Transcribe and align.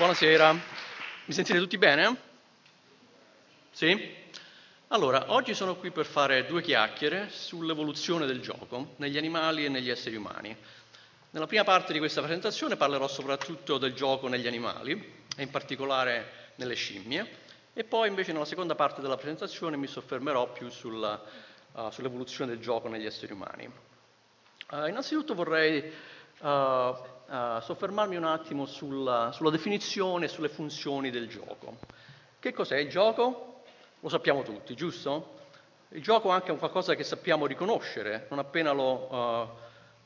Buonasera, 0.00 0.52
mi 0.52 1.34
sentite 1.34 1.58
tutti 1.58 1.76
bene? 1.76 2.16
Sì? 3.70 4.16
Allora, 4.88 5.24
oggi 5.26 5.52
sono 5.52 5.76
qui 5.76 5.90
per 5.90 6.06
fare 6.06 6.46
due 6.46 6.62
chiacchiere 6.62 7.28
sull'evoluzione 7.28 8.24
del 8.24 8.40
gioco 8.40 8.94
negli 8.96 9.18
animali 9.18 9.66
e 9.66 9.68
negli 9.68 9.90
esseri 9.90 10.16
umani. 10.16 10.56
Nella 11.32 11.46
prima 11.46 11.64
parte 11.64 11.92
di 11.92 11.98
questa 11.98 12.22
presentazione 12.22 12.76
parlerò 12.76 13.06
soprattutto 13.08 13.76
del 13.76 13.92
gioco 13.92 14.26
negli 14.28 14.46
animali 14.46 15.26
e 15.36 15.42
in 15.42 15.50
particolare 15.50 16.52
nelle 16.54 16.76
scimmie 16.76 17.28
e 17.74 17.84
poi 17.84 18.08
invece 18.08 18.32
nella 18.32 18.46
seconda 18.46 18.74
parte 18.74 19.02
della 19.02 19.18
presentazione 19.18 19.76
mi 19.76 19.86
soffermerò 19.86 20.50
più 20.50 20.70
sulla, 20.70 21.22
uh, 21.72 21.90
sull'evoluzione 21.90 22.52
del 22.52 22.62
gioco 22.62 22.88
negli 22.88 23.04
esseri 23.04 23.34
umani. 23.34 23.70
Uh, 24.70 24.86
innanzitutto 24.86 25.34
vorrei 25.34 25.92
uh, 26.38 27.18
soffermarmi 27.30 28.16
un 28.16 28.24
attimo 28.24 28.66
sulla, 28.66 29.30
sulla 29.32 29.50
definizione 29.50 30.24
e 30.24 30.28
sulle 30.28 30.48
funzioni 30.48 31.10
del 31.10 31.28
gioco. 31.28 31.78
Che 32.40 32.52
cos'è 32.52 32.76
il 32.78 32.88
gioco? 32.88 33.62
Lo 34.00 34.08
sappiamo 34.08 34.42
tutti, 34.42 34.74
giusto? 34.74 35.38
Il 35.90 36.02
gioco 36.02 36.30
anche 36.30 36.48
è 36.48 36.50
un 36.50 36.58
qualcosa 36.58 36.94
che 36.94 37.04
sappiamo 37.04 37.46
riconoscere 37.46 38.26
non 38.30 38.38
appena 38.38 38.72
lo, 38.72 39.08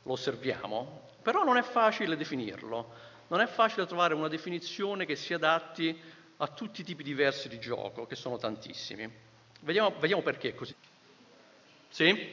lo 0.02 0.12
osserviamo, 0.12 1.02
però 1.22 1.44
non 1.44 1.56
è 1.56 1.62
facile 1.62 2.16
definirlo, 2.16 2.92
non 3.28 3.40
è 3.40 3.46
facile 3.46 3.86
trovare 3.86 4.14
una 4.14 4.28
definizione 4.28 5.06
che 5.06 5.16
si 5.16 5.32
adatti 5.32 5.98
a 6.38 6.48
tutti 6.48 6.82
i 6.82 6.84
tipi 6.84 7.02
diversi 7.02 7.48
di 7.48 7.58
gioco, 7.58 8.06
che 8.06 8.16
sono 8.16 8.36
tantissimi. 8.36 9.10
Vediamo, 9.60 9.94
vediamo 9.98 10.22
perché 10.22 10.50
è 10.50 10.54
così. 10.54 10.74
Sì? 11.88 12.32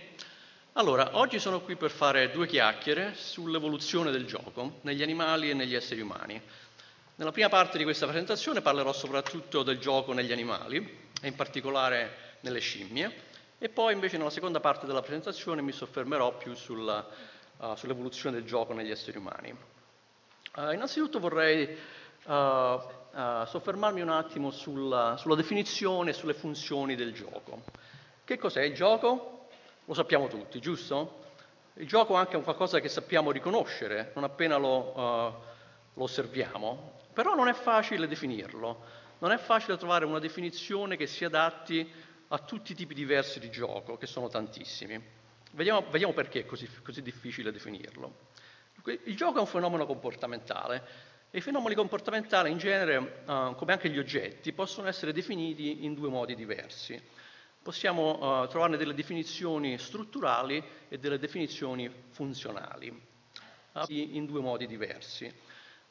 Allora, 0.76 1.18
oggi 1.18 1.38
sono 1.38 1.60
qui 1.60 1.76
per 1.76 1.92
fare 1.92 2.32
due 2.32 2.48
chiacchiere 2.48 3.14
sull'evoluzione 3.14 4.10
del 4.10 4.26
gioco 4.26 4.80
negli 4.84 5.04
animali 5.04 5.50
e 5.50 5.54
negli 5.54 5.76
esseri 5.76 6.00
umani. 6.00 6.42
Nella 7.16 7.34
prima 7.34 7.50
parte 7.50 7.78
di 7.78 7.84
questa 7.84 8.08
presentazione 8.08 8.62
parlerò 8.62 8.94
soprattutto 8.94 9.64
del 9.64 9.80
gioco 9.80 10.14
negli 10.14 10.32
animali 10.32 11.10
e 11.22 11.28
in 11.28 11.36
particolare 11.36 12.38
nelle 12.40 12.60
scimmie 12.60 13.14
e 13.58 13.68
poi 13.68 13.92
invece 13.92 14.16
nella 14.18 14.30
seconda 14.30 14.62
parte 14.62 14.86
della 14.86 15.02
presentazione 15.02 15.62
mi 15.62 15.74
soffermerò 15.74 16.38
più 16.38 16.56
sulla, 16.56 17.06
uh, 17.58 17.76
sull'evoluzione 17.76 18.38
del 18.38 18.46
gioco 18.46 18.72
negli 18.72 18.92
esseri 18.92 19.18
umani. 19.18 19.54
Uh, 20.56 20.72
innanzitutto 20.72 21.20
vorrei 21.20 21.68
uh, 22.28 22.80
soffermarmi 23.46 24.00
un 24.00 24.10
attimo 24.10 24.52
sulla, 24.52 25.18
sulla 25.18 25.36
definizione 25.36 26.12
e 26.12 26.14
sulle 26.14 26.34
funzioni 26.34 26.96
del 26.96 27.12
gioco. 27.12 27.64
Che 28.24 28.38
cos'è 28.38 28.62
il 28.62 28.74
gioco? 28.74 29.40
Lo 29.92 29.98
sappiamo 29.98 30.30
tutti, 30.30 30.62
giusto? 30.62 31.20
Il 31.74 31.86
gioco 31.86 32.14
anche 32.14 32.32
è 32.32 32.36
un 32.38 32.44
qualcosa 32.44 32.80
che 32.80 32.88
sappiamo 32.88 33.30
riconoscere 33.30 34.14
non 34.16 34.24
appena 34.24 34.56
lo, 34.56 34.98
uh, 34.98 35.34
lo 35.96 36.04
osserviamo, 36.04 36.94
però 37.12 37.36
non 37.36 37.50
è 37.50 37.54
facile 37.54 38.08
definirlo, 38.08 38.86
non 39.18 39.34
è 39.34 39.38
facile 39.38 39.76
trovare 39.76 40.06
una 40.06 40.20
definizione 40.20 40.96
che 40.96 41.08
si 41.08 41.26
adatti 41.26 41.92
a 42.30 42.38
tutti 42.38 42.72
i 42.72 42.76
tipi 42.76 42.94
diversi 42.94 43.42
di 43.42 43.50
gioco, 43.50 43.98
che 43.98 44.08
sono 44.08 44.30
tantissimi. 44.30 44.98
Vediamo, 45.52 45.84
vediamo 45.90 46.14
perché 46.14 46.40
è 46.40 46.46
così, 46.46 46.70
così 46.82 47.02
difficile 47.02 47.52
definirlo. 47.52 48.16
Il 48.86 49.18
gioco 49.18 49.40
è 49.40 49.42
un 49.42 49.46
fenomeno 49.46 49.86
comportamentale 49.86 50.84
e 51.30 51.40
i 51.40 51.42
fenomeni 51.42 51.76
comportamentali 51.76 52.50
in 52.50 52.60
genere, 52.60 53.24
uh, 53.26 53.56
come 53.56 53.74
anche 53.74 53.90
gli 53.90 54.00
oggetti, 54.00 54.54
possono 54.54 54.88
essere 54.88 55.12
definiti 55.12 55.84
in 55.84 55.96
due 55.96 56.08
modi 56.08 56.34
diversi 56.34 57.20
possiamo 57.62 58.44
uh, 58.44 58.48
trovarne 58.48 58.78
delle 58.78 58.94
definizioni 58.94 59.78
strutturali 59.78 60.64
e 60.90 60.98
delle 60.98 61.20
definizioni 61.20 61.92
funzionali, 62.10 62.92
in 63.90 64.26
due 64.26 64.42
modi 64.42 64.66
diversi. 64.66 65.32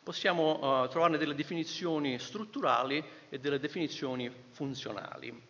Possiamo 0.02 0.82
uh, 0.82 0.88
trovarne 0.88 1.18
delle 1.18 1.34
definizioni 1.34 2.18
strutturali 2.18 3.02
e 3.28 3.38
delle 3.38 3.58
definizioni 3.58 4.30
funzionali. 4.50 5.48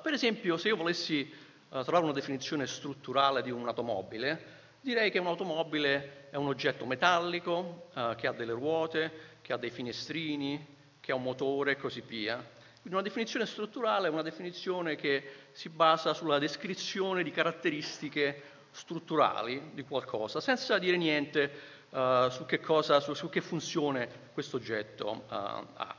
per 0.00 0.12
esempio, 0.12 0.56
se 0.56 0.68
io 0.68 0.76
volessi 0.76 1.28
trovare 1.68 2.04
una 2.04 2.12
definizione 2.12 2.66
strutturale 2.66 3.42
di 3.42 3.50
un'automobile, 3.50 4.60
direi 4.80 5.10
che 5.10 5.18
un'automobile 5.18 6.28
è 6.30 6.36
un 6.36 6.46
oggetto 6.46 6.86
metallico 6.86 7.88
che 8.16 8.26
ha 8.26 8.32
delle 8.32 8.52
ruote, 8.52 9.10
che 9.40 9.52
ha 9.52 9.56
dei 9.56 9.70
finestrini, 9.70 10.64
che 11.00 11.12
ha 11.12 11.16
un 11.16 11.22
motore 11.22 11.72
e 11.72 11.76
così 11.76 12.02
via. 12.02 12.60
Una 12.84 13.00
definizione 13.00 13.46
strutturale 13.46 14.08
è 14.08 14.10
una 14.10 14.22
definizione 14.22 14.96
che 14.96 15.22
si 15.52 15.68
basa 15.68 16.14
sulla 16.14 16.40
descrizione 16.40 17.22
di 17.22 17.30
caratteristiche 17.30 18.42
strutturali 18.72 19.70
di 19.72 19.82
qualcosa, 19.84 20.40
senza 20.40 20.78
dire 20.78 20.96
niente 20.96 21.50
uh, 21.90 22.28
su, 22.28 22.44
che 22.44 22.58
cosa, 22.58 22.98
su, 22.98 23.14
su, 23.14 23.28
che 23.28 23.40
funzione 23.40 24.30
questo 24.32 24.56
oggetto 24.56 25.10
uh, 25.10 25.24
ha. 25.28 25.96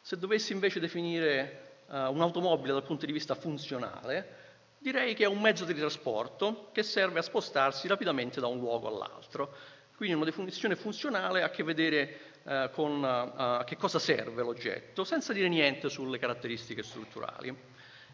Se 0.00 0.16
dovessi 0.16 0.52
invece 0.52 0.80
definire 0.80 1.82
uh, 1.88 2.10
un'automobile 2.10 2.72
dal 2.72 2.84
punto 2.84 3.04
di 3.04 3.12
vista 3.12 3.34
funzionale, 3.34 4.36
direi 4.78 5.14
che 5.14 5.24
è 5.24 5.28
un 5.28 5.42
mezzo 5.42 5.66
di 5.66 5.74
trasporto 5.74 6.70
che 6.72 6.82
serve 6.82 7.18
a 7.18 7.22
spostarsi 7.22 7.86
rapidamente 7.86 8.40
da 8.40 8.46
un 8.46 8.58
luogo 8.58 8.88
all'altro. 8.88 9.54
Quindi 9.94 10.14
una 10.14 10.24
definizione 10.24 10.74
funzionale 10.74 11.42
ha 11.42 11.46
a 11.46 11.50
che 11.50 11.64
vedere 11.64 12.27
eh, 12.48 12.70
con 12.72 13.04
eh, 13.04 13.32
a 13.36 13.64
che 13.66 13.76
cosa 13.76 13.98
serve 13.98 14.42
l'oggetto, 14.42 15.04
senza 15.04 15.34
dire 15.34 15.48
niente 15.48 15.90
sulle 15.90 16.18
caratteristiche 16.18 16.82
strutturali. 16.82 17.54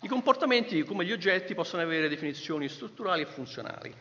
I 0.01 0.09
comportamenti, 0.09 0.83
come 0.83 1.05
gli 1.05 1.13
oggetti, 1.13 1.55
possono 1.55 1.83
avere 1.83 2.09
definizioni 2.09 2.69
strutturali 2.69 3.23
e 3.23 3.27
funzionali. 3.27 3.95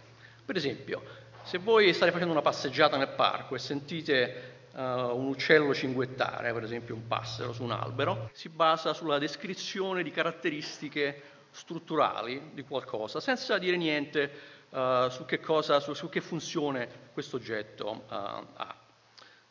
Per 0.44 0.56
esempio, 0.56 1.04
se 1.44 1.60
voi 1.60 1.94
state 1.94 2.12
facendo 2.12 2.34
una 2.34 2.42
passeggiata 2.42 2.98
nel 2.98 3.10
parco 3.10 3.54
e 3.54 3.60
sentite 3.60 4.68
uh, 4.74 4.80
un 4.80 5.28
uccello 5.28 5.72
cinguettare, 5.74 6.52
per 6.52 6.64
esempio 6.64 6.96
un 6.96 7.06
passero 7.06 7.54
su 7.54 7.64
un 7.64 7.72
albero, 7.72 8.32
si 8.34 8.50
basa 8.50 8.94
sulla 8.94 9.20
descrizione 9.20 10.02
di 10.02 10.10
caratteristiche 10.10 11.22
strutturali 11.52 12.50
di 12.54 12.64
qualcosa, 12.64 13.20
senza 13.20 13.60
dire 13.60 13.78
niente 13.78 14.32
uh, 14.70 15.10
su, 15.10 15.26
che 15.26 15.40
cosa, 15.40 15.80
su, 15.80 15.94
su, 15.94 16.10
che 16.10 16.22
funzione 16.22 16.90
questo 17.14 17.36
oggetto 17.36 17.92
uh, 17.92 18.14
ha. 18.14 18.83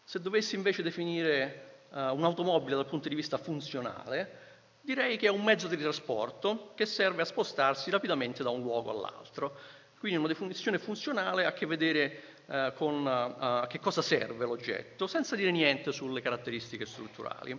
Se 0.05 0.21
dovessi 0.21 0.55
invece 0.57 0.83
definire 0.83 1.85
uh, 1.91 2.15
un'automobile 2.15 2.77
dal 2.77 2.87
punto 2.87 3.09
di 3.09 3.15
vista 3.15 3.39
funzionale, 3.39 4.39
direi 4.81 5.17
che 5.17 5.27
è 5.27 5.31
un 5.31 5.43
mezzo 5.43 5.69
di 5.69 5.77
trasporto 5.77 6.73
che 6.75 6.87
serve 6.87 7.23
a 7.23 7.25
spostarsi 7.25 7.91
rapidamente 7.91 8.43
da 8.43 8.51
un 8.51 8.63
luogo 8.63 8.91
all'altro. 8.91 9.57
Quindi 9.99 10.19
una 10.19 10.29
definizione 10.29 10.79
funzionale 10.79 11.45
ha 11.45 11.49
a 11.49 11.53
che 11.53 11.67
vedere 11.67 12.23
uh, 12.47 12.73
con 12.75 13.07
uh, 13.07 13.67
che 13.69 13.79
cosa 13.79 14.03
serve 14.03 14.45
l'oggetto, 14.45 15.07
senza 15.07 15.37
dire 15.37 15.53
niente 15.53 15.93
sulle 15.93 16.21
caratteristiche 16.21 16.85
strutturali. 16.85 17.57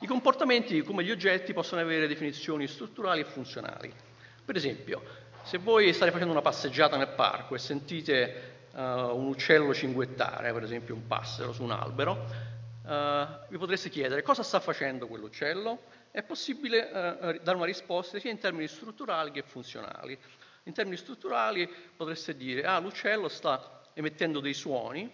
I 0.00 0.06
comportamenti, 0.06 0.82
come 0.82 1.04
gli 1.04 1.10
oggetti, 1.10 1.52
possono 1.52 1.80
avere 1.80 2.08
definizioni 2.08 2.66
strutturali 2.66 3.20
e 3.20 3.24
funzionali. 3.24 3.92
Per 4.44 4.56
esempio, 4.56 5.02
se 5.44 5.58
voi 5.58 5.92
state 5.92 6.10
facendo 6.10 6.32
una 6.32 6.42
passeggiata 6.42 6.96
nel 6.96 7.08
parco 7.08 7.54
e 7.54 7.58
sentite 7.58 8.53
uh, 8.74 9.16
un 9.16 9.26
uccello 9.26 9.72
cinguettare, 9.72 10.52
per 10.52 10.62
esempio 10.62 10.94
un 10.94 11.06
passero 11.06 11.52
su 11.52 11.62
un 11.62 11.70
albero, 11.70 12.12
uh, 12.84 13.46
vi 13.48 13.58
potreste 13.58 13.88
chiedere 13.88 14.22
cosa 14.22 14.42
sta 14.42 14.60
facendo 14.60 15.06
quell'uccello? 15.06 15.78
È 16.10 16.22
possibile 16.22 16.82
uh, 16.82 17.42
dare 17.42 17.56
una 17.56 17.66
risposta 17.66 18.18
sia 18.18 18.30
in 18.30 18.38
termini 18.38 18.68
strutturali 18.68 19.30
che 19.30 19.42
funzionali. 19.42 20.18
In 20.64 20.72
termini 20.72 20.96
strutturali 20.96 21.68
potreste 21.96 22.36
dire, 22.36 22.64
ah, 22.64 22.78
l'uccello 22.78 23.28
sta 23.28 23.82
emettendo 23.94 24.40
dei 24.40 24.54
suoni 24.54 25.10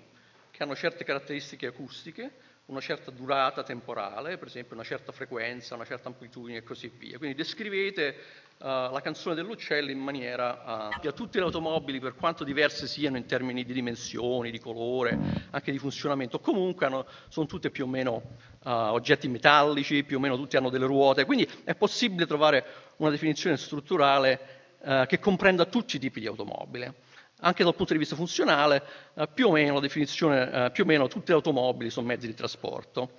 che 0.51 0.63
hanno 0.63 0.75
certe 0.75 1.05
caratteristiche 1.05 1.67
acustiche, 1.67 2.33
una 2.71 2.81
certa 2.81 3.11
durata 3.11 3.65
temporale, 3.65 4.39
per 4.39 4.47
esempio 4.47 4.77
una 4.77 4.85
certa 4.85 5.11
frequenza, 5.11 5.75
una 5.75 5.85
certa 5.85 6.09
amplitudine 6.09 6.59
e 6.59 6.63
così 6.63 6.89
via. 6.97 7.19
Quindi 7.19 7.37
descrivete 7.37 8.17
uh, 8.59 8.65
la 8.65 9.01
canzone 9.03 9.35
dell'uccello 9.35 9.91
in 9.91 9.99
maniera 9.99 10.65
ampia. 10.65 11.11
Uh, 11.11 11.15
tutte 11.15 11.39
le 11.39 11.45
automobili, 11.45 11.99
per 11.99 12.15
quanto 12.15 12.45
diverse 12.45 12.87
siano 12.87 13.17
in 13.17 13.27
termini 13.27 13.65
di 13.65 13.73
dimensioni, 13.73 14.53
di 14.53 14.61
colore, 14.61 15.19
anche 15.51 15.73
di 15.73 15.79
funzionamento, 15.79 16.39
comunque 16.39 16.87
hanno, 16.87 17.07
sono 17.29 17.47
tutte 17.47 17.71
più 17.71 17.85
o 17.85 17.89
meno 17.89 18.23
uh, 18.63 18.71
oggetti 18.71 19.27
metallici, 19.27 20.05
più 20.05 20.19
o 20.19 20.21
meno 20.21 20.37
tutte 20.37 20.57
hanno 20.57 20.71
delle 20.71 20.87
ruote, 20.87 21.25
quindi 21.25 21.49
è 21.65 21.75
possibile 21.75 22.27
trovare 22.27 22.65
una 22.97 23.11
definizione 23.11 23.57
strutturale 23.57 24.59
che 24.81 25.19
comprenda 25.19 25.67
tutti 25.67 25.97
i 25.97 25.99
tipi 25.99 26.21
di 26.21 26.27
automobile 26.27 26.95
anche 27.41 27.65
dal 27.65 27.75
punto 27.75 27.93
di 27.93 27.99
vista 27.99 28.17
funzionale, 28.17 28.83
eh, 29.15 29.29
più 29.29 29.49
o 29.49 29.53
meno 29.53 29.75
la 29.75 29.81
definizione, 29.81 30.67
eh, 30.67 30.71
più 30.71 30.85
o 30.85 30.87
meno 30.87 31.09
tutte 31.09 31.33
le 31.33 31.35
automobili 31.35 31.91
sono 31.91 32.07
mezzi 32.07 32.27
di 32.27 32.35
trasporto. 32.35 33.13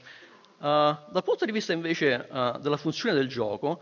Uh, 0.62 0.94
dal 1.10 1.24
punto 1.24 1.44
di 1.46 1.52
vista 1.52 1.74
invece 1.74 2.28
uh, 2.30 2.60
della 2.60 2.78
funzione 2.78 3.16
del 3.16 3.28
gioco, 3.28 3.82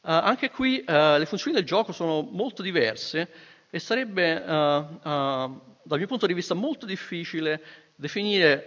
anche 0.00 0.50
qui 0.50 0.84
le 0.86 1.26
funzioni 1.26 1.56
del 1.56 1.66
gioco 1.66 1.90
sono 1.90 2.22
molto 2.22 2.62
diverse 2.62 3.28
e 3.68 3.78
sarebbe, 3.80 4.42
dal 4.44 5.98
mio 5.98 6.06
punto 6.06 6.26
di 6.26 6.34
vista, 6.34 6.54
molto 6.54 6.86
difficile 6.86 7.60
definire 7.96 8.66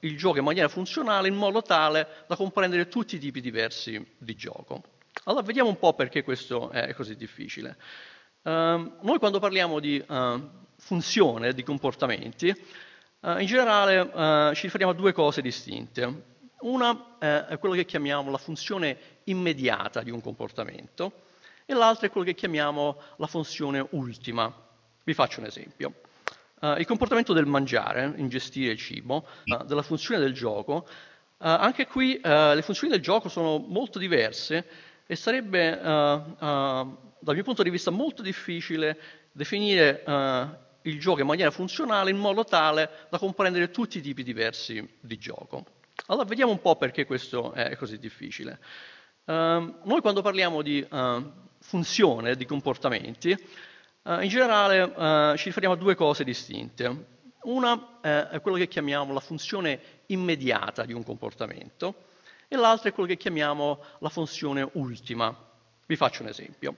il 0.00 0.16
gioco 0.16 0.38
in 0.38 0.44
maniera 0.44 0.68
funzionale 0.68 1.28
in 1.28 1.34
modo 1.34 1.62
tale 1.62 2.06
da 2.26 2.36
comprendere 2.36 2.88
tutti 2.88 3.16
i 3.16 3.18
tipi 3.18 3.40
diversi 3.40 4.14
di 4.18 4.34
gioco. 4.34 4.82
Allora 5.24 5.42
vediamo 5.42 5.70
un 5.70 5.78
po' 5.78 5.94
perché 5.94 6.22
questo 6.22 6.70
è 6.70 6.92
così 6.94 7.16
difficile. 7.16 7.76
Uh, 8.44 8.50
noi 9.00 9.18
quando 9.18 9.38
parliamo 9.38 9.80
di 9.80 10.04
uh, 10.06 10.48
funzione 10.76 11.54
di 11.54 11.62
comportamenti, 11.62 12.54
uh, 13.20 13.38
in 13.38 13.46
generale 13.46 14.54
ci 14.54 14.62
riferiamo 14.66 14.92
a 14.92 14.96
due 14.96 15.12
cose 15.12 15.40
distinte. 15.40 16.32
Una 16.64 17.16
eh, 17.18 17.46
è 17.46 17.58
quello 17.58 17.74
che 17.74 17.84
chiamiamo 17.84 18.30
la 18.30 18.38
funzione 18.38 18.96
immediata 19.24 20.02
di 20.02 20.10
un 20.10 20.22
comportamento 20.22 21.24
e 21.66 21.74
l'altra 21.74 22.06
è 22.06 22.10
quello 22.10 22.26
che 22.26 22.34
chiamiamo 22.34 22.98
la 23.16 23.26
funzione 23.26 23.86
ultima. 23.90 24.50
Vi 25.02 25.12
faccio 25.12 25.40
un 25.40 25.46
esempio. 25.46 25.92
Uh, 26.60 26.78
il 26.78 26.86
comportamento 26.86 27.34
del 27.34 27.44
mangiare, 27.44 28.14
ingestire 28.16 28.76
cibo, 28.76 29.26
uh, 29.44 29.64
della 29.64 29.82
funzione 29.82 30.20
del 30.20 30.32
gioco, 30.32 30.86
uh, 30.86 30.86
anche 31.36 31.86
qui 31.86 32.18
le 32.22 32.62
funzioni 32.62 32.92
del 32.92 33.02
gioco 33.02 33.28
sono 33.28 33.58
molto 33.58 33.98
diverse 33.98 34.66
e 35.06 35.16
sarebbe, 35.16 35.78
dal 35.80 37.34
mio 37.34 37.42
punto 37.42 37.62
di 37.62 37.70
vista, 37.70 37.90
molto 37.90 38.22
difficile 38.22 38.98
definire 39.32 40.02
il 40.82 41.00
gioco 41.00 41.20
in 41.20 41.26
maniera 41.26 41.50
funzionale 41.50 42.10
in 42.10 42.18
modo 42.18 42.44
tale 42.44 43.06
da 43.10 43.18
comprendere 43.18 43.70
tutti 43.70 43.98
i 43.98 44.00
tipi 44.00 44.22
diversi 44.22 44.96
di 45.00 45.18
gioco. 45.18 45.64
Allora 46.06 46.26
vediamo 46.26 46.52
un 46.52 46.60
po' 46.60 46.76
perché 46.76 47.06
questo 47.06 47.52
è 47.52 47.76
così 47.76 47.98
difficile. 47.98 48.58
Uh, 49.24 49.32
noi 49.84 50.00
quando 50.02 50.20
parliamo 50.20 50.60
di 50.60 50.86
uh, 50.86 51.32
funzione, 51.60 52.36
di 52.36 52.44
comportamenti, 52.44 53.30
uh, 54.02 54.20
in 54.20 54.28
generale 54.28 55.36
ci 55.38 55.44
riferiamo 55.44 55.74
a 55.74 55.78
due 55.78 55.94
cose 55.94 56.24
distinte. 56.24 57.12
Una 57.44 58.00
è 58.00 58.40
quello 58.40 58.56
che 58.56 58.68
chiamiamo 58.68 59.12
la 59.12 59.20
funzione 59.20 59.80
immediata 60.06 60.84
di 60.84 60.94
un 60.94 61.02
comportamento 61.04 61.94
e 62.48 62.56
l'altra 62.56 62.88
è 62.88 62.92
quello 62.92 63.08
che 63.08 63.16
chiamiamo 63.16 63.80
la 64.00 64.08
funzione 64.08 64.68
ultima. 64.72 65.34
Vi 65.86 65.96
faccio 65.96 66.22
un 66.22 66.28
esempio. 66.28 66.76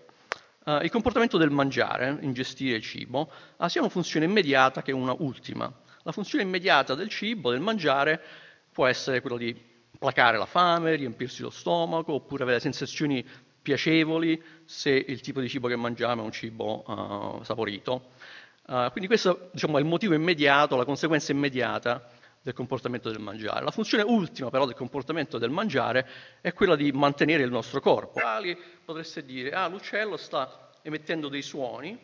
Uh, 0.64 0.82
il 0.82 0.90
comportamento 0.90 1.38
del 1.38 1.50
mangiare, 1.50 2.18
ingestire 2.22 2.80
cibo, 2.80 3.30
ha 3.58 3.68
sia 3.68 3.80
una 3.80 3.90
funzione 3.90 4.26
immediata 4.26 4.82
che 4.82 4.92
una 4.92 5.14
ultima. 5.18 5.72
La 6.02 6.12
funzione 6.12 6.44
immediata 6.44 6.94
del 6.94 7.08
cibo, 7.08 7.50
del 7.50 7.60
mangiare, 7.60 8.20
può 8.72 8.86
essere 8.86 9.20
quello 9.20 9.36
di 9.36 9.56
placare 9.98 10.36
la 10.36 10.46
fame, 10.46 10.96
riempirsi 10.96 11.42
lo 11.42 11.50
stomaco, 11.50 12.14
oppure 12.14 12.42
avere 12.42 12.60
sensazioni 12.60 13.24
piacevoli 13.62 14.40
se 14.64 14.90
il 14.90 15.20
tipo 15.20 15.40
di 15.40 15.48
cibo 15.48 15.68
che 15.68 15.76
mangiamo 15.76 16.22
è 16.22 16.24
un 16.24 16.32
cibo 16.32 16.84
uh, 16.86 17.42
saporito. 17.42 18.10
Uh, 18.66 18.90
quindi 18.90 19.06
questo 19.06 19.50
diciamo, 19.52 19.78
è 19.78 19.80
il 19.80 19.86
motivo 19.86 20.14
immediato, 20.14 20.76
la 20.76 20.84
conseguenza 20.84 21.30
immediata 21.30 22.08
del 22.46 22.54
comportamento 22.54 23.10
del 23.10 23.18
mangiare. 23.18 23.64
La 23.64 23.72
funzione 23.72 24.04
ultima 24.04 24.50
però 24.50 24.66
del 24.66 24.76
comportamento 24.76 25.36
del 25.36 25.50
mangiare 25.50 26.06
è 26.40 26.52
quella 26.52 26.76
di 26.76 26.92
mantenere 26.92 27.42
il 27.42 27.50
nostro 27.50 27.80
corpo. 27.80 28.20
Potreste 28.84 29.24
dire, 29.24 29.50
ah, 29.50 29.66
l'uccello 29.66 30.16
sta 30.16 30.70
emettendo 30.82 31.26
dei 31.26 31.42
suoni 31.42 31.98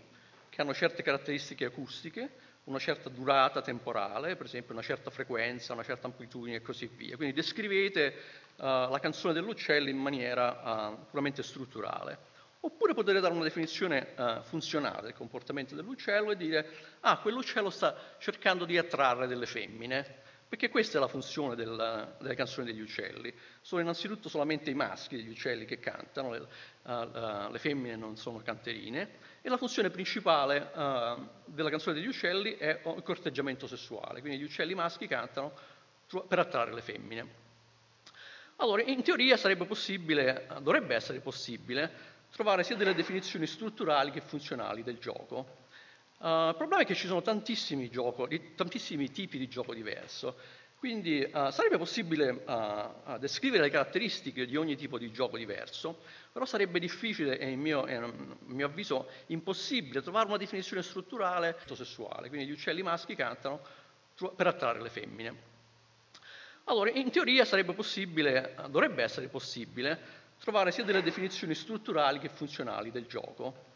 che 0.48 0.60
hanno 0.60 0.74
certe 0.74 1.04
caratteristiche 1.04 1.66
acustiche, 1.66 2.28
una 2.64 2.80
certa 2.80 3.08
durata 3.08 3.62
temporale, 3.62 4.34
per 4.34 4.46
esempio 4.46 4.72
una 4.74 4.82
certa 4.82 5.10
frequenza, 5.10 5.74
una 5.74 5.84
certa 5.84 6.08
amplitudine 6.08 6.56
e 6.56 6.60
così 6.60 6.90
via. 6.92 7.14
Quindi 7.14 7.34
descrivete 7.36 8.12
uh, 8.56 8.64
la 8.90 8.98
canzone 9.00 9.32
dell'uccello 9.34 9.88
in 9.88 9.98
maniera 9.98 10.88
uh, 10.90 11.06
puramente 11.08 11.44
strutturale. 11.44 12.30
Oppure 12.64 12.94
potete 12.94 13.20
dare 13.20 13.32
una 13.32 13.44
definizione 13.44 14.08
uh, 14.16 14.42
funzionale 14.42 15.02
del 15.02 15.14
comportamento 15.14 15.76
dell'uccello 15.76 16.32
e 16.32 16.36
dire, 16.36 16.68
ah, 17.00 17.18
quell'uccello 17.18 17.70
sta 17.70 18.16
cercando 18.18 18.64
di 18.64 18.76
attrarre 18.76 19.28
delle 19.28 19.46
femmine. 19.46 20.22
Perché 20.52 20.68
questa 20.68 20.98
è 20.98 21.00
la 21.00 21.08
funzione 21.08 21.54
del, 21.54 22.14
delle 22.20 22.34
canzoni 22.34 22.66
degli 22.66 22.82
uccelli. 22.82 23.32
Sono 23.62 23.80
innanzitutto 23.80 24.28
solamente 24.28 24.68
i 24.68 24.74
maschi 24.74 25.16
degli 25.16 25.30
uccelli 25.30 25.64
che 25.64 25.78
cantano, 25.78 26.30
le, 26.30 26.46
uh, 26.82 26.92
uh, 26.92 27.50
le 27.50 27.58
femmine 27.58 27.96
non 27.96 28.18
sono 28.18 28.42
canterine, 28.42 29.12
e 29.40 29.48
la 29.48 29.56
funzione 29.56 29.88
principale 29.88 30.58
uh, 30.58 31.26
della 31.46 31.70
canzone 31.70 31.94
degli 31.94 32.06
uccelli 32.06 32.58
è 32.58 32.82
il 32.84 33.02
corteggiamento 33.02 33.66
sessuale, 33.66 34.20
quindi 34.20 34.38
gli 34.38 34.44
uccelli 34.44 34.74
maschi 34.74 35.06
cantano 35.06 35.54
per 36.28 36.40
attrarre 36.40 36.74
le 36.74 36.82
femmine. 36.82 37.26
Allora, 38.56 38.82
in 38.82 39.02
teoria 39.02 39.38
sarebbe 39.38 39.64
possibile, 39.64 40.48
dovrebbe 40.60 40.94
essere 40.94 41.20
possibile, 41.20 41.90
trovare 42.30 42.62
sia 42.62 42.76
delle 42.76 42.94
definizioni 42.94 43.46
strutturali 43.46 44.10
che 44.10 44.20
funzionali 44.20 44.82
del 44.82 44.98
gioco. 44.98 45.60
Uh, 46.22 46.50
il 46.50 46.54
problema 46.56 46.82
è 46.82 46.86
che 46.86 46.94
ci 46.94 47.08
sono 47.08 47.20
tantissimi, 47.20 47.90
gioco, 47.90 48.28
tantissimi 48.54 49.10
tipi 49.10 49.38
di 49.38 49.48
gioco 49.48 49.74
diverso, 49.74 50.36
quindi 50.76 51.20
uh, 51.20 51.50
sarebbe 51.50 51.78
possibile 51.78 52.44
uh, 52.46 53.18
descrivere 53.18 53.64
le 53.64 53.70
caratteristiche 53.70 54.46
di 54.46 54.56
ogni 54.56 54.76
tipo 54.76 54.98
di 54.98 55.10
gioco 55.10 55.36
diverso, 55.36 55.98
però 56.30 56.44
sarebbe 56.44 56.78
difficile 56.78 57.36
e, 57.40 57.50
in 57.50 57.58
mio, 57.58 57.82
a 57.82 58.12
mio 58.46 58.66
avviso 58.66 59.08
impossibile 59.26 60.00
trovare 60.00 60.28
una 60.28 60.36
definizione 60.36 60.84
strutturale 60.84 61.58
sessuale, 61.74 62.28
quindi 62.28 62.46
gli 62.46 62.52
uccelli 62.52 62.82
maschi 62.82 63.16
cantano 63.16 63.60
per 64.36 64.46
attrarre 64.46 64.80
le 64.80 64.90
femmine. 64.90 65.34
Allora, 66.66 66.90
in 66.90 67.10
teoria 67.10 67.44
dovrebbe 68.68 69.02
essere 69.02 69.26
possibile, 69.26 69.98
trovare 70.38 70.70
sia 70.70 70.84
delle 70.84 71.02
definizioni 71.02 71.56
strutturali 71.56 72.20
che 72.20 72.28
funzionali 72.28 72.92
del 72.92 73.06
gioco. 73.06 73.70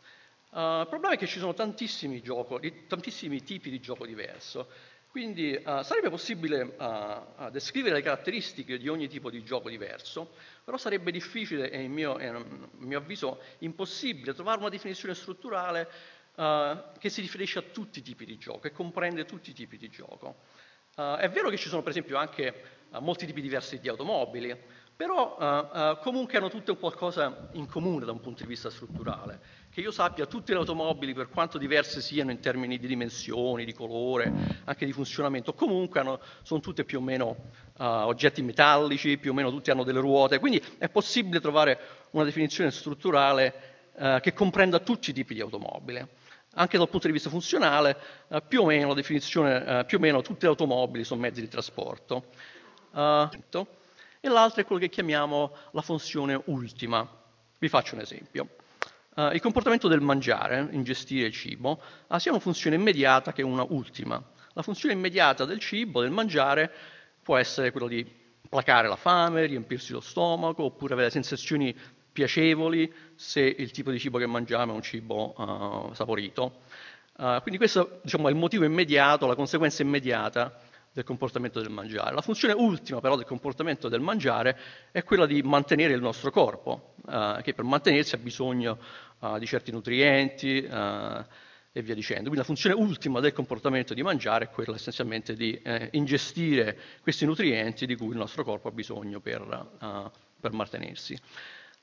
Uh, 0.51 0.81
il 0.81 0.87
problema 0.89 1.15
è 1.15 1.19
che 1.19 1.27
ci 1.27 1.39
sono 1.39 1.55
tantissimi, 1.55 2.23
gioco, 2.23 2.61
tantissimi 2.87 3.43
tipi 3.43 3.69
di 3.69 3.81
gioco 3.81 4.07
diverso, 4.07 4.69
quindi 5.11 5.53
uh, 5.53 5.83
sarebbe 5.83 6.09
possibile 6.09 6.63
uh, 6.79 7.51
descrivere 7.51 7.97
le 7.97 8.03
caratteristiche 8.03 8.79
di 8.79 8.89
ogni 8.89 9.09
tipo 9.09 9.29
di 9.29 9.43
gioco 9.43 9.69
diverso, 9.69 10.35
però 10.65 10.77
sarebbe 10.77 11.11
difficile 11.11 11.71
e, 11.71 11.83
in 11.83 11.93
mio, 11.93 12.15
a 12.17 12.45
mio 12.79 12.99
avviso 12.99 13.41
impossibile 13.59 14.35
trovare 14.35 14.61
una 14.61 14.69
definizione 14.69 15.15
strutturale 15.15 16.15
che 16.37 17.09
si 17.09 17.23
riferisce 17.23 17.61
a 17.61 17.63
tutti 17.63 18.01
i 18.01 18.03
tipi 18.03 18.27
di 18.27 18.37
gioco 18.37 18.67
e 18.67 18.71
comprende 18.71 19.25
tutti 19.25 19.49
i 19.49 19.55
tipi 19.55 19.79
di 19.79 19.89
gioco. 19.89 20.41
è 20.95 21.31
vero 21.31 21.49
che 21.49 21.57
ci 21.57 21.71
sono 21.71 21.81
per 21.81 21.93
esempio 21.93 22.19
anche 22.19 22.63
molti 23.01 23.25
tipi 23.25 23.41
diversi 23.41 23.81
di 23.81 23.89
automobili, 23.89 24.55
però 24.95 25.97
comunque 26.03 26.37
hanno 26.37 26.51
tutte 26.51 26.77
qualcosa 26.77 27.49
in 27.53 27.67
comune 27.67 28.05
da 28.05 28.13
un 28.13 28.21
punto 28.21 28.43
di 28.43 28.51
vista 28.51 28.69
strutturale. 28.69 29.41
Che 29.77 29.83
io 29.83 29.91
sappia, 29.91 30.25
tutte 30.25 30.55
le 30.55 30.61
automobili, 30.61 31.13
per 31.13 31.29
quanto 31.29 31.59
diverse 31.59 32.01
siano 32.01 32.31
in 32.31 32.41
termini 32.41 32.79
di 32.79 32.87
dimensioni, 32.87 33.67
di 33.67 33.75
colore, 33.75 34.33
anche 34.65 34.87
di 34.87 34.93
funzionamento, 34.93 35.53
comunque 35.53 36.01
hanno, 36.01 36.19
sono 36.41 36.61
tutte 36.61 36.85
più 36.85 36.97
o 36.97 37.03
meno 37.03 37.37
uh, 37.77 37.83
oggetti 37.85 38.41
metallici, 38.41 39.19
più 39.19 39.33
o 39.33 39.35
meno 39.35 39.51
tutte 39.51 39.71
hanno 39.71 39.85
delle 39.85 40.01
ruote, 40.01 40.39
quindi 40.39 40.65
è 40.79 40.89
possibile 40.89 41.41
trovare 41.41 41.79
una 42.13 42.25
definizione 42.25 42.71
strutturale 42.71 43.75
che 44.23 44.33
comprenda 44.33 44.79
tutti 44.79 45.11
i 45.11 45.13
tipi 45.13 45.35
di 45.35 45.43
automobile. 45.43 46.09
Anche 46.55 46.79
dal 46.79 46.89
punto 46.89 47.07
di 47.07 47.13
vista 47.13 47.29
funzionale, 47.29 47.99
più 48.49 48.63
o 48.63 48.65
meno, 48.65 48.95
più 48.95 49.99
o 49.99 50.01
meno 50.01 50.23
tutte 50.23 50.47
le 50.47 50.49
automobili 50.53 51.05
sono 51.05 51.21
mezzi 51.21 51.43
di 51.43 51.49
trasporto 51.49 52.29
e 52.95 54.29
l'altra 54.29 54.63
è 54.63 54.65
quello 54.65 54.81
che 54.81 54.89
chiamiamo 54.89 55.55
la 55.73 55.83
funzione 55.83 56.41
ultima. 56.47 57.07
Vi 57.59 57.69
faccio 57.69 57.95
un 57.95 58.01
esempio. 58.01 58.49
Uh, 59.17 59.33
il 59.33 59.41
comportamento 59.41 59.89
del 59.89 60.03
mangiare, 60.03 60.69
ingestire 60.73 61.31
cibo, 61.31 61.81
ha 62.09 62.19
sia 62.19 62.33
una 62.33 62.41
funzione 62.41 62.77
immediata 62.77 63.33
che 63.33 63.41
una 63.41 63.65
ultima. 63.67 64.23
La 64.53 64.61
funzione 64.61 64.95
immediata 64.95 65.47
del 65.47 65.59
cibo, 65.59 66.03
del 66.03 66.11
mangiare, 66.11 66.71
può 67.23 67.39
essere 67.39 67.71
quello 67.71 67.89
di 67.89 68.07
placare 68.47 68.89
la 68.89 68.97
fame, 68.97 69.47
riempirsi 69.47 69.93
lo 69.93 70.01
stomaco, 70.01 70.65
oppure 70.65 70.93
avere 70.93 71.09
sensazioni 71.09 71.75
piacevoli 72.13 72.93
se 73.15 73.41
il 73.41 73.71
tipo 73.71 73.91
di 73.91 73.99
cibo 73.99 74.19
che 74.19 74.27
mangiamo 74.27 74.73
è 74.73 74.75
un 74.75 74.83
cibo 74.83 75.35
uh, 75.35 75.95
saporito. 75.95 76.61
Uh, 77.17 77.41
quindi 77.41 77.57
questo 77.57 78.01
diciamo, 78.03 78.29
è 78.29 78.31
il 78.31 78.37
motivo 78.37 78.67
immediato, 78.67 79.27
la 79.27 79.35
conseguenza 79.35 79.81
immediata 79.81 80.61
del 80.97 81.05
comportamento 81.05 81.61
del 81.61 81.69
mangiare. 81.69 82.15
La 82.15 82.23
funzione 82.23 82.55
ultima 82.55 83.03
però 83.03 83.17
del 83.17 83.27
comportamento 83.27 83.91
del 83.91 84.01
mangiare 84.01 84.59
è 84.91 85.05
quella 85.05 85.27
di 85.27 85.43
mantenere 85.43 85.93
il 85.93 86.01
nostro 86.01 86.31
corpo, 86.31 86.95
eh, 87.07 87.41
che 87.43 87.53
per 87.53 87.67
mantenersi 87.67 88.15
ha 88.15 88.19
bisogno 88.19 88.79
eh, 89.21 89.39
di 89.39 89.47
certi 89.47 89.71
nutrienti 89.71 90.63
eh, 90.63 91.25
e 91.73 91.83
via 91.83 91.95
dicendo. 91.95 92.31
Quindi 92.31 92.39
la 92.39 92.45
funzione 92.45 92.75
ultima 92.75 93.21
del 93.21 93.33
comportamento 93.33 93.95
di 93.95 94.03
mangiare 94.03 94.45
è 94.45 94.51
quella 94.51 94.77
essenzialmente 94.77 95.35
di 95.35 95.61
eh, 95.63 95.89
ingestire 95.93 96.79
questi 97.03 97.27
nutrienti 97.27 97.87
di 97.87 97.97
cui 97.97 98.09
il 98.09 98.17
nostro 98.17 98.45
corpo 98.45 98.69
ha 98.69 98.73
bisogno 98.73 99.21
per, 99.21 99.69
eh, 99.81 100.11
per 100.41 100.53
mantenersi. 100.53 101.19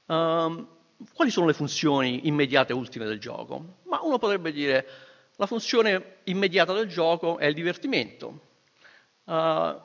Um, 0.05 0.67
quali 1.13 1.31
sono 1.31 1.47
le 1.47 1.53
funzioni 1.53 2.27
immediate 2.27 2.73
e 2.73 2.75
ultime 2.75 3.05
del 3.05 3.19
gioco? 3.19 3.77
Ma 3.83 4.01
uno 4.01 4.17
potrebbe 4.17 4.51
dire 4.51 4.87
la 5.35 5.45
funzione 5.45 6.17
immediata 6.25 6.73
del 6.73 6.87
gioco 6.87 7.37
è 7.37 7.45
il 7.45 7.53
divertimento, 7.53 8.51
Uh, 9.25 9.79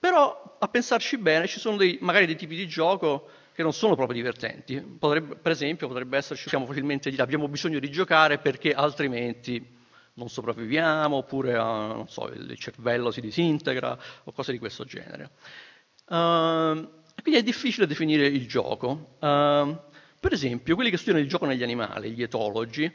però 0.00 0.56
a 0.58 0.68
pensarci 0.68 1.16
bene 1.16 1.46
ci 1.46 1.60
sono 1.60 1.76
dei, 1.76 1.96
magari 2.00 2.26
dei 2.26 2.36
tipi 2.36 2.56
di 2.56 2.66
gioco 2.66 3.28
che 3.54 3.62
non 3.62 3.72
sono 3.72 3.94
proprio 3.94 4.16
divertenti. 4.16 4.80
Potrebbe, 4.80 5.36
per 5.36 5.52
esempio 5.52 5.86
potrebbe 5.86 6.16
esserci, 6.16 6.44
possiamo 6.44 6.66
facilmente 6.66 7.08
dire 7.08 7.22
abbiamo 7.22 7.46
bisogno 7.46 7.78
di 7.78 7.88
giocare 7.90 8.38
perché 8.38 8.72
altrimenti 8.72 9.64
non 10.14 10.28
sopravviviamo, 10.28 11.16
oppure 11.16 11.56
uh, 11.56 12.04
so, 12.06 12.28
il 12.28 12.56
cervello 12.58 13.10
si 13.10 13.20
disintegra 13.20 13.96
o 14.24 14.32
cose 14.32 14.52
di 14.52 14.58
questo 14.58 14.84
genere. 14.84 15.30
Uh, 16.06 17.02
quindi 17.22 17.40
è 17.40 17.42
difficile 17.42 17.86
definire 17.86 18.26
il 18.26 18.46
gioco. 18.48 19.16
Uh, 19.20 19.78
per 20.20 20.32
esempio, 20.32 20.74
quelli 20.74 20.90
che 20.90 20.96
studiano 20.96 21.20
il 21.20 21.28
gioco 21.28 21.46
negli 21.46 21.62
animali, 21.62 22.10
gli 22.10 22.22
etologi, 22.22 22.92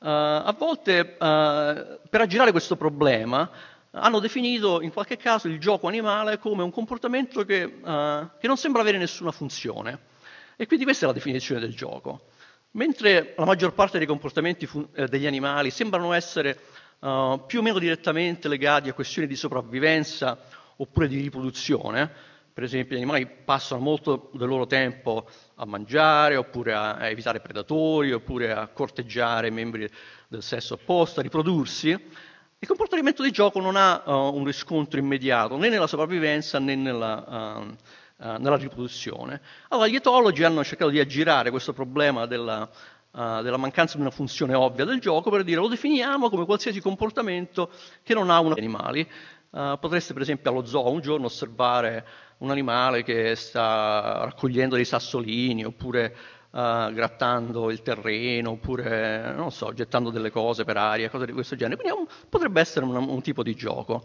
a 0.00 0.54
volte 0.56 1.04
per 1.04 2.20
aggirare 2.20 2.52
questo 2.52 2.76
problema 2.76 3.50
hanno 3.92 4.18
definito 4.18 4.80
in 4.82 4.92
qualche 4.92 5.16
caso 5.16 5.48
il 5.48 5.58
gioco 5.58 5.86
animale 5.86 6.38
come 6.38 6.62
un 6.62 6.70
comportamento 6.70 7.44
che, 7.44 7.62
uh, 7.62 8.28
che 8.38 8.46
non 8.46 8.56
sembra 8.56 8.82
avere 8.82 8.98
nessuna 8.98 9.32
funzione. 9.32 10.16
E 10.56 10.66
quindi 10.66 10.84
questa 10.84 11.04
è 11.04 11.08
la 11.08 11.14
definizione 11.14 11.60
del 11.60 11.74
gioco. 11.74 12.26
Mentre 12.72 13.34
la 13.36 13.44
maggior 13.44 13.72
parte 13.72 13.98
dei 13.98 14.06
comportamenti 14.06 14.66
fun- 14.66 14.88
eh, 14.92 15.06
degli 15.06 15.26
animali 15.26 15.70
sembrano 15.70 16.12
essere 16.12 16.58
uh, 16.98 17.40
più 17.46 17.60
o 17.60 17.62
meno 17.62 17.78
direttamente 17.78 18.48
legati 18.48 18.88
a 18.88 18.92
questioni 18.92 19.26
di 19.26 19.36
sopravvivenza 19.36 20.38
oppure 20.76 21.08
di 21.08 21.20
riproduzione, 21.20 22.10
per 22.52 22.64
esempio 22.64 22.96
gli 22.96 22.98
animali 22.98 23.26
passano 23.26 23.80
molto 23.80 24.30
del 24.34 24.48
loro 24.48 24.66
tempo 24.66 25.28
a 25.54 25.64
mangiare, 25.64 26.34
oppure 26.34 26.74
a, 26.74 26.96
a 26.96 27.08
evitare 27.08 27.40
predatori, 27.40 28.12
oppure 28.12 28.52
a 28.52 28.66
corteggiare 28.66 29.48
membri 29.50 29.88
del 30.26 30.42
sesso 30.42 30.74
opposto, 30.74 31.20
a 31.20 31.22
riprodursi, 31.22 31.96
il 32.60 32.66
comportamento 32.66 33.22
di 33.22 33.30
gioco 33.30 33.60
non 33.60 33.76
ha 33.76 34.02
uh, 34.04 34.34
un 34.34 34.44
riscontro 34.44 34.98
immediato 34.98 35.56
né 35.56 35.68
nella 35.68 35.86
sopravvivenza 35.86 36.58
né 36.58 36.74
nella, 36.74 37.24
uh, 37.24 38.24
uh, 38.24 38.36
nella, 38.38 38.56
riproduzione. 38.56 39.40
Allora 39.68 39.86
gli 39.86 39.94
etologi 39.94 40.42
hanno 40.42 40.64
cercato 40.64 40.90
di 40.90 40.98
aggirare 40.98 41.50
questo 41.50 41.72
problema 41.72 42.26
della, 42.26 42.68
della, 43.12 43.56
mancanza 43.56 43.94
di 43.94 44.00
una 44.00 44.10
funzione 44.10 44.54
ovvia 44.54 44.84
del 44.84 44.98
gioco 44.98 45.30
per 45.30 45.44
dire 45.44 45.60
lo 45.60 45.68
definiamo 45.68 46.28
come 46.28 46.44
qualsiasi 46.44 46.80
comportamento 46.80 47.70
che 48.02 48.14
non 48.14 48.28
ha 48.28 48.40
una 48.40 48.54
animali. 48.56 49.08
potreste 49.50 50.12
per 50.12 50.22
esempio 50.22 50.50
allo 50.50 50.66
zoo 50.66 50.90
un 50.90 51.00
giorno 51.00 51.26
osservare 51.26 52.06
un 52.38 52.50
animale 52.50 53.02
che 53.04 53.34
sta 53.36 54.24
raccogliendo 54.24 54.74
dei 54.74 54.84
sassolini 54.84 55.64
oppure 55.64 56.16
uh, 56.58 56.92
grattando 56.92 57.70
il 57.70 57.82
terreno 57.82 58.50
oppure, 58.50 59.32
non 59.34 59.52
so, 59.52 59.72
gettando 59.72 60.10
delle 60.10 60.30
cose 60.30 60.64
per 60.64 60.76
aria, 60.76 61.08
cose 61.08 61.26
di 61.26 61.32
questo 61.32 61.54
genere. 61.54 61.80
Quindi 61.80 61.98
un, 61.98 62.06
potrebbe 62.28 62.60
essere 62.60 62.84
un, 62.84 62.96
un, 62.96 63.22
tipo 63.22 63.42
di 63.42 63.54
gioco. 63.54 64.04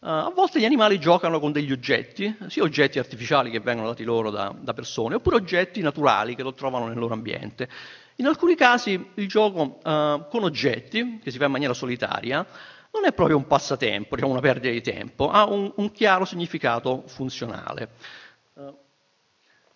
Uh, 0.00 0.08
a 0.08 0.32
volte 0.34 0.58
gli 0.58 0.64
animali 0.64 0.98
giocano 0.98 1.38
con 1.38 1.52
degli 1.52 1.72
oggetti, 1.72 2.34
sia 2.48 2.62
oggetti 2.62 2.98
artificiali 2.98 3.50
che 3.50 3.60
vengono 3.60 3.88
dati 3.88 4.04
loro 4.04 4.30
da, 4.30 4.54
da 4.58 4.72
persone, 4.72 5.16
oppure 5.16 5.36
oggetti 5.36 5.82
naturali 5.82 6.34
che 6.34 6.42
lo 6.42 6.54
trovano 6.54 6.88
nel 6.88 6.98
loro 6.98 7.12
ambiente. 7.12 7.68
In 8.16 8.26
alcuni 8.26 8.54
casi 8.54 9.10
il 9.14 9.28
gioco 9.28 9.78
uh, 9.82 10.28
con 10.28 10.42
oggetti, 10.42 11.20
che 11.22 11.30
si 11.30 11.38
fa 11.38 11.46
in 11.46 11.52
maniera 11.52 11.74
solitaria, 11.74 12.46
non 12.92 13.04
è 13.04 13.12
proprio 13.12 13.36
un 13.36 13.46
passatempo, 13.46 14.14
diciamo 14.14 14.32
una 14.32 14.42
perdita 14.42 14.72
di 14.72 14.80
tempo, 14.80 15.30
ha 15.30 15.44
un, 15.44 15.70
un 15.76 15.92
chiaro 15.92 16.24
significato 16.24 17.04
funzionale. 17.06 17.90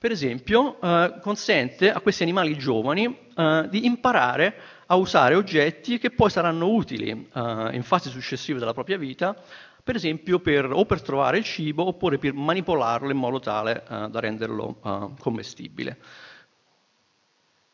Per 0.04 0.12
esempio, 0.12 0.76
uh, 0.82 1.18
consente 1.20 1.90
a 1.90 1.98
questi 2.02 2.24
animali 2.24 2.58
giovani 2.58 3.06
uh, 3.06 3.66
di 3.68 3.86
imparare 3.86 4.54
a 4.88 4.96
usare 4.96 5.34
oggetti 5.34 5.96
che 5.96 6.10
poi 6.10 6.28
saranno 6.28 6.68
utili 6.68 7.08
in 7.08 7.82
fasi 7.82 8.10
successive 8.10 8.58
della 8.58 8.74
propria 8.74 8.98
vita, 8.98 9.34
per 9.82 9.96
esempio 9.96 10.40
per, 10.40 10.70
o 10.70 10.84
per 10.84 11.00
trovare 11.00 11.38
il 11.38 11.44
cibo 11.44 11.86
oppure 11.86 12.18
per 12.18 12.34
manipolarlo 12.34 13.10
in 13.10 13.16
modo 13.16 13.40
tale 13.40 13.82
da 13.88 14.20
renderlo 14.20 15.14
commestibile. 15.18 15.96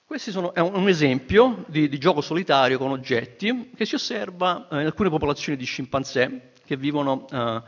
Questo 0.05 0.55
è 0.55 0.61
un 0.61 0.89
esempio 0.89 1.65
di, 1.67 1.89
di, 1.89 1.99
gioco 1.99 2.21
solitario 2.21 2.79
con 2.79 2.93
oggetti 2.93 3.73
che 3.75 3.85
si 3.85 3.97
osserva 3.97 4.69
eh, 4.71 4.79
in 4.79 4.87
alcune 4.87 5.09
popolazioni 5.09 5.59
di 5.59 5.65
scimpanzé 5.65 6.53
che 6.65 6.77
vivono 6.77 7.27
eh, 7.29 7.61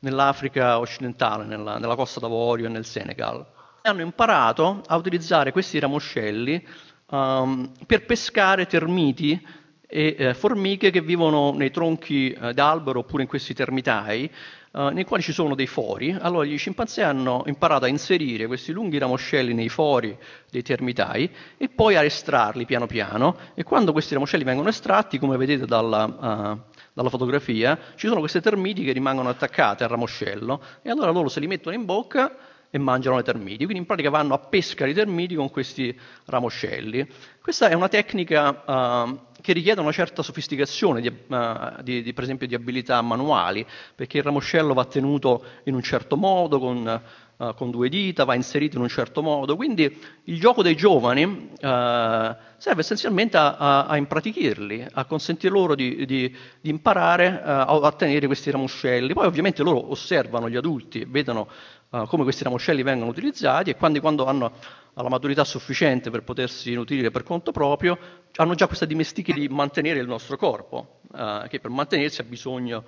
nell'Africa 0.00 0.80
occidentale, 0.80 1.44
nella, 1.44 1.78
nella, 1.78 1.94
Costa 1.94 2.18
d'Avorio 2.18 2.66
e 2.66 2.70
nel 2.70 2.84
Senegal. 2.84 3.46
Hanno 3.88 4.02
imparato 4.02 4.82
a 4.86 4.96
utilizzare 4.96 5.50
questi 5.50 5.78
ramoscelli 5.78 6.62
um, 7.10 7.72
per 7.86 8.04
pescare 8.04 8.66
termiti 8.66 9.42
e 9.86 10.14
eh, 10.18 10.34
formiche 10.34 10.90
che 10.90 11.00
vivono 11.00 11.52
nei 11.52 11.70
tronchi 11.70 12.30
eh, 12.30 12.52
d'albero 12.52 12.98
oppure 12.98 13.22
in 13.22 13.28
questi 13.28 13.54
termitai 13.54 14.30
uh, 14.72 14.88
nei 14.88 15.04
quali 15.04 15.22
ci 15.22 15.32
sono 15.32 15.54
dei 15.54 15.66
fori. 15.66 16.14
Allora 16.20 16.44
gli 16.44 16.58
scimpanzé 16.58 17.02
hanno 17.02 17.44
imparato 17.46 17.86
a 17.86 17.88
inserire 17.88 18.46
questi 18.46 18.72
lunghi 18.72 18.98
ramoscelli 18.98 19.54
nei 19.54 19.70
fori 19.70 20.14
dei 20.50 20.60
termitai 20.60 21.30
e 21.56 21.70
poi 21.70 21.96
a 21.96 22.04
estrarli 22.04 22.66
piano 22.66 22.86
piano 22.86 23.36
e 23.54 23.62
quando 23.62 23.92
questi 23.92 24.12
ramoscelli 24.12 24.44
vengono 24.44 24.68
estratti, 24.68 25.18
come 25.18 25.38
vedete 25.38 25.64
dalla, 25.64 26.04
uh, 26.04 26.76
dalla 26.92 27.08
fotografia, 27.08 27.78
ci 27.94 28.06
sono 28.06 28.20
queste 28.20 28.42
termiti 28.42 28.84
che 28.84 28.92
rimangono 28.92 29.30
attaccate 29.30 29.84
al 29.84 29.88
ramoscello 29.88 30.62
e 30.82 30.90
allora 30.90 31.10
loro 31.10 31.28
se 31.28 31.40
li 31.40 31.46
mettono 31.46 31.74
in 31.74 31.86
bocca 31.86 32.36
e 32.70 32.78
mangiano 32.78 33.16
le 33.16 33.22
termiti. 33.22 33.64
Quindi 33.64 33.78
in 33.78 33.86
pratica 33.86 34.10
vanno 34.10 34.34
a 34.34 34.38
pesca 34.38 34.84
di 34.84 34.92
termiti 34.92 35.34
con 35.34 35.50
questi 35.50 35.96
ramoscelli. 36.26 37.06
Questa 37.40 37.68
è 37.68 37.74
una 37.74 37.88
tecnica 37.88 38.62
uh, 38.66 39.20
che 39.40 39.54
richiede 39.54 39.80
una 39.80 39.92
certa 39.92 40.22
sofisticazione, 40.22 41.00
di, 41.00 41.08
uh, 41.08 41.82
di, 41.82 42.02
di, 42.02 42.12
per 42.12 42.24
esempio 42.24 42.46
di 42.46 42.54
abilità 42.54 43.00
manuali, 43.00 43.64
perché 43.94 44.18
il 44.18 44.24
ramoscello 44.24 44.74
va 44.74 44.84
tenuto 44.84 45.42
in 45.64 45.74
un 45.74 45.82
certo 45.82 46.18
modo, 46.18 46.58
con, 46.58 47.02
uh, 47.36 47.54
con 47.54 47.70
due 47.70 47.88
dita, 47.88 48.24
va 48.24 48.34
inserito 48.34 48.76
in 48.76 48.82
un 48.82 48.88
certo 48.88 49.22
modo. 49.22 49.56
Quindi 49.56 49.98
il 50.24 50.38
gioco 50.38 50.62
dei 50.62 50.76
giovani 50.76 51.52
serve 51.58 52.80
essenzialmente 52.80 53.38
a, 53.38 53.56
a, 53.56 53.86
a, 53.86 53.96
impratichirli, 53.96 54.86
a 54.92 55.04
consentire 55.06 55.52
loro 55.52 55.74
di, 55.74 56.04
di 56.04 56.36
imparare 56.62 57.40
a 57.42 57.92
tenere 57.92 58.26
questi 58.26 58.50
ramoscelli. 58.50 59.14
Poi 59.14 59.26
ovviamente 59.26 59.62
loro 59.62 59.90
osservano 59.90 60.50
gli 60.50 60.56
adulti, 60.56 61.06
vedono 61.08 61.48
uh, 61.90 62.06
come 62.06 62.22
questi 62.22 62.44
ramoscelli 62.44 62.82
vengono 62.82 63.10
utilizzati 63.10 63.70
e 63.70 63.76
quando, 63.76 64.00
quando 64.00 64.24
hanno 64.26 64.52
la 64.94 65.08
maturità 65.08 65.44
sufficiente 65.44 66.10
per 66.10 66.22
potersi 66.22 66.74
nutrire 66.74 67.10
per 67.10 67.22
conto 67.22 67.52
proprio, 67.52 67.98
hanno 68.36 68.54
già 68.54 68.66
questa 68.66 68.84
dimestichezza 68.84 69.38
di 69.38 69.48
mantenere 69.48 70.00
il 70.00 70.08
nostro 70.08 70.36
corpo, 70.36 71.00
uh, 71.12 71.46
che 71.48 71.60
per 71.60 71.70
mantenersi 71.70 72.20
ha 72.20 72.24
bisogno 72.24 72.84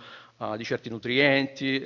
di 0.56 0.64
certi 0.64 0.88
nutrienti 0.88 1.84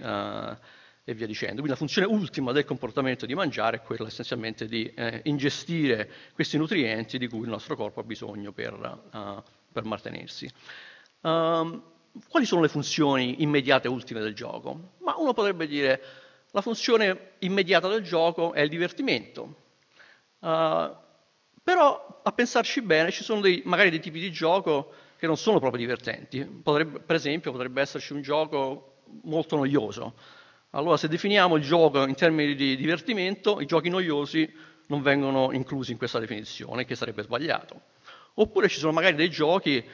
e 1.05 1.13
via 1.13 1.27
dicendo. 1.27 1.55
Quindi 1.57 1.71
la 1.71 1.77
funzione 1.77 2.07
ultima 2.07 2.53
del 2.53 2.65
comportamento 2.65 3.27
di 3.27 3.35
mangiare 3.35 3.77
è 3.77 3.83
quella 3.83 4.07
essenzialmente 4.07 4.67
di 4.67 4.91
eh, 4.95 5.21
ingestire 5.25 6.11
questi 6.33 6.57
nutrienti 6.57 7.19
di 7.19 7.29
cui 7.29 7.41
il 7.41 7.49
nostro 7.49 7.77
corpo 7.77 8.01
ha 8.01 8.05
bisogno 8.05 8.53
per, 8.53 8.73
uh, 8.73 9.43
per 9.71 9.85
mantenersi. 9.85 10.51
Um, 11.21 11.83
quali 12.29 12.47
sono 12.47 12.63
le 12.63 12.69
funzioni 12.69 13.43
immediate 13.43 13.87
e 13.87 13.91
ultime 13.91 14.21
del 14.21 14.35
gioco? 14.35 14.93
Ma 15.01 15.15
uno 15.19 15.35
potrebbe 15.35 15.67
dire 15.67 16.01
la 16.55 16.61
funzione 16.61 17.33
immediata 17.41 17.89
del 17.89 18.03
gioco 18.03 18.53
è 18.53 18.61
il 18.61 18.69
divertimento. 18.69 19.57
Uh, 20.39 20.95
però 21.65 22.21
a 22.23 22.33
pensarci 22.33 22.81
bene 22.81 23.11
ci 23.11 23.25
sono 23.25 23.41
dei, 23.41 23.63
magari 23.65 23.91
dei 23.91 23.99
tipi 23.99 24.21
di 24.21 24.31
gioco 24.31 24.93
che 25.17 25.27
non 25.27 25.37
sono 25.37 25.59
proprio 25.59 25.81
divertenti. 25.81 26.45
Potrebbe, 26.45 27.01
per 27.01 27.17
esempio 27.17 27.51
potrebbe 27.51 27.81
esserci 27.81 28.13
un 28.13 28.23
gioco 28.23 28.99
molto 29.23 29.57
noioso. 29.57 30.15
Allora 30.71 30.97
se 30.97 31.09
definiamo 31.09 31.57
il 31.57 31.63
gioco 31.65 32.07
in 32.07 32.15
termini 32.15 32.55
di 32.55 32.77
divertimento, 32.77 33.61
i 33.61 33.67
giochi 33.67 33.89
noiosi 33.89 34.49
non 34.87 35.03
vengono 35.03 35.51
inclusi 35.51 35.91
in 35.91 35.99
questa 35.99 36.21
definizione, 36.21 36.85
che 36.85 36.95
sarebbe 36.95 37.23
sbagliato. 37.25 37.81
Oppure 38.35 38.69
ci 38.69 38.79
sono 38.79 38.93
magari 38.93 39.17
dei 39.17 39.31
giochi 39.31 39.85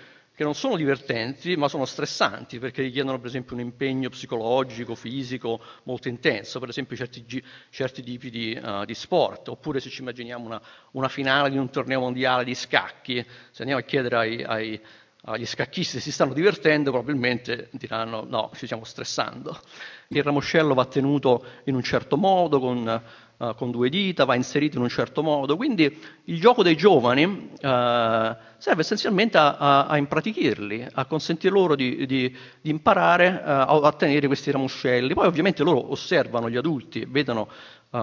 che 0.40 0.46
non 0.46 0.54
sono 0.54 0.76
divertenti, 0.76 1.54
ma 1.54 1.68
sono 1.68 1.84
stressanti, 1.84 2.58
perché 2.58 2.80
richiedono 2.80 3.18
per 3.18 3.26
esempio 3.26 3.54
un 3.54 3.60
impegno 3.60 4.08
psicologico, 4.08 4.94
fisico 4.94 5.60
molto 5.82 6.08
intenso, 6.08 6.58
per 6.58 6.70
esempio 6.70 6.96
certi, 6.96 7.44
certi 7.68 8.02
tipi 8.02 8.30
di, 8.30 8.58
uh, 8.58 8.86
di, 8.86 8.94
sport, 8.94 9.48
oppure 9.48 9.80
se 9.80 9.90
ci 9.90 10.00
immaginiamo 10.00 10.46
una, 10.46 10.62
una, 10.92 11.08
finale 11.08 11.50
di 11.50 11.58
un 11.58 11.68
torneo 11.68 12.00
mondiale 12.00 12.44
di 12.44 12.54
scacchi, 12.54 13.22
se 13.50 13.60
andiamo 13.60 13.82
a 13.82 13.84
chiedere 13.84 14.16
ai, 14.16 14.42
ai, 14.42 14.80
agli 15.24 15.44
scacchisti 15.44 15.98
se 15.98 16.00
si 16.00 16.10
stanno 16.10 16.32
divertendo, 16.32 16.90
probabilmente 16.90 17.68
diranno 17.72 18.24
no, 18.26 18.50
ci 18.54 18.64
stiamo 18.64 18.84
stressando. 18.84 19.60
Il 20.08 20.22
ramoscello 20.22 20.72
va 20.72 20.86
tenuto 20.86 21.44
in 21.64 21.74
un 21.74 21.82
certo 21.82 22.16
modo, 22.16 22.60
con 22.60 23.02
uh, 23.40 23.54
con 23.54 23.70
due 23.70 23.88
dita, 23.88 24.24
va 24.24 24.34
inserito 24.34 24.76
in 24.76 24.82
un 24.82 24.88
certo 24.88 25.22
modo. 25.22 25.56
Quindi 25.56 25.98
il 26.24 26.40
gioco 26.40 26.62
dei 26.62 26.76
giovani 26.76 27.24
uh, 27.24 27.56
serve 27.58 28.80
essenzialmente 28.80 29.38
a, 29.38 29.56
a, 29.56 29.86
a, 29.86 29.96
impratichirli, 29.96 30.86
a 30.92 31.04
consentire 31.06 31.52
loro 31.52 31.74
di, 31.74 32.06
di, 32.06 32.36
di 32.60 32.70
imparare 32.70 33.28
uh, 33.28 33.84
a 33.84 33.92
tenere 33.92 34.26
questi 34.26 34.50
ramoscelli. 34.50 35.14
Poi 35.14 35.26
ovviamente 35.26 35.62
loro 35.62 35.90
osservano 35.90 36.50
gli 36.50 36.56
adulti, 36.56 37.06
vedono 37.08 37.48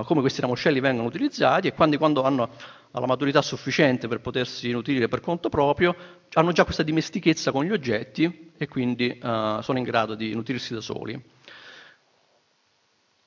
come 0.04 0.20
questi 0.20 0.42
ramoscelli 0.42 0.82
vengono 0.82 1.08
utilizzati 1.08 1.70
e 1.70 1.74
quando, 1.74 1.98
quando 1.98 2.22
hanno 2.24 2.50
la 2.92 3.06
maturità 3.06 3.42
sufficiente 3.42 4.10
per 4.10 4.20
potersi 4.20 4.70
nutrire 4.70 5.08
per 5.08 5.22
conto 5.22 5.48
proprio, 5.48 5.96
hanno 6.34 6.52
già 6.52 6.66
questa 6.66 6.84
dimestichezza 6.84 7.54
con 7.54 7.64
gli 7.64 7.72
oggetti 7.72 8.52
e 8.58 8.68
quindi 8.68 9.18
sono 9.22 9.78
in 9.78 9.84
grado 9.86 10.14
di 10.16 10.34
nutrirsi 10.34 10.74
da 10.74 10.82
soli. 10.82 11.37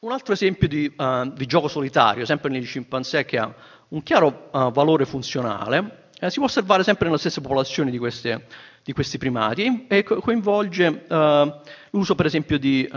Un 0.03 0.13
altro 0.13 0.33
esempio 0.33 0.67
di, 0.67 0.91
uh, 0.97 1.31
di, 1.31 1.45
gioco 1.45 1.69
solitario, 1.69 2.25
sempre 2.25 2.49
negli 2.49 2.65
scimpanzé, 2.65 3.27
che 3.27 3.37
ha 3.37 3.55
un 3.89 4.03
chiaro 4.03 4.49
uh, 4.51 4.73
valore 4.73 5.05
funzionale, 5.05 6.09
eh, 6.19 6.31
si 6.31 6.37
può 6.37 6.47
osservare 6.47 6.83
sempre 6.83 7.05
nelle 7.05 7.19
stesse 7.19 7.43
popolazioni 7.43 7.91
di, 7.91 7.99
queste, 7.99 8.47
di 8.83 8.95
questi 8.95 9.19
primati 9.19 9.85
e 9.89 10.03
co- 10.03 10.21
coinvolge 10.21 11.05
uh, 11.07 11.53
l'uso 11.91 12.15
per 12.15 12.25
esempio 12.25 12.59
di, 12.59 12.91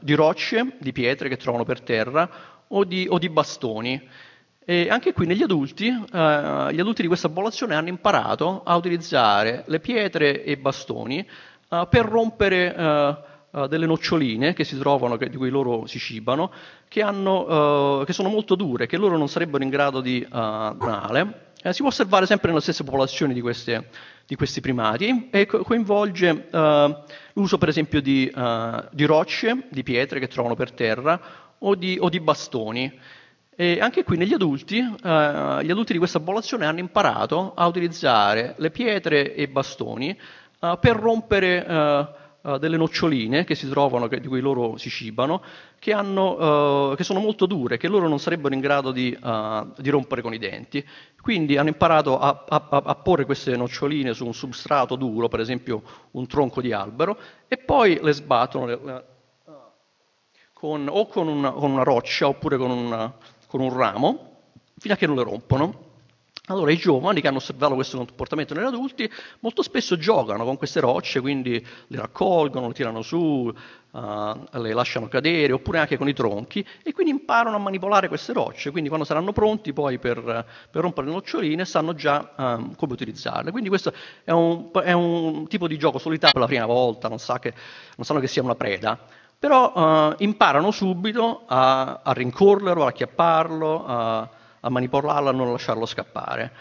di, 0.00 0.12
rocce, 0.12 0.76
di 0.78 0.92
pietre 0.92 1.30
che 1.30 1.38
trovano 1.38 1.64
per 1.64 1.80
terra 1.80 2.28
o 2.68 2.84
di, 2.84 3.06
o 3.08 3.18
bastoni. 3.30 4.06
E 4.62 4.90
anche 4.90 5.14
qui 5.14 5.24
negli 5.24 5.42
adulti, 5.42 5.86
gli 5.90 6.80
adulti 6.80 7.00
di 7.00 7.08
questa 7.08 7.28
popolazione 7.28 7.74
hanno 7.76 7.88
imparato 7.88 8.62
a 8.62 8.76
utilizzare 8.76 9.64
le 9.68 9.80
pietre 9.80 10.44
e 10.44 10.52
i 10.52 10.56
bastoni 10.56 11.26
per 11.66 12.04
rompere 12.04 13.30
uh, 13.52 13.66
delle 13.66 13.86
noccioline 13.86 14.52
che 14.52 14.64
si 14.64 14.76
trovano, 14.78 15.16
che, 15.16 15.30
di 15.30 15.36
cui 15.36 15.48
loro 15.48 15.86
si 15.86 15.98
cibano, 15.98 16.50
che, 16.88 17.02
hanno, 17.02 18.00
uh, 18.00 18.04
che, 18.04 18.12
sono 18.12 18.28
molto 18.28 18.54
dure, 18.54 18.86
che 18.86 18.96
loro 18.96 19.16
non 19.16 19.28
sarebbero 19.28 19.62
in 19.62 19.70
grado 19.70 20.00
di 20.00 20.26
male. 20.30 21.50
Eh, 21.64 21.72
si 21.72 21.78
può 21.78 21.88
osservare 21.90 22.26
sempre 22.26 22.48
nelle 22.48 22.60
stesse 22.60 22.82
popolazioni 22.82 23.32
di, 23.32 23.40
queste, 23.40 23.88
di 24.26 24.34
questi 24.34 24.60
primati 24.60 25.28
e 25.30 25.46
co- 25.46 25.62
coinvolge 25.62 26.48
l'uso 27.34 27.56
per 27.56 27.68
esempio 27.68 28.02
di, 28.02 28.30
di, 28.90 29.04
rocce, 29.04 29.66
di 29.70 29.84
pietre 29.84 30.18
che 30.18 30.26
trovano 30.26 30.56
per 30.56 30.72
terra 30.72 31.20
o 31.58 31.74
di, 31.76 31.96
o 32.00 32.08
di 32.08 32.20
bastoni. 32.20 32.92
E 33.54 33.80
anche 33.80 34.02
qui 34.02 34.16
negli 34.16 34.32
adulti, 34.32 34.78
eh, 34.78 35.58
gli 35.62 35.70
adulti 35.70 35.92
di 35.92 35.98
questa 35.98 36.18
popolazione 36.18 36.64
hanno 36.64 36.80
imparato 36.80 37.52
a 37.54 37.66
utilizzare 37.66 38.54
le 38.56 38.70
pietre 38.70 39.34
e 39.34 39.42
i 39.42 39.46
bastoni 39.46 40.08
eh, 40.08 40.78
per 40.80 40.96
rompere 40.96 41.66
eh, 41.66 42.08
eh 42.44 42.58
delle 42.58 42.76
noccioline 42.76 43.44
che 43.44 43.54
si 43.54 43.68
trovano, 43.68 44.08
che, 44.08 44.20
di 44.20 44.28
cui 44.28 44.40
loro 44.40 44.76
si 44.76 44.90
cibano, 44.90 45.42
che, 45.78 45.92
hanno, 45.92 46.92
eh, 46.92 46.96
che, 46.96 47.04
sono 47.04 47.20
molto 47.20 47.46
dure, 47.46 47.76
che 47.76 47.88
loro 47.88 48.08
non 48.08 48.18
sarebbero 48.18 48.54
in 48.54 48.60
grado 48.60 48.90
di, 48.90 49.12
eh, 49.12 49.66
di 49.76 49.90
rompere 49.90 50.22
con 50.22 50.34
i 50.34 50.38
denti. 50.38 50.84
Quindi 51.20 51.56
hanno 51.56 51.68
imparato 51.68 52.18
a, 52.18 52.44
a, 52.48 52.66
a, 52.68 52.94
porre 52.96 53.24
queste 53.24 53.56
noccioline 53.56 54.12
su 54.12 54.26
un 54.26 54.34
substrato 54.34 54.96
duro, 54.96 55.28
per 55.28 55.40
esempio 55.40 55.82
un 56.12 56.26
tronco 56.26 56.60
di 56.60 56.72
albero, 56.72 57.16
e 57.46 57.58
poi 57.58 58.00
le 58.02 58.12
sbattono 58.12 58.66
le, 58.66 59.04
con, 60.52 60.88
o 60.88 61.06
con 61.06 61.28
una, 61.28 61.50
con 61.50 61.70
una, 61.72 61.82
roccia 61.82 62.28
oppure 62.28 62.56
con 62.56 62.70
una, 62.70 63.12
con 63.48 63.60
un 63.60 63.76
ramo 63.76 64.30
fino 64.78 64.94
a 64.94 64.96
che 64.96 65.06
non 65.06 65.16
le 65.16 65.24
rompono. 65.24 65.90
Allora 66.46 66.72
i 66.72 66.76
giovani 66.76 67.20
che 67.20 67.28
hanno 67.28 67.36
osservato 67.36 67.76
questo 67.76 67.98
comportamento 67.98 68.52
negli 68.52 68.64
adulti 68.64 69.08
molto 69.38 69.62
spesso 69.62 69.96
giocano 69.96 70.42
con 70.42 70.56
queste 70.56 70.80
rocce, 70.80 71.20
quindi 71.20 71.64
le 71.86 71.96
raccolgono, 71.96 72.66
le 72.66 72.72
tirano 72.72 73.00
su, 73.02 73.16
uh, 73.16 74.00
le 74.50 74.72
lasciano 74.72 75.06
cadere, 75.06 75.52
oppure 75.52 75.78
anche 75.78 75.96
con 75.96 76.08
i 76.08 76.12
tronchi, 76.12 76.66
e 76.82 76.92
quindi 76.92 77.12
imparano 77.12 77.54
a 77.54 77.60
manipolare 77.60 78.08
queste 78.08 78.32
rocce. 78.32 78.72
Quindi 78.72 78.88
quando 78.88 79.06
saranno 79.06 79.30
pronti 79.30 79.72
poi 79.72 80.00
per, 80.00 80.16
per 80.68 80.82
rompere 80.82 81.06
le 81.06 81.12
noccioline 81.12 81.64
sanno 81.64 81.94
già 81.94 82.32
um, 82.36 82.74
come 82.74 82.92
utilizzarle. 82.92 83.52
Quindi 83.52 83.68
questo 83.68 83.92
è 84.24 84.32
un, 84.32 84.72
è 84.82 84.90
un, 84.90 85.46
tipo 85.46 85.68
di 85.68 85.78
gioco 85.78 85.98
solitario 85.98 86.32
per 86.32 86.42
la 86.42 86.48
prima 86.48 86.66
volta, 86.66 87.06
non, 87.06 87.20
sa 87.20 87.38
che, 87.38 87.54
non 87.94 88.04
sanno 88.04 88.18
che 88.18 88.26
sia 88.26 88.42
una 88.42 88.56
preda 88.56 88.98
però 89.38 89.72
eh, 89.74 90.14
imparano 90.24 90.70
subito 90.70 91.42
a, 91.46 92.00
a, 92.04 92.12
rincorrerlo, 92.12 92.84
a 92.84 92.88
acchiapparlo, 92.88 93.84
a, 93.84 94.28
a 94.64 94.70
manipolarlo, 94.70 95.28
a 95.28 95.32
non 95.32 95.50
lasciarlo 95.50 95.86
scappare. 95.86 96.52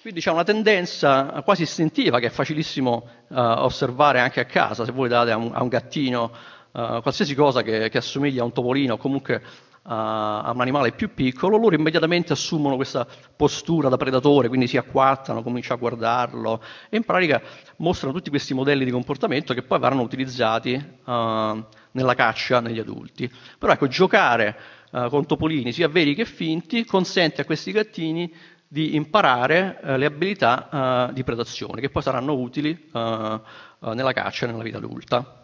Quindi 0.00 0.20
c'è 0.20 0.30
una 0.30 0.44
tendenza 0.44 1.42
quasi 1.44 1.62
istintiva 1.62 2.20
che 2.20 2.26
è 2.26 2.30
facilissimo 2.30 3.08
uh, 3.28 3.34
osservare 3.34 4.20
anche 4.20 4.40
a 4.40 4.44
casa, 4.44 4.84
se 4.84 4.92
voi 4.92 5.08
date 5.08 5.32
a 5.32 5.36
un, 5.36 5.50
a 5.52 5.62
un 5.62 5.68
gattino 5.68 6.32
uh, 6.70 7.02
qualsiasi 7.02 7.34
cosa 7.34 7.62
che, 7.62 7.88
che, 7.88 7.98
assomiglia 7.98 8.42
a 8.42 8.44
un 8.44 8.52
topolino 8.52 8.94
o 8.94 8.96
comunque 8.96 9.42
a 9.90 10.50
un 10.54 10.60
animale 10.60 10.92
più 10.92 11.14
piccolo, 11.14 11.56
loro 11.56 11.74
immediatamente 11.74 12.34
assumono 12.34 12.76
questa 12.76 13.06
postura 13.34 13.88
da 13.88 13.96
predatore, 13.96 14.48
quindi 14.48 14.66
si 14.66 14.76
acquattano, 14.76 15.42
cominciano 15.42 15.76
a 15.76 15.78
guardarlo 15.78 16.62
e 16.90 16.96
in 16.98 17.04
pratica 17.04 17.40
mostrano 17.76 18.12
tutti 18.12 18.28
questi 18.28 18.52
modelli 18.52 18.84
di 18.84 18.90
comportamento 18.90 19.54
che 19.54 19.62
poi 19.62 19.78
verranno 19.78 20.02
utilizzati 20.02 20.74
uh, 20.74 21.64
nella 21.92 22.14
caccia 22.14 22.60
negli 22.60 22.78
adulti. 22.78 23.32
Però 23.58 23.72
ecco, 23.72 23.88
giocare 23.88 24.56
uh, 24.92 25.08
con 25.08 25.26
topolini, 25.26 25.72
sia 25.72 25.88
veri 25.88 26.14
che 26.14 26.24
finti, 26.24 26.84
consente 26.84 27.40
a 27.42 27.44
questi 27.44 27.72
gattini 27.72 28.32
di 28.66 28.94
imparare 28.96 29.78
uh, 29.82 29.96
le 29.96 30.06
abilità 30.06 31.10
di 31.12 31.24
predazione, 31.24 31.80
che 31.80 31.90
poi 31.90 32.02
saranno 32.02 32.34
utili 32.34 32.90
nella 32.92 34.12
caccia 34.12 34.46
e 34.46 34.50
nella 34.50 34.62
vita 34.62 34.78
adulta. 34.78 35.34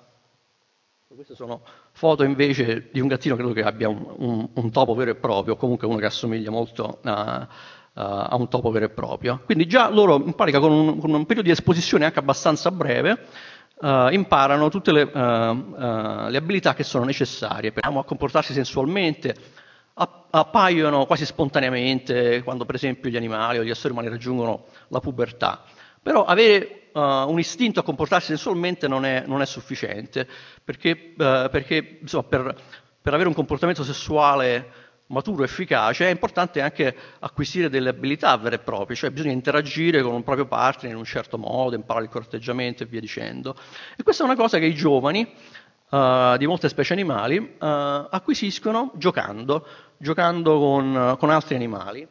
Queste 1.06 1.36
sono 1.36 1.62
foto 1.92 2.24
invece 2.24 2.88
di 2.92 2.98
un 2.98 3.06
gattino, 3.06 3.36
credo 3.36 3.52
che 3.52 3.62
abbia 3.62 3.88
un, 3.88 4.04
un, 4.16 4.48
un 4.52 4.70
topo 4.72 4.94
vero 4.94 5.12
e 5.12 5.14
proprio, 5.14 5.54
comunque 5.54 5.86
uno 5.86 5.98
che 5.98 6.06
assomiglia 6.06 6.50
molto 6.50 6.98
a, 7.04 7.46
a 7.94 8.34
un 8.34 8.48
topo 8.48 8.70
vero 8.70 8.86
e 8.86 8.88
proprio. 8.88 9.40
Quindi 9.44 9.66
già 9.66 9.88
loro 9.90 10.16
in 10.16 10.34
pratica 10.34 10.58
con 10.58 10.72
un, 10.72 10.98
con 10.98 11.14
un 11.14 11.24
periodo 11.24 11.46
di 11.46 11.52
esposizione 11.52 12.04
anche 12.04 12.18
abbastanza 12.18 12.72
breve 12.72 13.26
uh, 13.84 14.12
imparano 14.12 14.70
tutte 14.70 14.92
le, 14.92 15.02
uh, 15.02 15.18
uh, 15.18 16.28
le, 16.28 16.36
abilità 16.38 16.72
che 16.72 16.84
sono 16.84 17.04
necessarie 17.04 17.70
per 17.70 17.84
a 17.84 18.04
comportarsi 18.04 18.54
sensualmente, 18.54 19.36
appaiono 19.94 21.06
quasi 21.06 21.24
spontaneamente 21.24 22.42
quando 22.42 22.64
per 22.64 22.74
esempio 22.74 23.10
gli 23.10 23.16
animali 23.16 23.58
o 23.58 23.62
gli 23.62 23.70
esseri 23.70 23.92
umani 23.92 24.08
raggiungono 24.08 24.64
la 24.88 24.98
pubertà. 24.98 25.62
Però 26.02 26.24
avere 26.24 26.88
uh, 26.92 27.00
un 27.00 27.38
istinto 27.38 27.80
a 27.80 27.82
comportarsi 27.84 28.28
sensualmente 28.28 28.88
non 28.88 29.04
è, 29.04 29.22
non 29.26 29.40
è 29.40 29.46
sufficiente, 29.46 30.26
perché, 30.64 31.12
uh, 31.12 31.48
perché 31.48 31.98
insomma, 32.00 32.24
per, 32.24 32.54
per, 33.00 33.14
avere 33.14 33.28
un 33.28 33.34
comportamento 33.34 33.84
sessuale 33.84 34.82
maturo 35.08 35.44
efficace 35.44 36.06
è 36.06 36.10
importante 36.10 36.60
anche 36.60 36.94
acquisire 37.20 37.68
delle 37.68 37.90
abilità 37.90 38.36
vere 38.36 38.56
e 38.56 38.58
proprie, 38.58 38.96
cioè 38.96 39.10
bisogna 39.10 39.32
interagire 39.32 40.02
con 40.02 40.14
un 40.14 40.22
proprio 40.22 40.46
partner 40.46 40.92
in 40.92 40.98
un 40.98 41.04
certo 41.04 41.38
modo, 41.38 41.74
imparare 41.74 42.04
il 42.04 42.10
corteggiamento 42.10 42.82
e 42.82 42.86
via 42.86 43.00
dicendo. 43.00 43.56
E 43.96 44.02
questa 44.02 44.22
è 44.22 44.26
una 44.26 44.36
cosa 44.36 44.58
che 44.58 44.66
i 44.66 44.74
giovani 44.74 45.30
uh, 45.90 46.36
di 46.36 46.46
molte 46.46 46.68
specie 46.68 46.92
animali 46.92 47.56
acquisiscono 47.58 48.92
giocando, 48.94 49.66
giocando 49.98 50.58
con, 50.58 51.16
con 51.18 51.30
altri 51.30 51.54
animali. 51.54 52.08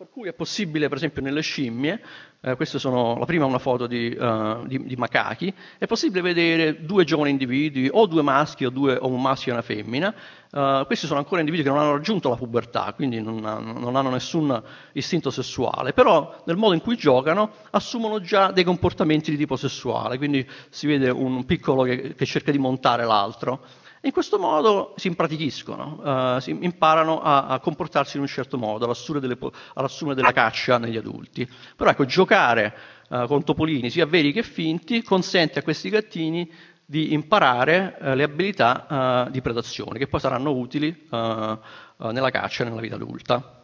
Per 0.00 0.08
cui 0.08 0.28
è 0.28 0.32
possibile, 0.32 0.88
per 0.88 0.96
esempio, 0.96 1.20
nelle 1.20 1.42
scimmie, 1.42 2.00
eh, 2.40 2.56
questa 2.56 2.78
sono 2.78 3.18
la 3.18 3.26
prima 3.26 3.44
una 3.44 3.58
foto 3.58 3.86
di, 3.86 4.16
uh, 4.18 4.66
di, 4.66 4.82
di, 4.86 4.96
macachi, 4.96 5.52
è 5.76 5.86
possibile 5.86 6.22
vedere 6.22 6.86
due 6.86 7.04
giovani 7.04 7.28
individui, 7.28 7.86
o 7.92 8.06
due 8.06 8.22
maschi 8.22 8.64
o, 8.64 8.70
due, 8.70 8.96
o 8.96 9.08
un 9.08 9.20
maschio 9.20 9.50
e 9.50 9.54
una 9.56 9.62
femmina. 9.62 10.14
Uh, 10.52 10.86
questi 10.86 11.06
sono 11.06 11.18
ancora 11.18 11.40
individui 11.40 11.66
che 11.66 11.70
non 11.70 11.82
hanno 11.84 11.96
raggiunto 11.96 12.30
la 12.30 12.36
pubertà, 12.36 12.90
quindi 12.94 13.20
non 13.20 13.44
hanno, 13.44 13.78
non 13.78 13.94
hanno, 13.94 14.08
nessun 14.08 14.62
istinto 14.92 15.28
sessuale, 15.28 15.92
però 15.92 16.34
nel 16.46 16.56
modo 16.56 16.72
in 16.72 16.80
cui 16.80 16.96
giocano 16.96 17.50
assumono 17.72 18.22
già 18.22 18.52
dei 18.52 18.64
comportamenti 18.64 19.30
di 19.30 19.36
tipo 19.36 19.56
sessuale, 19.56 20.16
quindi 20.16 20.48
si 20.70 20.86
vede 20.86 21.10
un 21.10 21.44
piccolo 21.44 21.82
che, 21.82 22.14
che 22.14 22.24
cerca 22.24 22.50
di 22.50 22.58
montare 22.58 23.04
l'altro. 23.04 23.66
In 24.02 24.12
questo 24.12 24.38
modo 24.38 24.94
si 24.96 25.08
impratichiscono, 25.08 26.36
uh, 26.36 26.40
si 26.40 26.56
imparano 26.58 27.20
a, 27.20 27.48
a, 27.48 27.60
comportarsi 27.60 28.16
in 28.16 28.22
un 28.22 28.28
certo 28.28 28.56
modo, 28.56 28.86
all'assumere, 28.86 29.26
delle, 29.26 29.38
all'assumere 29.74 30.16
della 30.16 30.32
caccia 30.32 30.78
negli 30.78 30.96
adulti. 30.96 31.46
Però 31.76 31.90
ecco, 31.90 32.06
giocare 32.06 32.74
uh, 33.10 33.26
con 33.26 33.44
topolini, 33.44 33.90
sia 33.90 34.06
veri 34.06 34.32
che 34.32 34.42
finti, 34.42 35.02
consente 35.02 35.58
a 35.58 35.62
questi 35.62 35.90
gattini 35.90 36.50
di 36.82 37.12
imparare 37.12 37.98
uh, 38.00 38.14
le 38.14 38.22
abilità 38.22 39.28
di 39.30 39.42
predazione, 39.42 39.98
che 39.98 40.06
poi 40.06 40.20
saranno 40.20 40.50
utili 40.50 41.06
nella 41.10 42.30
caccia 42.30 42.64
e 42.64 42.68
nella 42.68 42.80
vita 42.80 42.94
adulta. 42.94 43.58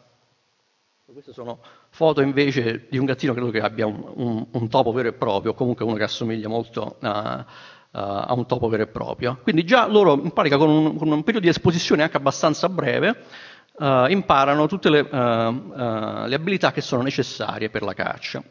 Queste 1.07 1.33
sono 1.33 1.61
foto 1.89 2.21
invece 2.21 2.89
di 2.91 2.99
un 2.99 3.07
gattino, 3.07 3.33
credo 3.33 3.51
che 3.51 3.61
abbia 3.61 3.87
un, 3.87 4.05
un, 4.17 4.47
un 4.51 4.69
topo 4.69 4.93
vero 4.93 5.09
e 5.09 5.13
proprio, 5.15 5.53
o 5.53 5.55
comunque 5.55 5.87
uno 5.87 5.95
che 5.95 6.03
assomiglia 6.03 6.47
molto 6.47 6.99
a 7.01 7.47
a 7.99 8.33
un 8.35 8.47
topo 8.47 8.69
vero 8.69 8.83
e 8.83 8.87
proprio. 8.89 9.39
Quindi 9.43 9.65
già 9.65 9.87
loro 9.87 10.15
in 10.15 10.33
pratica 10.33 10.59
con 10.59 10.69
un, 10.69 10.97
con 10.97 11.11
un 11.11 11.23
periodo 11.23 11.47
di 11.47 11.51
esposizione 11.51 12.03
anche 12.03 12.19
abbastanza 12.19 12.69
breve 12.69 13.25
uh, 13.79 14.07
imparano 14.09 14.67
tutte 14.67 14.91
le, 14.91 15.01
uh, 15.01 15.17
uh, 15.17 16.27
le, 16.27 16.35
abilità 16.35 16.73
che 16.73 16.81
sono 16.81 17.03
necessarie 17.03 17.71
per 17.71 17.83
la 17.83 17.95
caccia. 17.95 18.43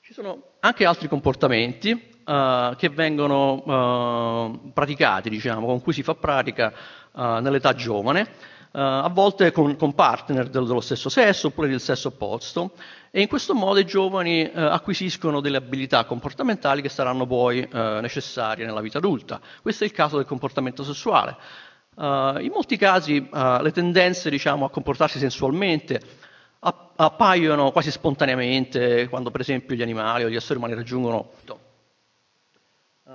Ci 0.00 0.12
sono 0.12 0.42
anche 0.60 0.84
altri 0.84 1.08
comportamenti 1.08 2.12
che 2.24 2.88
vengono 2.88 4.62
praticati, 4.72 5.28
diciamo, 5.28 5.66
con 5.66 5.82
cui 5.82 5.92
si 5.92 6.02
fa 6.02 6.14
pratica 6.14 6.72
nell'età 7.12 7.74
giovane 7.74 8.28
a 8.76 9.08
volte 9.08 9.52
con, 9.52 9.76
con 9.76 9.94
partner 9.94 10.48
dello, 10.48 10.64
dello, 10.66 10.80
stesso 10.80 11.08
sesso 11.08 11.46
oppure 11.46 11.68
del 11.68 11.80
sesso 11.80 12.08
opposto 12.08 12.72
e 13.12 13.20
in 13.20 13.28
questo 13.28 13.54
modo 13.54 13.78
i 13.78 13.86
giovani 13.86 14.42
uh, 14.42 14.50
acquisiscono 14.52 15.40
delle 15.40 15.58
abilità 15.58 16.04
comportamentali 16.04 16.82
che 16.82 16.88
saranno 16.88 17.24
poi 17.24 17.60
uh, 17.60 18.00
necessarie 18.00 18.66
nella 18.66 18.80
vita 18.80 18.98
adulta. 18.98 19.40
Questo 19.62 19.84
è 19.84 19.86
il 19.86 19.92
caso 19.92 20.16
del 20.16 20.26
comportamento 20.26 20.82
sessuale. 20.82 21.36
in 21.96 22.50
molti 22.52 22.76
casi 22.76 23.24
le 23.30 23.70
tendenze 23.70 24.28
diciamo, 24.28 24.64
a 24.64 24.70
comportarsi 24.70 25.20
sensualmente 25.20 26.00
appaiono 26.96 27.70
quasi 27.70 27.92
spontaneamente 27.92 29.06
quando 29.08 29.30
per 29.30 29.42
esempio 29.42 29.76
gli 29.76 29.82
animali 29.82 30.24
o 30.24 30.28
gli 30.28 30.34
esseri 30.34 30.58
umani 30.58 30.74
raggiungono... 30.74 31.30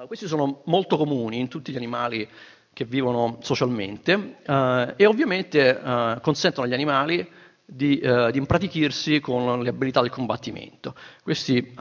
questi 0.07 0.27
sono 0.27 0.61
molto 0.65 0.95
comuni 0.95 1.39
in 1.39 1.49
tutti 1.49 1.73
gli 1.73 1.77
animali 1.77 2.25
che 2.79 2.85
vivono 2.85 3.39
socialmente 3.41 4.37
eh, 4.41 4.93
e 4.95 5.05
ovviamente 5.05 5.77
eh, 5.77 6.17
consentono 6.21 6.65
agli 6.65 6.71
animali 6.71 7.29
di, 7.65 7.99
eh, 7.99 8.31
di, 8.31 8.37
impratichirsi 8.37 9.19
con 9.19 9.61
le 9.61 9.67
abilità 9.67 9.99
del 9.99 10.09
combattimento. 10.09 10.95
Questi 11.21 11.57
eh, 11.57 11.73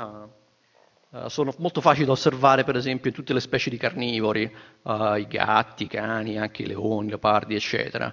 eh, 1.12 1.30
sono 1.30 1.54
molto 1.58 1.80
facili 1.80 2.04
da 2.04 2.10
osservare 2.10 2.64
per 2.64 2.74
esempio 2.74 3.10
in 3.10 3.14
tutte 3.14 3.32
le 3.32 3.38
specie 3.38 3.70
di 3.70 3.76
carnivori, 3.76 4.42
i 4.42 5.26
gatti, 5.28 5.84
i 5.84 5.86
cani, 5.86 6.36
anche 6.36 6.62
i 6.62 6.66
leoni, 6.66 7.06
i 7.06 7.10
leopardi, 7.10 7.54
eccetera. 7.54 8.12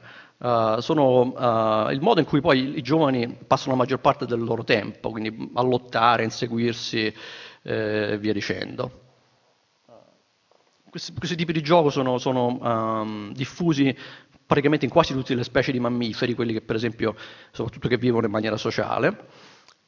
sono 0.79 1.87
il 1.89 2.01
modo 2.01 2.19
in 2.19 2.25
cui 2.27 2.41
poi 2.41 2.77
i 2.77 2.81
giovani 2.83 3.35
passano 3.47 3.71
la 3.71 3.77
maggior 3.77 3.99
parte 3.99 4.27
del 4.27 4.43
loro 4.43 4.63
tempo, 4.63 5.09
quindi 5.09 5.49
a 5.55 5.63
lottare, 5.63 6.21
a 6.21 6.25
inseguirsi 6.25 7.11
e 7.63 8.17
via 8.19 8.33
dicendo. 8.33 9.04
Questi, 10.95 11.13
questi, 11.17 11.35
tipi 11.35 11.51
di 11.51 11.61
gioco 11.61 11.89
sono, 11.89 12.17
sono 12.19 12.57
um, 12.61 13.33
diffusi 13.33 13.93
praticamente 14.45 14.85
in 14.85 14.91
quasi 14.91 15.11
tutte 15.11 15.35
le 15.35 15.43
specie 15.43 15.73
di 15.73 15.79
mammiferi, 15.79 16.33
quelli 16.33 16.53
che 16.53 16.61
per 16.61 16.77
esempio, 16.77 17.15
soprattutto 17.51 17.89
che 17.89 17.97
vivono 17.97 18.25
in 18.25 18.31
maniera 18.31 18.55
sociale. 18.55 19.27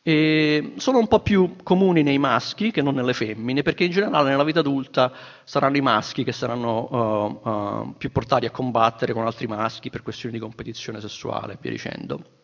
E 0.01 0.73
sono 0.77 0.99
un 0.99 1.07
po' 1.07 1.21
più 1.21 1.55
comuni 1.63 2.01
nei 2.03 2.17
maschi 2.17 2.71
che 2.71 2.81
non 2.81 2.95
nelle 2.95 3.13
femmine, 3.13 3.61
perché 3.61 3.85
in 3.85 3.91
generale 3.91 4.29
nella 4.29 4.43
vita 4.43 4.59
adulta 4.59 5.13
saranno 5.45 5.77
i 5.77 5.81
maschi 5.81 6.25
che 6.25 6.31
saranno 6.33 6.87
uh, 6.89 7.49
uh, 7.49 7.95
più 7.97 8.11
portati 8.11 8.45
a 8.45 8.51
combattere 8.51 9.13
con 9.13 9.25
altri 9.25 9.47
maschi 9.47 9.89
per 9.89 10.03
questioni 10.03 10.35
di 10.35 10.41
competizione 10.41 10.99
sessuale 10.99 11.53
e 11.53 11.57
via 11.61 11.71
dicendo. 11.71 12.36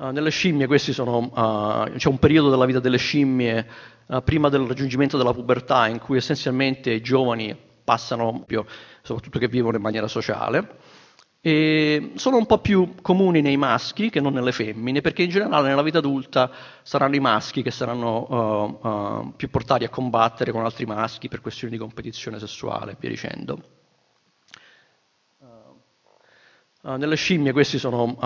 Uh, 0.00 0.12
nelle 0.12 0.30
scimmie 0.30 0.66
sono, 0.78 1.28
c'è 1.94 2.08
un 2.08 2.18
periodo 2.18 2.48
della 2.48 2.64
vita 2.64 2.80
delle 2.80 2.96
scimmie 2.96 3.66
prima 4.24 4.48
del 4.48 4.62
raggiungimento 4.62 5.18
della 5.18 5.34
pubertà 5.34 5.88
in 5.88 5.98
cui 5.98 6.16
essenzialmente 6.16 6.90
i 6.90 7.02
giovani 7.02 7.54
passano, 7.84 8.46
soprattutto 9.02 9.38
che 9.38 9.46
vivono 9.46 9.76
in 9.76 9.82
maniera 9.82 10.08
sociale, 10.08 10.78
e 11.42 12.12
sono 12.14 12.38
un 12.38 12.46
po' 12.46 12.60
più 12.60 12.94
comuni 13.02 13.42
nei 13.42 13.58
maschi 13.58 14.08
che 14.08 14.20
non 14.20 14.32
nelle 14.32 14.52
femmine, 14.52 15.02
perché 15.02 15.22
in 15.22 15.28
generale 15.28 15.68
nella 15.68 15.82
vita 15.82 15.98
adulta 15.98 16.50
saranno 16.82 17.16
i 17.16 17.20
maschi 17.20 17.62
che 17.62 17.70
saranno 17.70 18.80
uh, 18.82 18.88
uh, 18.88 19.32
più 19.36 19.50
portati 19.50 19.84
a 19.84 19.90
combattere 19.90 20.50
con 20.50 20.64
altri 20.64 20.86
maschi 20.86 21.28
per 21.28 21.42
questioni 21.42 21.74
di 21.74 21.78
competizione 21.78 22.38
sessuale 22.38 22.92
e 22.92 22.96
via 22.98 23.10
dicendo. 23.10 23.79
Uh, 26.82 26.94
nelle 26.94 27.16
scimmie 27.16 27.52
sono, 27.64 28.16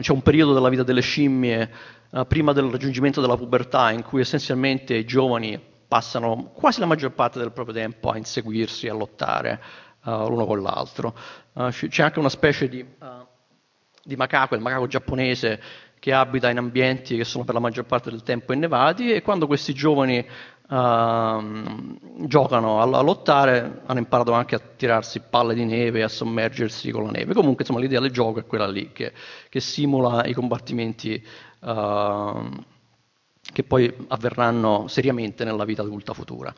c'è 0.00 0.12
un 0.12 0.22
periodo 0.22 0.52
della 0.52 0.68
vita 0.68 0.84
delle 0.84 1.00
scimmie 1.00 1.68
prima 2.28 2.52
del 2.52 2.70
raggiungimento 2.70 3.20
della 3.20 3.36
pubertà 3.36 3.90
in 3.90 4.02
cui 4.02 4.20
essenzialmente 4.20 4.94
i 4.94 5.04
giovani 5.04 5.60
passano 5.88 6.50
quasi 6.54 6.80
la 6.80 6.86
maggior 6.86 7.12
parte 7.12 7.38
del 7.38 7.50
proprio 7.50 7.74
tempo 7.74 8.10
a 8.10 8.18
inseguirsi, 8.18 8.88
a 8.88 8.92
lottare 8.92 9.60
uh, 10.04 10.28
l'uno 10.28 10.44
con 10.44 10.60
l'altro. 10.60 11.16
Uh, 11.54 11.70
c'è 11.70 12.02
anche 12.02 12.18
una 12.18 12.28
specie 12.28 12.68
di, 12.68 12.80
uh, 12.80 13.26
di, 14.04 14.14
macaco, 14.14 14.54
il 14.54 14.60
macaco 14.60 14.86
giapponese, 14.86 15.60
che 15.98 16.12
abita 16.12 16.48
in 16.48 16.58
ambienti 16.58 17.16
che 17.16 17.24
sono 17.24 17.42
per 17.42 17.54
la 17.54 17.60
maggior 17.60 17.84
parte 17.84 18.10
del 18.10 18.22
tempo 18.22 18.52
innevati 18.52 19.12
e 19.12 19.22
quando 19.22 19.48
questi 19.48 19.74
giovani 19.74 20.24
giocano 20.68 22.00
a, 22.80 22.82
a, 22.82 23.00
lottare 23.00 23.80
hanno 23.86 23.98
imparato 23.98 24.32
anche 24.32 24.54
a 24.54 24.60
tirarsi 24.76 25.20
palle 25.20 25.54
di 25.54 25.64
neve 25.64 26.02
a 26.02 26.08
sommergersi 26.08 26.90
con 26.90 27.04
la 27.04 27.10
neve. 27.10 27.32
Comunque 27.32 27.64
insomma, 27.64 27.80
l'idea 27.80 28.00
del 28.00 28.10
gioco 28.10 28.40
è 28.40 28.46
quella 28.46 28.66
lì, 28.66 28.92
che, 28.92 29.12
che 29.48 29.60
simula 29.60 30.26
i 30.26 30.34
combattimenti 30.34 31.24
che 33.52 33.64
poi 33.64 33.92
avverranno 34.08 34.86
seriamente 34.88 35.44
nella 35.44 35.64
vita 35.64 35.82
adulta 35.82 36.12
futura. 36.12 36.54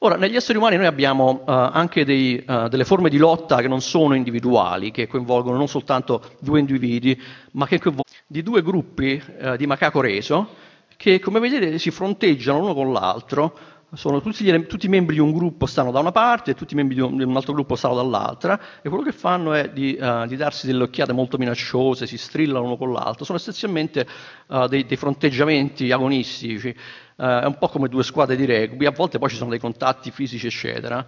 Ora, 0.00 0.16
negli 0.16 0.36
esseri 0.36 0.56
umani 0.56 0.76
noi 0.76 0.86
abbiamo 0.86 1.40
uh, 1.40 1.42
anche 1.46 2.04
dei, 2.04 2.42
uh, 2.46 2.68
delle 2.68 2.84
forme 2.84 3.10
di 3.10 3.16
lotta 3.16 3.56
che 3.56 3.66
non 3.66 3.80
sono 3.80 4.14
individuali, 4.14 4.92
che 4.92 5.08
coinvolgono 5.08 5.56
non 5.56 5.66
soltanto 5.66 6.36
due 6.38 6.60
individui, 6.60 7.20
ma 7.52 7.66
che 7.66 7.80
coinvolgono 7.80 8.16
di 8.28 8.44
due 8.44 8.62
gruppi 8.62 9.20
uh, 9.40 9.56
di 9.56 9.66
macaco 9.66 10.00
reso, 10.00 10.54
che 10.98 11.20
come 11.20 11.38
vedete 11.38 11.78
si 11.78 11.92
fronteggiano 11.92 12.58
l'uno 12.58 12.74
con 12.74 12.92
l'altro. 12.92 13.56
Tutti, 13.94 14.44
gli, 14.44 14.66
tutti, 14.66 14.84
i 14.84 14.88
membri 14.90 15.14
di 15.14 15.20
un 15.20 15.32
gruppo 15.32 15.64
stanno 15.64 15.92
da 15.92 16.00
una 16.00 16.10
parte 16.10 16.50
e 16.50 16.54
tutti 16.54 16.74
i 16.74 16.76
membri 16.76 16.96
di 16.96 17.00
un, 17.00 17.16
di 17.16 17.22
un 17.22 17.34
altro 17.36 17.54
gruppo 17.54 17.76
stanno 17.76 17.94
dall'altra. 17.94 18.60
E 18.82 18.88
quello 18.88 19.04
che 19.04 19.12
fanno 19.12 19.52
è 19.52 19.70
di, 19.70 19.96
uh, 19.98 20.26
di, 20.26 20.34
darsi 20.34 20.66
delle 20.66 20.82
occhiate 20.82 21.12
molto 21.12 21.38
minacciose, 21.38 22.06
si 22.06 22.18
strillano 22.18 22.64
l'uno 22.64 22.76
con 22.76 22.92
l'altro, 22.92 23.24
sono 23.24 23.38
essenzialmente 23.38 24.06
uh, 24.48 24.66
dei, 24.66 24.84
dei, 24.84 24.96
fronteggiamenti 24.96 25.90
agonistici, 25.92 26.74
uh, 27.16 27.22
è 27.22 27.46
un 27.46 27.56
po' 27.58 27.68
come 27.68 27.88
due 27.88 28.02
squadre 28.02 28.34
di 28.34 28.44
rugby, 28.44 28.84
a 28.84 28.90
volte 28.90 29.18
poi 29.18 29.30
ci 29.30 29.36
sono 29.36 29.50
dei 29.50 29.60
contatti 29.60 30.10
fisici 30.10 30.48
eccetera, 30.48 31.06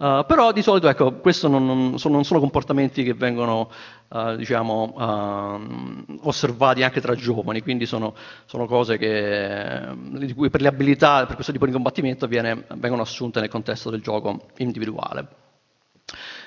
Uh, 0.00 0.24
però 0.26 0.50
di 0.50 0.62
solito 0.62 0.88
ecco, 0.88 1.16
questi 1.16 1.46
non, 1.46 1.66
non, 1.66 1.96
non, 2.02 2.24
sono 2.24 2.40
comportamenti 2.40 3.02
che 3.02 3.12
vengono 3.12 3.70
uh, 4.08 4.34
diciamo, 4.34 4.94
uh, 4.96 6.16
osservati 6.22 6.82
anche 6.82 7.02
tra 7.02 7.14
giovani, 7.14 7.60
quindi 7.60 7.84
sono, 7.84 8.14
sono 8.46 8.64
cose 8.64 8.96
che, 8.96 9.88
di 10.12 10.32
cui 10.32 10.48
per 10.48 10.62
le 10.62 10.68
abilità, 10.68 11.26
per 11.26 11.34
questo 11.34 11.52
tipo 11.52 11.66
di 11.66 11.72
combattimento 11.72 12.26
viene, 12.26 12.64
vengono 12.76 13.02
assunte 13.02 13.40
nel 13.40 13.50
contesto 13.50 13.90
del 13.90 14.00
gioco 14.00 14.46
individuale. 14.56 15.26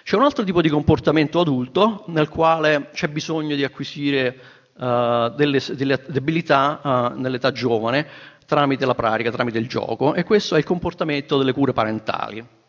C'è 0.01 0.15
un 0.15 0.23
altro 0.23 0.43
tipo 0.43 0.59
di 0.59 0.69
comportamento 0.69 1.39
adulto 1.39 2.05
nel 2.07 2.29
quale 2.29 2.89
c'è 2.91 3.07
bisogno 3.07 3.55
di 3.55 3.63
acquisire 3.63 4.35
delle, 4.75 5.61
delle, 5.75 5.93
abilità 5.93 7.13
nell'età 7.15 7.51
giovane 7.51 8.07
tramite 8.47 8.87
la 8.87 8.95
pratica, 8.95 9.29
tramite 9.29 9.59
il 9.59 9.67
gioco, 9.67 10.15
e 10.15 10.23
questo 10.23 10.55
è 10.55 10.57
il 10.57 10.65
comportamento 10.65 11.37
delle 11.37 11.53
cure 11.53 11.71
parentali. 11.71 12.61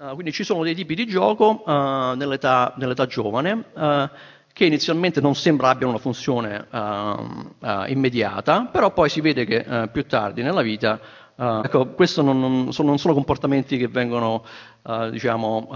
Uh, 0.00 0.14
quindi 0.14 0.32
ci 0.32 0.44
sono 0.44 0.62
dei 0.62 0.74
tipi 0.74 0.94
di 0.94 1.04
gioco 1.04 1.62
uh, 1.62 2.14
nell'età, 2.16 2.72
nell'età, 2.78 3.04
giovane 3.04 3.64
uh, 3.74 4.08
che 4.50 4.64
inizialmente 4.64 5.20
non 5.20 5.34
sembra 5.34 5.68
abbiano 5.68 5.92
una 5.92 6.00
funzione 6.00 6.66
immediata, 7.88 8.64
però 8.72 8.94
poi 8.94 9.10
si 9.10 9.20
vede 9.20 9.44
che 9.44 9.88
più 9.92 10.06
tardi 10.06 10.42
nella 10.42 10.62
vita 10.62 10.98
ecco, 11.36 11.88
questi 11.88 12.22
non, 12.22 12.40
non, 12.40 12.70
non, 12.76 12.98
sono 12.98 13.14
comportamenti 13.14 13.76
che 13.76 13.88
vengono 13.88 14.44
diciamo, 15.10 15.68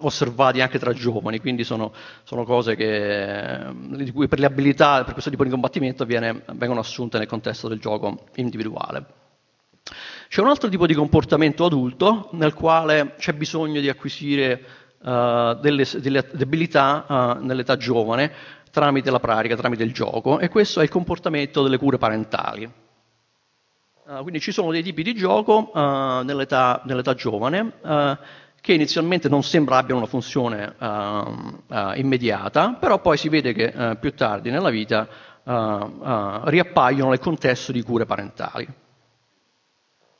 osservati 0.00 0.60
anche 0.60 0.78
tra 0.78 0.92
giovani, 0.92 1.38
quindi 1.38 1.62
sono, 1.62 1.92
sono 2.24 2.44
cose 2.44 2.74
che, 2.74 3.64
di 3.72 4.10
cui 4.12 4.28
per 4.28 4.40
le 4.40 4.46
abilità, 4.46 5.04
per 5.04 5.12
questo 5.12 5.30
tipo 5.30 5.44
di 5.44 5.50
combattimento 5.50 6.04
viene, 6.04 6.42
vengono 6.54 6.80
assunte 6.80 7.18
nel 7.18 7.28
contesto 7.28 7.68
del 7.68 7.78
gioco 7.78 8.24
individuale. 8.34 9.22
C'è 10.34 10.40
un 10.40 10.48
altro 10.48 10.68
tipo 10.68 10.84
di 10.88 10.94
comportamento 10.94 11.64
adulto 11.64 12.30
nel 12.32 12.54
quale 12.54 13.14
c'è 13.18 13.34
bisogno 13.34 13.80
di 13.80 13.88
acquisire 13.88 14.60
uh, 14.98 15.54
delle, 15.60 15.86
delle, 15.98 16.26
abilità 16.40 17.04
uh, 17.38 17.44
nell'età 17.44 17.76
giovane 17.76 18.32
tramite 18.72 19.12
la 19.12 19.20
pratica, 19.20 19.54
tramite 19.54 19.84
il 19.84 19.92
gioco, 19.92 20.40
e 20.40 20.48
questo 20.48 20.80
è 20.80 20.82
il 20.82 20.88
comportamento 20.88 21.62
delle 21.62 21.78
cure 21.78 21.98
parentali. 21.98 22.68
Uh, 24.06 24.22
quindi 24.22 24.40
ci 24.40 24.50
sono 24.50 24.72
dei 24.72 24.82
tipi 24.82 25.04
di 25.04 25.14
gioco 25.14 25.70
nell'età, 25.72 26.82
nell'età, 26.84 27.14
giovane 27.14 27.72
che 28.60 28.72
inizialmente 28.72 29.28
non 29.28 29.44
sembra 29.44 29.76
abbiano 29.76 30.00
una 30.00 30.08
funzione 30.08 30.74
immediata, 31.94 32.72
però 32.72 33.00
poi 33.00 33.16
si 33.16 33.28
vede 33.28 33.52
che 33.52 33.96
più 34.00 34.12
tardi 34.14 34.50
nella 34.50 34.70
vita 34.70 35.06
riappaiono 35.44 37.10
nel 37.10 37.20
contesto 37.20 37.70
di 37.70 37.82
cure 37.82 38.04
parentali. 38.04 38.82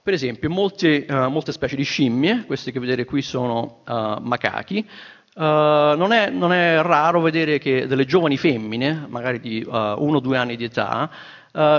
Per 0.05 0.13
esempio, 0.13 0.51
molte, 0.51 1.07
uh, 1.09 1.31
molte 1.31 1.51
specie 1.51 1.77
di 1.77 1.83
scimmie, 1.83 2.45
queste 2.45 2.71
che 2.71 2.79
vedete 2.79 3.07
qui 3.07 3.23
sono 3.23 3.81
uh, 3.87 4.21
macachi, 4.21 4.87
uh, 5.37 5.41
non, 5.41 6.13
è, 6.13 6.29
non, 6.29 6.53
è, 6.53 6.83
raro 6.83 7.23
vedere 7.23 7.57
che 7.57 7.87
delle 7.87 8.05
giovani 8.05 8.37
femmine, 8.37 9.07
magari 9.09 9.41
di 9.41 9.65
uno 9.67 9.95
o 9.97 10.21
due 10.21 10.37
anni 10.37 10.57
di 10.57 10.65
età, 10.65 11.11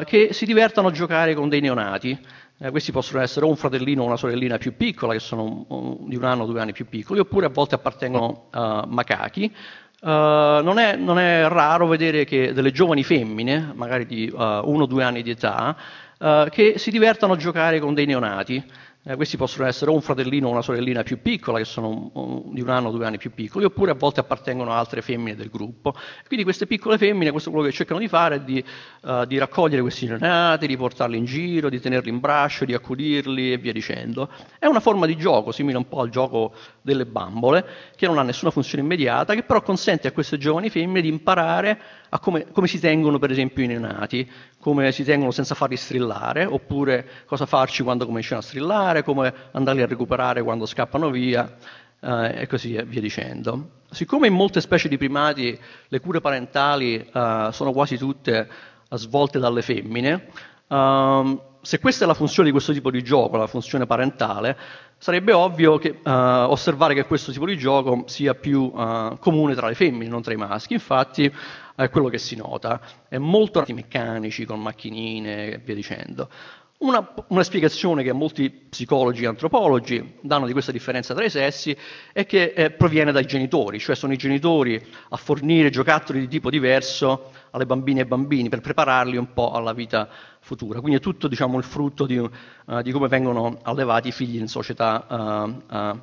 che 0.06 0.30
si 0.32 0.46
divertano 0.48 0.88
a 0.88 0.92
giocare 0.92 1.36
con 1.36 1.50
dei 1.50 1.62
neonati. 1.62 2.20
Eh, 2.58 2.72
questi 2.72 2.92
possono 2.92 3.22
essere 3.22 3.46
o 3.46 3.50
un 3.50 3.58
fratellino 3.58 4.02
o 4.02 4.08
una 4.08 4.18
sorellina 4.18 4.58
più 4.58 4.76
piccola, 4.76 5.14
che 5.14 5.20
sono 5.20 5.66
un, 5.68 6.10
di 6.10 6.16
un 6.16 6.24
anno 6.24 6.44
o 6.44 6.46
due 6.48 6.62
anni 6.62 6.72
più 6.72 6.88
piccoli, 6.88 7.20
oppure 7.20 7.46
a 7.46 7.50
volte 7.50 7.76
appartengono 7.76 8.48
a 8.50 8.86
macachi. 8.88 9.54
Uh, 10.02 10.62
non, 10.62 10.78
è, 10.78 10.96
non, 10.96 11.20
è, 11.20 11.48
raro 11.48 11.88
vedere 11.88 12.26
che 12.26 12.54
delle 12.54 12.72
giovani 12.72 13.04
femmine, 13.04 13.72
magari 13.76 14.06
di 14.06 14.32
uh, 14.32 14.38
uno 14.38 14.84
o 14.84 14.86
due 14.86 15.04
anni 15.04 15.24
di 15.24 15.32
età, 15.32 15.76
uh, 16.20 16.50
che 16.50 16.78
si 16.78 16.92
divertano 16.92 17.34
a 17.34 17.38
giocare 17.38 17.80
con 17.80 17.94
dei 17.94 18.06
neonati. 18.06 18.64
Eh, 19.08 19.16
questi 19.18 19.38
possono 19.38 19.68
essere 19.68 19.92
un 19.92 20.02
fratellino 20.02 20.48
o 20.48 20.52
una 20.52 20.64
sorellina 20.64 21.04
più 21.04 21.22
piccola, 21.22 21.60
che 21.60 21.64
sono 21.64 22.42
di 22.48 22.60
un 22.60 22.70
anno 22.70 22.88
o 22.88 22.92
due 22.92 23.06
anni 23.06 23.20
più 23.20 23.32
piccoli, 23.32 23.64
oppure 23.64 23.92
a 23.92 23.94
volte 23.94 24.20
appartengono 24.20 24.72
a 24.72 24.80
altre 24.80 25.04
femmine 25.04 25.36
del 25.36 25.52
gruppo. 25.52 25.94
Quindi 26.26 26.44
queste 26.44 26.66
piccole 26.66 26.98
femmine, 26.98 27.30
questo 27.30 27.52
quello 27.52 27.68
che 27.68 27.72
cercano 27.72 28.00
di 28.00 28.08
fare 28.08 28.38
è 28.38 28.40
di, 28.40 28.66
uh, 29.02 29.26
di 29.26 29.38
raccogliere 29.38 29.84
questi 29.84 30.08
neonati, 30.08 30.66
di 30.66 30.76
portarli 30.76 31.18
in 31.18 31.26
giro, 31.26 31.70
di 31.70 31.80
tenerli 31.80 32.10
in 32.10 32.20
braccio, 32.20 32.66
di 32.66 32.74
accudirli 32.74 33.54
e 33.54 33.58
via 33.60 33.72
dicendo. 33.72 34.28
È 34.58 34.66
una 34.66 34.80
forma 34.80 35.06
di 35.06 35.16
gioco, 35.16 35.52
simile 35.52 35.78
un 35.78 35.88
po' 35.88 36.00
al 36.00 36.10
gioco 36.10 36.54
delle 36.82 37.06
bambole, 37.06 37.64
che 37.96 38.08
non 38.08 38.18
ha 38.18 38.24
nessuna 38.24 38.50
funzione 38.50 38.84
immediata, 38.84 39.36
che 39.36 39.44
però 39.44 39.62
consente 39.62 40.08
a 40.08 40.14
queste 40.14 40.40
giovani 40.40 40.72
femmine 40.72 41.02
di 41.02 41.10
imparare 41.10 41.80
come, 42.20 42.48
come 42.52 42.68
si 42.68 42.80
tengono 42.80 43.20
per 43.20 43.32
esempio 43.32 43.64
i 43.64 43.68
neonati, 43.68 44.30
come 44.66 44.92
si 44.92 45.04
tengono 45.04 45.30
senza 45.30 45.54
farli 45.54 45.78
strillare, 45.78 46.44
oppure 46.44 47.08
cosa 47.28 47.46
farci 47.46 47.84
quando 47.84 48.08
cominciano 48.08 48.40
a 48.40 48.44
strillare, 48.44 49.04
come 49.04 49.32
andarli 49.52 49.84
a 49.84 49.86
recuperare 49.86 50.42
quando 50.42 50.66
scappano 50.66 51.12
via, 51.12 51.56
eh, 52.00 52.42
e 52.42 52.48
così 52.48 52.82
via 52.84 53.00
dicendo. 53.00 53.84
Siccome 53.92 54.26
in 54.26 54.34
molte 54.34 54.62
specie 54.62 54.90
di 54.90 54.98
primati 54.98 55.56
le 55.88 56.00
cure 56.00 56.20
parentali 56.20 56.96
eh, 56.96 57.50
sono 57.52 57.74
quasi 57.74 57.96
tutte 58.00 58.50
svolte 58.90 59.38
dalle 59.38 59.62
femmine, 59.62 60.30
ehm, 60.68 61.42
se 61.62 61.80
questa 61.80 62.06
è 62.06 62.08
la 62.08 62.16
funzione 62.16 62.48
di 62.48 62.52
questo 62.52 62.74
tipo 62.74 62.90
di 62.90 63.04
gioco, 63.04 63.38
la 63.38 63.46
funzione 63.46 63.86
parentale, 63.86 64.58
sarebbe 64.98 65.34
ovvio 65.34 65.78
che, 65.78 66.00
uh, 66.04 66.10
osservare 66.10 66.94
che 66.94 67.06
questo 67.06 67.32
tipo 67.32 67.46
di 67.46 67.58
gioco 67.58 68.04
sia 68.08 68.34
più 68.34 68.72
uh, 68.74 69.18
comune 69.20 69.56
tra 69.56 69.68
le 69.68 69.76
femmine, 69.76 70.10
non 70.10 70.22
tra 70.22 70.34
i 70.34 70.38
maschi. 70.38 70.74
Infatti 70.74 71.32
è 71.76 71.90
quello 71.90 72.08
che 72.08 72.18
si 72.18 72.36
nota. 72.36 72.80
È 73.08 73.18
molto 73.18 73.64
meccanici, 73.68 74.46
con 74.46 74.62
macchinine 74.62 75.54
e 75.54 75.58
via 75.58 75.76
dicendo. 75.76 76.30
Una, 76.78 77.14
una, 77.30 77.44
spiegazione 77.44 78.04
che 78.04 78.12
molti 78.12 78.50
psicologi 78.50 79.24
e 79.24 79.28
antropologi 79.28 80.18
danno 80.20 80.46
di 80.46 80.52
questa 80.52 80.74
differenza 80.74 81.14
tra 81.14 81.24
i 81.24 81.30
sessi 81.30 81.76
è 82.12 82.26
che 82.26 82.52
eh, 82.54 82.72
proviene 82.72 83.14
dai 83.14 83.26
genitori, 83.26 83.80
cioè 83.80 83.96
sono 83.96 84.12
i 84.12 84.18
genitori 84.18 84.86
a 85.10 85.16
fornire 85.16 85.70
giocattoli 85.70 86.20
di 86.20 86.28
tipo 86.28 86.50
diverso 86.50 87.32
alle 87.52 87.66
bambine 87.66 88.02
e 88.02 88.06
bambini 88.06 88.50
per 88.50 88.60
prepararli 88.60 89.16
un 89.16 89.32
po' 89.32 89.52
alla 89.52 89.72
vita 89.72 90.10
futura. 90.42 90.82
Quindi 90.82 90.98
è 90.98 91.02
tutto 91.02 91.30
diciamo, 91.30 91.58
il 91.58 91.64
frutto 91.64 92.06
di, 92.06 92.18
uh, 92.18 92.82
di, 92.82 92.92
come 92.92 93.08
vengono 93.08 93.58
allevati 93.62 94.10
i 94.10 94.12
figli 94.12 94.38
in 94.38 94.50
società 94.50 95.64
uh, 95.70 95.76
uh, 95.76 96.02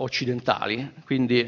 occidentali. 0.00 0.94
Quindi, 1.04 1.46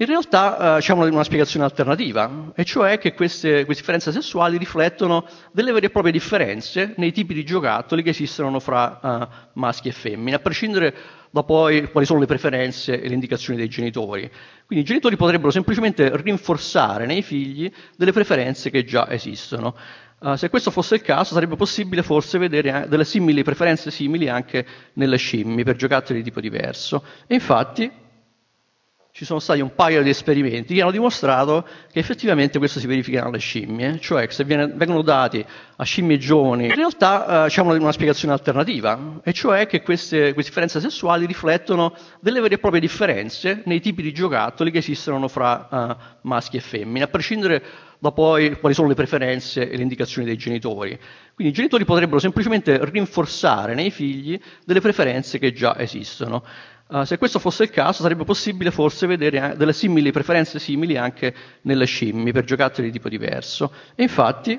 in 0.00 0.06
realtà 0.06 0.78
eh, 0.78 0.80
c'è 0.80 0.94
una, 0.94 1.04
una, 1.04 1.24
spiegazione 1.24 1.66
alternativa, 1.66 2.52
e 2.54 2.64
cioè 2.64 2.96
che 2.96 3.12
queste, 3.12 3.66
queste, 3.66 3.82
differenze 3.82 4.12
sessuali 4.12 4.56
riflettono 4.56 5.26
delle 5.52 5.72
vere 5.72 5.86
e 5.86 5.90
proprie 5.90 6.10
differenze 6.10 6.94
nei 6.96 7.12
tipi 7.12 7.34
di 7.34 7.44
giocattoli 7.44 8.02
che 8.02 8.08
esistono 8.08 8.60
fra 8.60 8.98
uh, 9.02 9.58
maschi 9.60 9.88
e 9.88 9.92
femmine, 9.92 10.36
a 10.36 10.38
prescindere 10.38 10.94
da 11.30 11.42
poi 11.42 11.90
quali 11.90 12.06
sono 12.06 12.18
le 12.18 12.24
preferenze 12.24 12.98
e 12.98 13.08
le 13.08 13.12
indicazioni 13.12 13.58
dei 13.58 13.68
genitori. 13.68 14.22
Quindi 14.64 14.84
i 14.84 14.88
genitori 14.88 15.16
potrebbero 15.16 15.50
semplicemente 15.50 16.10
rinforzare 16.16 17.04
nei 17.04 17.20
figli 17.20 17.70
delle 17.94 18.12
preferenze 18.12 18.70
che 18.70 18.84
già 18.84 19.06
esistono. 19.10 19.76
Uh, 20.20 20.34
se 20.34 20.48
questo 20.48 20.70
fosse 20.70 20.94
il 20.94 21.02
caso, 21.02 21.34
sarebbe 21.34 21.56
possibile 21.56 22.02
forse 22.02 22.38
vedere 22.38 22.86
delle 22.88 23.04
simili 23.04 23.42
preferenze 23.42 23.90
simili 23.90 24.30
anche 24.30 24.64
nelle 24.94 25.18
scimmie 25.18 25.62
per 25.62 25.76
giocattoli 25.76 26.20
di 26.20 26.24
tipo 26.24 26.40
diverso. 26.40 27.04
E 27.26 27.34
infatti 27.34 27.99
ci 29.12 29.24
sono 29.24 29.40
stati 29.40 29.60
un 29.60 29.74
paio 29.74 30.02
di 30.02 30.08
esperimenti 30.08 30.74
che 30.74 30.82
hanno 30.82 30.92
dimostrato 30.92 31.66
che 31.90 31.98
effettivamente 31.98 32.58
questo 32.58 32.78
si 32.78 32.86
verifica 32.86 33.24
nelle 33.24 33.38
scimmie, 33.38 33.98
cioè 34.00 34.26
se 34.30 34.44
viene, 34.44 34.66
vengono 34.68 35.02
dati 35.02 35.44
a 35.76 35.84
scimmie 35.84 36.16
giovani, 36.18 36.66
in 36.66 36.74
realtà 36.74 37.46
eh, 37.46 37.48
c'è 37.48 37.60
una, 37.60 37.74
una, 37.74 37.92
spiegazione 37.92 38.32
alternativa, 38.34 39.20
e 39.24 39.32
cioè 39.32 39.66
che 39.66 39.82
queste, 39.82 40.32
queste, 40.32 40.50
differenze 40.50 40.80
sessuali 40.80 41.26
riflettono 41.26 41.94
delle 42.20 42.40
vere 42.40 42.54
e 42.54 42.58
proprie 42.58 42.80
differenze 42.80 43.62
nei 43.64 43.80
tipi 43.80 44.02
di 44.02 44.12
giocattoli 44.12 44.70
che 44.70 44.78
esistono 44.78 45.26
fra 45.28 45.68
uh, 45.70 46.28
maschi 46.28 46.56
e 46.56 46.60
femmine, 46.60 47.04
a 47.04 47.08
prescindere 47.08 47.62
da 47.98 48.12
poi 48.12 48.58
quali 48.58 48.74
sono 48.74 48.88
le 48.88 48.94
preferenze 48.94 49.68
e 49.68 49.76
le 49.76 49.82
indicazioni 49.82 50.26
dei 50.26 50.36
genitori. 50.36 50.98
Quindi 51.34 51.52
i 51.52 51.56
genitori 51.56 51.84
potrebbero 51.84 52.18
semplicemente 52.18 52.78
rinforzare 52.82 53.74
nei 53.74 53.90
figli 53.90 54.40
delle 54.64 54.80
preferenze 54.80 55.38
che 55.38 55.52
già 55.52 55.78
esistono. 55.78 56.42
Uh, 56.90 57.04
se 57.04 57.18
questo 57.18 57.38
fosse 57.38 57.62
il 57.62 57.70
caso, 57.70 58.02
sarebbe 58.02 58.24
possibile 58.24 58.72
forse 58.72 59.06
vedere 59.06 59.54
delle 59.56 59.72
simili 59.72 60.10
preferenze 60.10 60.58
simili 60.58 60.96
anche 60.96 61.32
nelle 61.62 61.84
scimmie 61.84 62.32
per 62.32 62.42
giocattoli 62.42 62.88
di 62.88 62.92
tipo 62.92 63.08
diverso. 63.08 63.72
E 63.94 64.02
infatti 64.02 64.58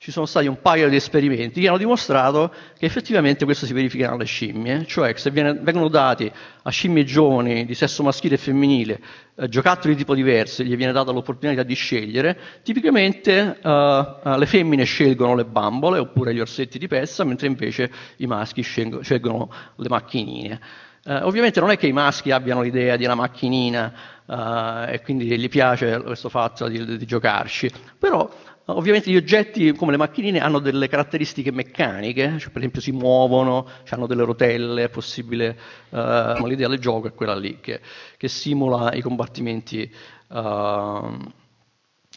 ci 0.00 0.12
sono 0.12 0.26
stati 0.26 0.46
un 0.46 0.60
paio 0.60 0.88
di 0.88 0.94
esperimenti 0.94 1.60
che 1.60 1.66
hanno 1.66 1.76
dimostrato 1.76 2.52
che 2.78 2.86
effettivamente 2.86 3.44
questo 3.44 3.66
si 3.66 3.72
verifica 3.72 4.10
nelle 4.10 4.26
scimmie, 4.26 4.86
cioè 4.86 5.12
che 5.12 5.18
se 5.18 5.30
viene, 5.32 5.54
vengono 5.54 5.88
dati 5.88 6.30
a 6.62 6.70
scimmie 6.70 7.04
giovani 7.04 7.64
di 7.64 7.74
sesso 7.74 8.04
maschile 8.04 8.36
e 8.36 8.38
femminile 8.38 9.00
eh, 9.34 9.48
giocattoli 9.48 9.94
di 9.94 10.00
tipo 10.00 10.14
diverso 10.14 10.62
e 10.62 10.66
gli 10.66 10.76
viene 10.76 10.92
data 10.92 11.10
l'opportunità 11.10 11.64
di 11.64 11.74
scegliere, 11.74 12.38
tipicamente 12.62 13.58
uh, 13.60 14.36
le 14.36 14.46
femmine 14.46 14.84
scelgono 14.84 15.34
le 15.34 15.46
bambole 15.46 15.98
oppure 15.98 16.32
gli 16.32 16.40
orsetti 16.40 16.78
di 16.78 16.86
pezza, 16.86 17.24
mentre 17.24 17.48
invece 17.48 17.90
i 18.18 18.26
maschi 18.26 18.62
scelgono 18.62 19.50
le 19.74 19.88
macchinine. 19.88 20.60
Eh, 21.08 21.22
ovviamente 21.22 21.58
non 21.58 21.70
è 21.70 21.78
che 21.78 21.86
i 21.86 21.92
maschi 21.92 22.30
abbiano 22.32 22.60
l'idea 22.60 22.96
di 22.96 23.06
una 23.06 23.14
macchinina 23.14 23.94
eh, 24.26 24.92
e 24.92 25.00
quindi 25.00 25.38
gli 25.38 25.48
piace 25.48 26.02
questo 26.02 26.28
fatto 26.28 26.68
di, 26.68 26.98
di 26.98 27.06
giocarci, 27.06 27.72
però 27.98 28.30
Ovviamente 28.70 29.10
gli 29.10 29.16
oggetti 29.16 29.72
come 29.72 29.92
le 29.92 29.96
macchinine 29.96 30.40
hanno 30.40 30.58
delle 30.58 30.88
caratteristiche 30.88 31.50
meccaniche, 31.50 32.38
cioè 32.38 32.50
per 32.50 32.58
esempio 32.58 32.82
si 32.82 32.92
muovono, 32.92 33.66
hanno 33.88 34.06
delle 34.06 34.24
rotelle, 34.24 34.84
è 34.84 34.88
possibile, 34.90 35.58
uh, 35.88 36.44
l'idea 36.44 36.68
del 36.68 36.78
gioco 36.78 37.08
è 37.08 37.14
quella 37.14 37.34
lì, 37.34 37.60
che, 37.60 37.80
che 38.18 38.28
simula 38.28 38.92
i 38.92 39.00
combattimenti 39.00 39.90
uh, 40.28 41.16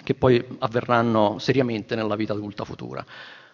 che 0.04 0.14
poi 0.14 0.46
avverranno 0.60 1.38
seriamente 1.40 1.96
nella 1.96 2.18
vita 2.18 2.34
adulta 2.34 2.66
futura. 2.66 3.06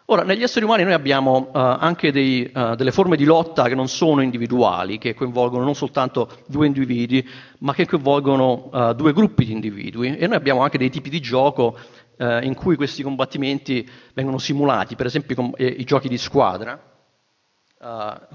Ora, 0.10 0.24
negli 0.24 0.41
esseri 0.41 0.63
umani 0.63 0.84
noi 0.84 0.93
abbiamo 0.93 1.38
uh, 1.38 1.50
anche 1.52 2.13
dei, 2.13 2.50
uh, 2.54 2.76
delle 2.76 2.93
forme 2.93 3.17
di 3.17 3.26
lotta 3.26 3.63
che 3.63 3.76
non 3.76 3.89
sono 3.89 4.22
individuali, 4.22 5.00
che 5.00 5.13
coinvolgono 5.13 5.65
non 5.65 5.76
soltanto 5.76 6.30
due 6.48 6.65
individui, 6.65 7.28
ma 7.60 7.74
che 7.74 7.86
coinvolgono 7.86 8.70
uh, 8.72 8.93
due 8.93 9.12
gruppi 9.12 9.43
di 9.43 9.52
individui. 9.52 10.15
E 10.15 10.26
noi 10.28 10.38
abbiamo 10.38 10.62
anche 10.62 10.78
dei 10.78 10.89
tipi 10.89 11.10
di 11.10 11.20
gioco 11.20 11.78
in 12.20 12.56
cui 12.56 12.76
questi 12.78 13.04
combattimenti 13.04 13.88
vengono 14.15 14.39
simulati, 14.39 14.96
per 14.96 15.06
esempio 15.06 15.36
com- 15.36 15.54
eh, 15.56 15.67
i 15.67 15.84
giochi 15.84 16.08
di 16.08 16.17
squadra, 16.17 16.82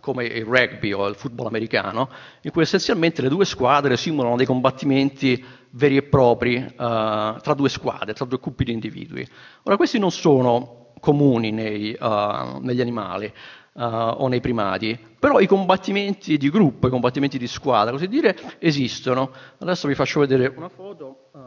come 0.01 0.25
il 0.25 0.45
rugby 0.45 0.93
o 0.93 1.09
il 1.09 1.17
football 1.17 1.49
americano, 1.49 2.09
in 2.43 2.53
cui 2.53 2.63
essenzialmente 2.63 3.23
le 3.23 3.29
due 3.29 3.45
squadre 3.45 3.97
simulano 3.97 4.37
dei 4.37 4.47
combattimenti 4.47 5.45
veri 5.71 5.97
e 5.97 6.03
propri 6.05 6.65
tra 6.77 7.55
due 7.57 7.69
squadre, 7.69 8.13
tra 8.13 8.25
due 8.25 8.39
gruppi 8.41 8.63
di 8.63 8.71
individui. 8.73 9.27
Ora, 9.65 9.77
questi 9.77 9.99
non 9.99 10.13
sono 10.13 10.82
comuni 11.03 11.51
nei, 11.51 11.97
uh, 11.99 12.61
negli 12.61 12.81
animali 12.81 13.27
uh, 13.73 13.83
o 13.83 14.29
nei 14.29 14.41
primati, 14.41 14.97
però 15.19 15.41
i 15.41 15.49
combattimenti 15.49 16.37
di 16.37 16.49
gruppo, 16.49 16.87
i 16.87 16.91
combattimenti 16.91 17.39
di 17.39 17.49
squadra, 17.49 17.91
così 17.91 18.07
dire, 18.07 18.37
esistono. 18.61 19.33
Adesso 19.59 19.89
vi 19.89 19.97
faccio 19.97 20.21
vedere 20.21 20.53
una 20.55 20.69
foto 20.69 21.31
uh, 21.33 21.41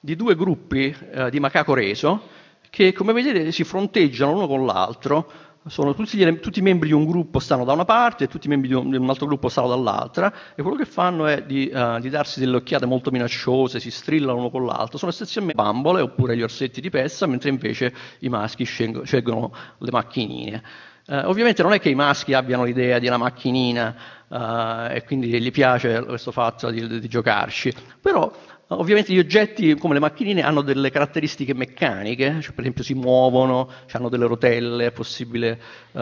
di 0.00 0.16
due 0.16 0.34
gruppi 0.34 0.94
di 1.30 1.38
macaco 1.38 1.72
reso 1.72 2.22
che, 2.68 2.92
come 2.92 3.12
vedete, 3.12 3.52
si 3.52 3.62
fronteggiano 3.62 4.32
l'uno 4.32 4.48
con 4.48 4.66
l'altro 4.66 5.30
sono 5.66 5.94
tutti, 5.94 6.18
gli, 6.18 6.38
tutti, 6.40 6.58
i 6.58 6.62
membri 6.62 6.88
di 6.88 6.94
un 6.94 7.06
gruppo 7.06 7.38
stanno 7.38 7.64
da 7.64 7.72
una 7.72 7.84
parte 7.84 8.24
e 8.24 8.28
tutti 8.28 8.46
i 8.46 8.50
membri 8.50 8.68
di 8.68 8.74
un, 8.74 8.90
di 8.90 8.96
un 8.96 9.08
altro 9.08 9.26
gruppo 9.26 9.48
stanno 9.48 9.68
dall'altra 9.68 10.32
e 10.54 10.62
quello 10.62 10.76
che 10.76 10.84
fanno 10.84 11.26
è 11.26 11.42
di, 11.42 11.70
uh, 11.72 11.98
di, 12.00 12.10
darsi 12.10 12.40
delle 12.40 12.56
occhiate 12.56 12.84
molto 12.86 13.10
minacciose, 13.10 13.80
si 13.80 13.90
strillano 13.90 14.34
l'uno 14.34 14.50
con 14.50 14.66
l'altro, 14.66 14.98
sono 14.98 15.10
essenzialmente 15.10 15.60
bambole 15.60 16.02
oppure 16.02 16.36
gli 16.36 16.42
orsetti 16.42 16.80
di 16.80 16.90
pezza, 16.90 17.26
mentre 17.26 17.48
invece 17.48 17.94
i 18.20 18.28
maschi 18.28 18.64
scelgono, 18.64 19.04
scelgono 19.04 19.54
le 19.78 19.90
macchinine. 19.90 20.62
Uh, 21.06 21.22
ovviamente 21.24 21.62
non 21.62 21.72
è 21.72 21.80
che 21.80 21.90
i 21.90 21.94
maschi 21.94 22.32
abbiano 22.34 22.64
l'idea 22.64 22.98
di 22.98 23.06
una 23.06 23.18
macchinina 23.18 23.94
uh, 24.28 24.90
e 24.90 25.02
quindi 25.06 25.28
gli 25.28 25.50
piace 25.50 26.02
questo 26.04 26.30
fatto 26.30 26.70
di, 26.70 27.00
di 27.00 27.08
giocarci, 27.08 27.72
però 28.00 28.30
Ovviamente 28.68 29.12
gli 29.12 29.18
oggetti 29.18 29.74
come 29.74 29.92
le 29.92 30.00
macchinine 30.00 30.40
hanno 30.40 30.62
delle 30.62 30.90
caratteristiche 30.90 31.52
meccaniche, 31.52 32.40
cioè 32.40 32.52
per 32.52 32.60
esempio 32.60 32.82
si 32.82 32.94
muovono, 32.94 33.70
hanno 33.92 34.08
delle 34.08 34.26
rotelle, 34.26 34.86
è 34.86 34.90
possibile 34.90 35.60
uh, 35.92 36.00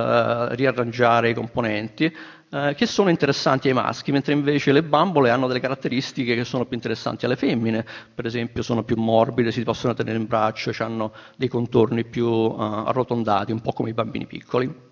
riarrangiare 0.50 1.30
i 1.30 1.34
componenti, 1.34 2.04
uh, 2.50 2.72
che 2.74 2.86
sono 2.86 3.10
interessanti 3.10 3.66
ai 3.66 3.74
maschi, 3.74 4.12
mentre 4.12 4.32
invece 4.32 4.70
le 4.70 4.84
bambole 4.84 5.30
hanno 5.30 5.48
delle 5.48 5.58
caratteristiche 5.58 6.36
che 6.36 6.44
sono 6.44 6.64
più 6.64 6.76
interessanti 6.76 7.24
alle 7.24 7.34
femmine, 7.34 7.84
per 8.14 8.26
esempio 8.26 8.62
sono 8.62 8.84
più 8.84 8.96
morbide, 8.96 9.50
si 9.50 9.64
possono 9.64 9.92
tenere 9.94 10.18
in 10.18 10.26
braccio, 10.26 10.70
hanno 10.78 11.12
dei 11.36 11.48
contorni 11.48 12.04
più 12.04 12.26
uh, 12.26 12.84
arrotondati, 12.86 13.50
un 13.50 13.60
po' 13.60 13.72
come 13.72 13.90
i 13.90 13.94
bambini 13.94 14.26
piccoli. 14.26 14.90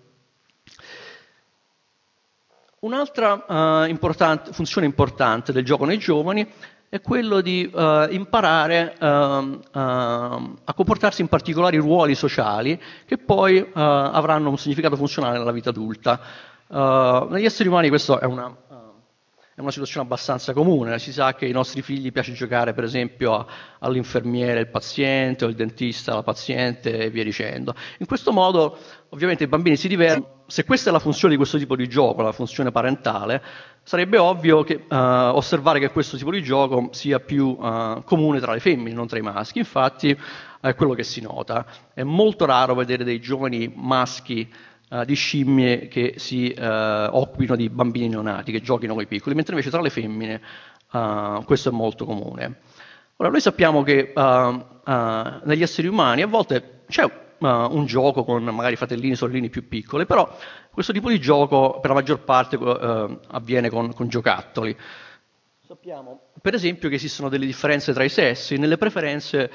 Un'altra 2.79 3.85
importante, 3.87 4.53
funzione 4.53 4.87
importante 4.87 5.51
del 5.51 5.63
gioco 5.63 5.85
nei 5.85 5.99
giovani 5.99 6.47
è 6.91 6.99
quello 6.99 7.39
di 7.39 7.71
uh, 7.73 8.07
imparare 8.09 8.97
uh, 8.99 9.05
uh, 9.05 9.59
a 9.71 10.73
comportarsi 10.75 11.21
in 11.21 11.29
particolari 11.29 11.77
ruoli 11.77 12.15
sociali 12.15 12.77
che 13.05 13.17
poi 13.17 13.65
avranno 13.73 14.49
un 14.49 14.57
significato 14.57 14.97
funzionale 14.97 15.37
nella 15.37 15.53
vita 15.53 15.69
adulta. 15.69 16.19
negli 17.29 17.45
esseri 17.45 17.69
umani 17.69 17.87
questo 17.87 18.19
è 18.19 18.25
una, 18.25 18.53
è 19.53 19.59
una 19.59 19.71
situazione 19.71 20.05
abbastanza 20.05 20.53
comune, 20.53 20.97
si 20.97 21.11
sa 21.11 21.33
che 21.33 21.45
ai 21.45 21.51
nostri 21.51 21.81
figli 21.81 22.11
piace 22.13 22.31
giocare 22.31 22.73
per 22.73 22.85
esempio 22.85 23.45
all'infermiere 23.79 24.61
il 24.61 24.69
paziente 24.69 25.43
o 25.43 25.49
il 25.49 25.55
dentista 25.55 26.13
la 26.13 26.23
paziente 26.23 26.97
e 26.97 27.09
via 27.09 27.23
dicendo. 27.23 27.75
In 27.97 28.05
questo 28.05 28.31
modo 28.31 28.77
ovviamente 29.09 29.43
i 29.43 29.47
bambini 29.47 29.75
si 29.75 29.89
divertono, 29.89 30.43
se 30.47 30.63
questa 30.63 30.89
è 30.89 30.93
la 30.93 30.99
funzione 30.99 31.33
di 31.33 31.37
questo 31.37 31.57
tipo 31.57 31.75
di 31.75 31.89
gioco, 31.89 32.21
la 32.21 32.31
funzione 32.31 32.71
parentale, 32.71 33.41
sarebbe 33.83 34.17
ovvio 34.17 34.63
che, 34.63 34.85
uh, 34.87 34.95
osservare 34.95 35.79
che 35.79 35.91
questo 35.91 36.15
tipo 36.15 36.31
di 36.31 36.41
gioco 36.41 36.89
sia 36.91 37.19
più 37.19 37.47
uh, 37.47 38.03
comune 38.05 38.39
tra 38.39 38.53
le 38.53 38.59
femmine, 38.61 38.95
non 38.95 39.07
tra 39.07 39.17
i 39.17 39.21
maschi, 39.21 39.59
infatti 39.59 40.17
è 40.61 40.75
quello 40.75 40.93
che 40.93 41.03
si 41.03 41.19
nota. 41.19 41.65
È 41.93 42.03
molto 42.03 42.45
raro 42.45 42.73
vedere 42.73 43.03
dei 43.03 43.19
giovani 43.19 43.71
maschi 43.75 44.49
uh, 44.91 45.03
di 45.03 45.15
scimmie 45.15 45.87
che 45.87 46.13
si 46.17 46.53
uh, 46.55 46.61
occupino 46.63 47.55
di 47.55 47.69
bambini 47.69 48.09
neonati, 48.09 48.51
che 48.51 48.61
giochino 48.61 48.93
con 48.93 49.03
i 49.03 49.07
piccoli, 49.07 49.33
mentre 49.35 49.53
invece 49.53 49.71
tra 49.71 49.81
le 49.81 49.89
femmine 49.89 50.41
uh, 50.91 51.43
questo 51.43 51.69
è 51.69 51.71
molto 51.71 52.05
comune. 52.05 52.59
Ora, 53.17 53.29
noi 53.29 53.41
sappiamo 53.41 53.83
che 53.83 54.13
negli 54.15 55.61
esseri 55.61 55.87
umani 55.87 56.23
a 56.23 56.27
volte 56.27 56.81
c'è 56.87 57.03
un 57.37 57.85
gioco 57.85 58.23
con 58.23 58.43
magari 58.43 58.75
fratellini 58.75 59.15
sorellini 59.15 59.49
più 59.49 59.67
piccoli, 59.67 60.07
però 60.07 60.35
questo 60.71 60.91
tipo 60.91 61.07
di 61.07 61.19
gioco 61.19 61.79
per 61.79 61.91
la 61.91 61.97
maggior 61.97 62.23
parte 62.23 62.57
avviene 63.27 63.69
con, 63.69 63.93
con 63.93 64.07
giocattoli. 64.07 64.75
Sappiamo 65.67 66.31
per 66.41 66.55
esempio 66.55 66.89
che 66.89 66.95
esistono 66.95 67.29
delle 67.29 67.45
differenze 67.45 67.93
tra 67.93 68.03
i 68.03 68.09
sessi, 68.09 68.57
nelle 68.57 68.77
preferenze 68.77 69.51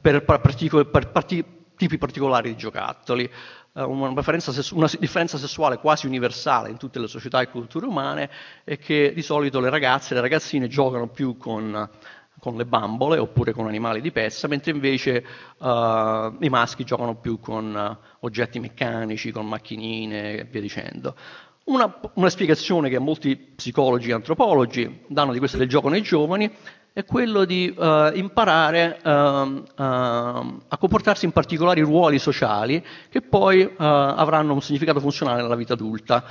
per, 0.00 0.24
partico- 0.24 0.84
per 0.84 1.10
parti- 1.10 1.44
tipi 1.76 1.96
particolari 1.96 2.50
di 2.50 2.56
giocattoli. 2.56 3.30
Uh, 3.76 3.90
una, 3.90 4.22
sessu- 4.38 4.76
una, 4.76 4.88
differenza 5.00 5.36
sessuale 5.36 5.78
quasi 5.78 6.06
universale 6.06 6.70
in 6.70 6.76
tutte 6.76 7.00
le 7.00 7.08
società 7.08 7.40
e 7.40 7.48
culture 7.48 7.84
umane 7.84 8.30
è 8.62 8.78
che 8.78 9.12
di 9.12 9.20
solito 9.20 9.58
le 9.58 9.68
ragazze 9.68 10.12
e 10.12 10.14
le 10.14 10.20
ragazzine 10.20 10.68
giocano 10.68 11.08
più 11.08 11.36
con, 11.36 11.90
con 12.38 12.56
le 12.56 12.66
bambole 12.66 13.18
oppure 13.18 13.50
con 13.50 13.66
animali 13.66 14.00
di 14.00 14.12
pezza, 14.12 14.46
mentre 14.46 14.70
invece 14.70 15.24
uh, 15.58 16.36
i 16.38 16.48
maschi 16.50 16.84
giocano 16.84 17.16
più 17.16 17.40
con 17.40 17.74
uh, 17.74 18.24
oggetti 18.24 18.60
meccanici, 18.60 19.32
con 19.32 19.48
macchinine 19.48 20.34
e 20.34 20.44
via 20.44 20.60
dicendo. 20.60 21.16
Una, 21.64 21.98
una, 22.14 22.30
spiegazione 22.30 22.88
che 22.88 23.00
molti 23.00 23.36
psicologi 23.36 24.10
e 24.10 24.12
antropologi 24.12 25.00
danno 25.08 25.32
di 25.32 25.38
questo 25.38 25.56
del 25.56 25.68
gioco 25.68 25.88
nei 25.88 26.02
giovani 26.02 26.48
è 26.94 27.04
quello 27.04 27.44
di 27.44 27.74
uh, 27.76 28.16
imparare 28.16 29.00
uh, 29.02 29.08
a 29.08 30.78
comportarsi 30.78 31.24
in 31.24 31.32
particolari 31.32 31.80
ruoli 31.80 32.20
sociali 32.20 32.82
che 33.10 33.20
poi 33.20 33.68
avranno 33.76 34.52
un 34.52 34.62
significato 34.62 35.00
funzionale 35.00 35.42
nella 35.42 35.56
vita 35.56 35.72
adulta. 35.72 36.22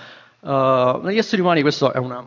negli 0.41 1.17
esseri 1.17 1.41
umani 1.41 1.62
questo 1.62 1.91
è 1.91 1.97
una, 1.97 2.26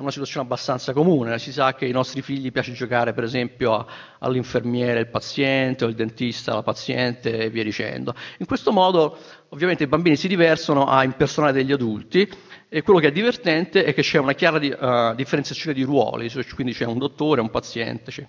è 0.00 0.02
una 0.02 0.10
situazione 0.10 0.46
abbastanza 0.46 0.92
comune, 0.92 1.38
si 1.38 1.52
sa 1.52 1.74
che 1.74 1.84
ai 1.84 1.92
nostri 1.92 2.22
figli 2.22 2.50
piace 2.50 2.72
giocare 2.72 3.12
per 3.12 3.22
esempio 3.22 3.86
all'infermiere 4.18 5.00
il 5.00 5.08
paziente 5.08 5.84
o 5.84 5.88
il 5.88 5.94
dentista 5.94 6.54
la 6.54 6.62
paziente 6.62 7.36
e 7.36 7.50
via 7.50 7.62
dicendo. 7.62 8.14
In 8.38 8.46
questo 8.46 8.72
modo 8.72 9.16
ovviamente 9.50 9.84
i 9.84 9.86
bambini 9.86 10.16
si 10.16 10.26
diversano 10.26 10.86
a 10.86 11.04
impersonare 11.04 11.52
degli 11.52 11.70
adulti 11.70 12.28
e 12.68 12.82
quello 12.82 12.98
che 12.98 13.08
è 13.08 13.12
divertente 13.12 13.84
è 13.84 13.92
che 13.92 14.00
c'è 14.00 14.18
una 14.18 14.32
chiara 14.32 14.58
di, 14.58 14.68
uh, 14.68 15.14
differenziazione 15.14 15.74
di 15.74 15.82
ruoli, 15.82 16.30
cioè, 16.30 16.44
quindi 16.46 16.72
c'è 16.72 16.86
un 16.86 16.98
dottore, 16.98 17.42
un 17.42 17.50
paziente, 17.50 18.10
c'è 18.10 18.22
il 18.22 18.28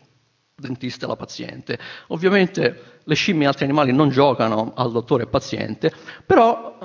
dentista 0.55 1.05
e 1.05 1.07
la 1.07 1.15
paziente. 1.15 1.79
Ovviamente 2.07 2.99
le 3.01 3.15
scimmie 3.15 3.45
e 3.45 3.47
altri 3.47 3.63
animali 3.63 3.93
non 3.93 4.09
giocano 4.09 4.73
al 4.75 4.91
dottore 4.91 5.23
e 5.23 5.27
paziente, 5.27 5.91
però 6.25 6.77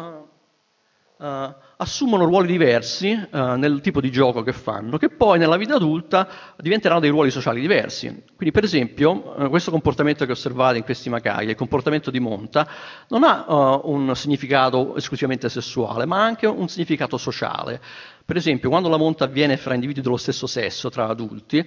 uh, 1.18 1.24
uh, 1.24 1.54
assumono 1.78 2.24
ruoli 2.24 2.46
diversi 2.46 3.10
uh, 3.12 3.38
nel 3.56 3.80
tipo 3.80 4.00
di 4.00 4.10
gioco 4.10 4.42
che 4.42 4.52
fanno, 4.52 4.96
che 4.96 5.10
poi 5.10 5.38
nella 5.38 5.56
vita 5.56 5.74
adulta 5.74 6.28
diventeranno 6.56 7.00
dei 7.00 7.10
ruoli 7.10 7.30
sociali 7.30 7.60
diversi. 7.60 8.06
Quindi, 8.34 8.52
per 8.52 8.64
esempio, 8.64 9.34
uh, 9.36 9.48
questo 9.50 9.70
comportamento 9.70 10.24
che 10.24 10.32
osservate 10.32 10.78
in 10.78 10.84
questi 10.84 11.10
macacchi, 11.10 11.44
il 11.44 11.54
comportamento 11.54 12.10
di 12.10 12.20
monta, 12.20 12.66
non 13.08 13.24
ha 13.24 13.44
uh, 13.46 13.90
un 13.90 14.14
significato 14.14 14.96
esclusivamente 14.96 15.48
sessuale, 15.48 16.06
ma 16.06 16.22
anche 16.22 16.46
un 16.46 16.68
significato 16.68 17.18
sociale. 17.18 17.80
Per 18.24 18.36
esempio, 18.36 18.70
quando 18.70 18.88
la 18.88 18.96
monta 18.96 19.24
avviene 19.24 19.56
fra 19.56 19.74
individui 19.74 20.02
dello 20.02 20.16
stesso 20.16 20.46
sesso, 20.46 20.88
tra 20.90 21.06
adulti, 21.06 21.64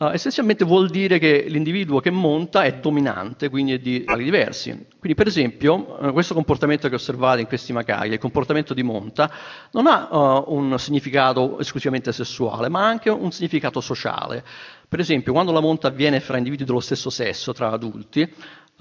Uh, 0.00 0.12
essenzialmente 0.12 0.64
vuol 0.64 0.88
dire 0.88 1.18
che 1.18 1.44
l'individuo 1.46 2.00
che 2.00 2.08
monta 2.08 2.62
è 2.62 2.78
dominante, 2.78 3.50
quindi 3.50 3.74
è 3.74 3.78
di 3.78 4.02
ruoli 4.06 4.24
diversi. 4.24 4.70
Quindi, 4.98 5.14
per 5.14 5.26
esempio, 5.26 5.98
uh, 6.00 6.12
questo 6.14 6.32
comportamento 6.32 6.88
che 6.88 6.94
osservate 6.94 7.42
in 7.42 7.46
questi 7.46 7.74
macacchi, 7.74 8.06
il 8.06 8.18
comportamento 8.18 8.72
di 8.72 8.82
monta, 8.82 9.30
non 9.72 9.86
ha 9.86 10.08
uh, 10.10 10.54
un 10.54 10.78
significato 10.78 11.58
esclusivamente 11.58 12.12
sessuale, 12.12 12.70
ma 12.70 12.86
anche 12.86 13.10
un 13.10 13.30
significato 13.30 13.82
sociale. 13.82 14.42
Per 14.88 15.00
esempio, 15.00 15.34
quando 15.34 15.52
la 15.52 15.60
monta 15.60 15.88
avviene 15.88 16.20
fra 16.20 16.38
individui 16.38 16.64
dello 16.64 16.80
stesso 16.80 17.10
sesso, 17.10 17.52
tra 17.52 17.70
adulti, 17.70 18.26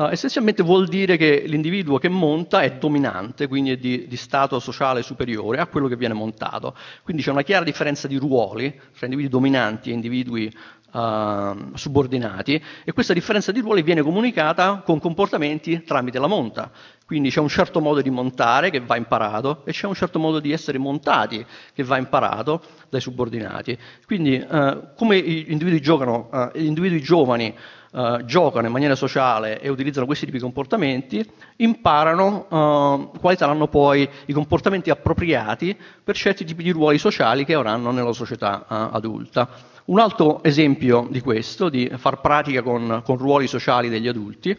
essenzialmente 0.07 0.63
vuol 0.63 0.87
dire 0.87 1.17
che 1.17 1.43
l'individuo 1.45 1.97
che 1.97 2.07
monta 2.07 2.61
è 2.61 2.77
dominante, 2.77 3.47
quindi 3.47 3.71
è 3.71 3.77
di, 3.77 4.07
di 4.07 4.15
stato 4.15 4.57
sociale 4.59 5.01
superiore 5.01 5.59
a 5.59 5.67
quello 5.67 5.89
che 5.89 5.97
viene 5.97 6.13
montato. 6.13 6.73
Quindi 7.03 7.21
c'è 7.21 7.31
una 7.31 7.41
chiara 7.41 7.65
differenza 7.65 8.07
di 8.07 8.15
ruoli 8.15 8.73
tra 8.97 9.07
individui 9.07 9.29
dominanti 9.29 9.89
e 9.89 9.93
individui 9.93 10.49
uh, 10.91 11.75
subordinati 11.75 12.61
e 12.83 12.91
questa 12.91 13.13
differenza 13.13 13.51
di 13.51 13.59
ruoli 13.59 13.81
viene 13.81 14.01
comunicata 14.01 14.81
con 14.85 14.99
comportamenti 14.99 15.83
tramite 15.83 16.19
la 16.19 16.27
monta. 16.27 16.71
Quindi 17.05 17.31
c'è 17.31 17.39
un 17.39 17.49
certo 17.49 17.79
modo 17.79 18.01
di 18.01 18.09
montare 18.11 18.69
che 18.69 18.81
va 18.81 18.95
imparato 18.95 19.63
e 19.65 19.71
c'è 19.71 19.87
un 19.87 19.95
certo 19.95 20.19
modo 20.19 20.39
di 20.39 20.51
essere 20.51 20.77
montati 20.77 21.43
che 21.73 21.83
va 21.83 21.97
imparato 21.97 22.61
dai 22.87 23.01
subordinati. 23.01 23.75
Quindi 24.05 24.35
uh, 24.35 24.89
come 24.95 25.19
gli 25.19 25.45
individui, 25.49 25.81
giocano, 25.81 26.29
uh, 26.31 26.49
gli 26.53 26.65
individui 26.65 27.01
giovani 27.01 27.55
Uh, 27.91 28.23
giocano 28.23 28.67
in 28.67 28.71
maniera 28.71 28.93
sociale 28.93 29.59
e 29.59 29.67
utilizzano 29.67 30.05
questi 30.05 30.25
tipi 30.25 30.37
di 30.37 30.43
comportamenti, 30.43 31.27
imparano 31.55 32.45
uh, 32.47 33.17
quali 33.19 33.35
saranno 33.35 33.67
poi 33.67 34.07
i 34.27 34.31
comportamenti 34.31 34.91
appropriati 34.91 35.75
per 36.03 36.15
certi 36.15 36.45
tipi 36.45 36.61
di 36.61 36.69
ruoli 36.69 36.99
sociali 36.99 37.45
che 37.45 37.55
avranno 37.55 37.89
nella 37.89 38.13
società 38.13 38.67
adulta. 38.67 39.49
Un 39.89 39.97
altro 39.97 40.43
esempio 40.43 41.07
di 41.09 41.19
questo, 41.19 41.67
di 41.67 41.91
far 41.95 42.21
pratica 42.21 42.61
con, 42.61 43.01
con 43.03 43.17
ruoli 43.17 43.47
sociali 43.47 43.89
degli 43.89 44.07
adulti, 44.07 44.55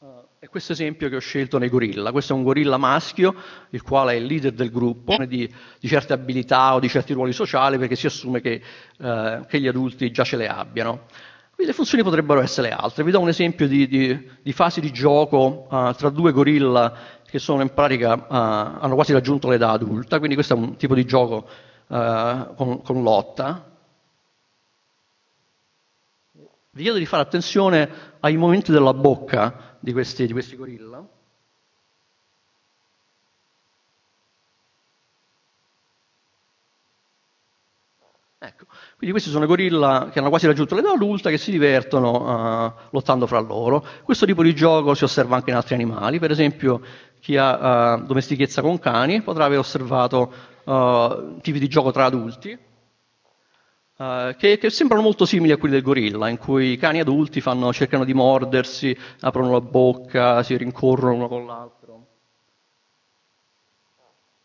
uh, 0.00 0.06
è 0.38 0.48
questo 0.50 0.72
esempio 0.72 1.08
che 1.08 1.16
ho 1.16 1.20
scelto 1.20 1.56
nei 1.56 1.70
gorilla. 1.70 2.12
Questo 2.12 2.34
è 2.34 2.36
un 2.36 2.42
gorilla 2.42 2.76
maschio, 2.76 3.34
il 3.70 3.80
quale 3.82 4.12
è 4.12 4.16
il 4.16 4.26
leader 4.26 4.52
del 4.52 4.70
gruppo, 4.70 5.16
di, 5.24 5.50
di 5.80 5.88
certe 5.88 6.12
abilità 6.12 6.74
o 6.74 6.78
di 6.78 6.90
certi 6.90 7.14
ruoli 7.14 7.32
sociali, 7.32 7.78
perché 7.78 7.96
si 7.96 8.04
assume 8.04 8.42
che, 8.42 8.60
uh, 8.98 9.46
che, 9.46 9.60
gli 9.60 9.66
adulti 9.66 10.10
già 10.10 10.24
ce 10.24 10.36
le 10.36 10.46
abbiano. 10.46 11.06
Quindi 11.54 11.72
le 11.72 11.72
funzioni 11.72 12.04
potrebbero 12.04 12.42
essere 12.42 12.70
altre. 12.70 13.04
Vi 13.04 13.10
do 13.10 13.20
un 13.20 13.28
esempio 13.28 13.66
di, 13.66 13.88
di, 13.88 14.30
di 14.42 14.52
fasi 14.52 14.82
di 14.82 14.92
gioco 14.92 15.68
uh, 15.70 15.94
tra 15.94 16.10
due 16.10 16.32
gorilla 16.32 16.94
che 17.26 17.38
sono 17.38 17.62
in 17.62 17.72
pratica, 17.72 18.28
hanno 18.28 18.94
quasi 18.94 19.14
raggiunto 19.14 19.48
l'età 19.48 19.70
adulta, 19.70 20.18
quindi 20.18 20.34
questo 20.34 20.52
è 20.52 20.56
un 20.58 20.76
tipo 20.76 20.94
di 20.94 21.06
gioco 21.06 21.48
con, 21.88 22.82
con 22.82 23.02
lotta. 23.02 23.67
Vi 26.70 26.82
chiedo 26.82 26.98
di 26.98 27.06
fare 27.06 27.22
attenzione 27.22 28.16
ai 28.20 28.36
movimenti 28.36 28.72
della 28.72 28.94
bocca 28.94 29.76
di 29.80 29.92
questi, 29.92 30.26
di 30.26 30.32
questi 30.32 30.56
gorilla. 30.56 31.06
Ecco, 38.40 38.66
quindi 38.96 39.10
questi 39.10 39.30
sono 39.30 39.46
gorilla 39.46 40.10
che 40.12 40.20
hanno 40.20 40.28
quasi 40.28 40.46
raggiunto 40.46 40.76
l'età 40.76 40.92
adulta 40.92 41.28
che 41.28 41.38
si 41.38 41.50
divertono 41.50 42.66
uh, 42.66 42.72
lottando 42.90 43.26
fra 43.26 43.40
loro. 43.40 43.84
Questo 44.04 44.26
tipo 44.26 44.44
di 44.44 44.54
gioco 44.54 44.94
si 44.94 45.02
osserva 45.02 45.34
anche 45.34 45.50
in 45.50 45.56
altri 45.56 45.74
animali, 45.74 46.20
per 46.20 46.30
esempio 46.30 46.80
chi 47.18 47.36
ha 47.36 47.96
uh, 47.96 48.06
domestichezza 48.06 48.62
con 48.62 48.78
cani 48.78 49.22
potrà 49.22 49.46
aver 49.46 49.58
osservato 49.58 50.32
uh, 50.62 51.40
tipi 51.40 51.58
di 51.58 51.66
gioco 51.66 51.90
tra 51.90 52.04
adulti, 52.04 52.56
Uh, 53.98 54.36
che, 54.36 54.58
che, 54.58 54.70
sembrano 54.70 55.02
molto 55.02 55.24
simili 55.24 55.50
a 55.50 55.56
quelli 55.56 55.74
del 55.74 55.82
gorilla, 55.82 56.28
in 56.28 56.38
cui 56.38 56.70
i 56.70 56.76
cani 56.76 57.00
adulti 57.00 57.40
fanno, 57.40 57.72
cercano 57.72 58.04
di 58.04 58.14
mordersi, 58.14 58.96
aprono 59.22 59.50
la 59.50 59.60
bocca, 59.60 60.40
si 60.44 60.56
rincorrono 60.56 61.14
uno 61.14 61.26
con 61.26 61.44
l'altro 61.44 61.78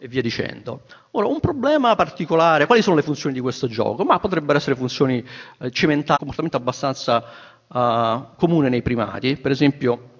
e 0.04 0.08
via 0.10 0.22
dicendo. 0.22 0.82
Ora, 1.12 1.28
un 1.28 1.40
problema 1.40 1.96
particolare, 1.96 2.66
quali 2.66 2.82
sono 2.82 2.96
le 2.98 3.04
funzioni 3.04 3.34
di 3.34 3.40
questo 3.42 3.68
gioco? 3.68 4.04
Ma 4.04 4.20
potrebbero 4.20 4.58
essere 4.58 4.76
funzioni 4.76 5.24
eh, 5.60 5.72
cementali, 5.72 6.18
comportamento 6.18 6.58
abbastanza 6.58 7.24
uh, 7.68 8.36
comune 8.36 8.68
nei 8.68 8.82
primati, 8.82 9.38
per 9.38 9.52
esempio 9.52 10.13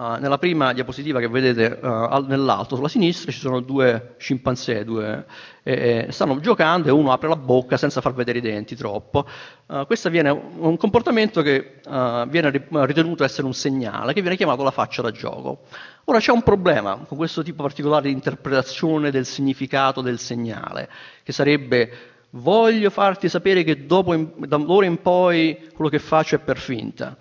Uh, 0.00 0.18
nella 0.18 0.38
prima 0.38 0.72
diapositiva 0.72 1.20
che 1.20 1.28
vedete 1.28 1.78
uh, 1.78 2.24
nell'alto 2.26 2.74
sulla 2.74 2.88
sinistra 2.88 3.30
ci 3.30 3.38
sono 3.38 3.60
due 3.60 4.14
scimpanzé, 4.16 4.82
due, 4.82 5.26
eh, 5.62 6.06
stanno 6.08 6.40
giocando 6.40 6.88
e 6.88 6.90
uno 6.90 7.12
apre 7.12 7.28
la 7.28 7.36
bocca 7.36 7.76
senza 7.76 8.00
far 8.00 8.14
vedere 8.14 8.38
i 8.38 8.40
denti 8.40 8.74
troppo. 8.74 9.28
Uh, 9.66 9.84
questo 9.84 10.08
viene 10.08 10.30
un 10.30 10.78
comportamento 10.78 11.42
che 11.42 11.82
viene 12.28 12.66
ritenuto 12.70 13.24
essere 13.24 13.46
un 13.46 13.52
segnale, 13.52 14.14
che 14.14 14.22
viene 14.22 14.36
chiamato 14.36 14.62
la 14.62 14.70
faccia 14.70 15.02
da 15.02 15.10
gioco. 15.10 15.64
Ora 16.04 16.18
c'è 16.18 16.32
un 16.32 16.44
problema 16.44 17.04
con 17.06 17.18
questo 17.18 17.42
tipo 17.42 17.62
particolare 17.62 18.08
di 18.08 18.12
interpretazione 18.14 19.10
del 19.10 19.26
significato 19.26 20.00
del 20.00 20.18
segnale, 20.18 20.88
che 21.22 21.32
sarebbe 21.32 21.90
voglio 22.30 22.88
farti 22.88 23.28
sapere 23.28 23.64
che 23.64 23.84
dopo, 23.84 24.16
da 24.16 24.58
ora 24.66 24.86
in 24.86 25.02
poi 25.02 25.68
quello 25.74 25.90
che 25.90 25.98
faccio 25.98 26.36
è 26.36 26.38
per 26.38 26.56
finta. 26.56 27.18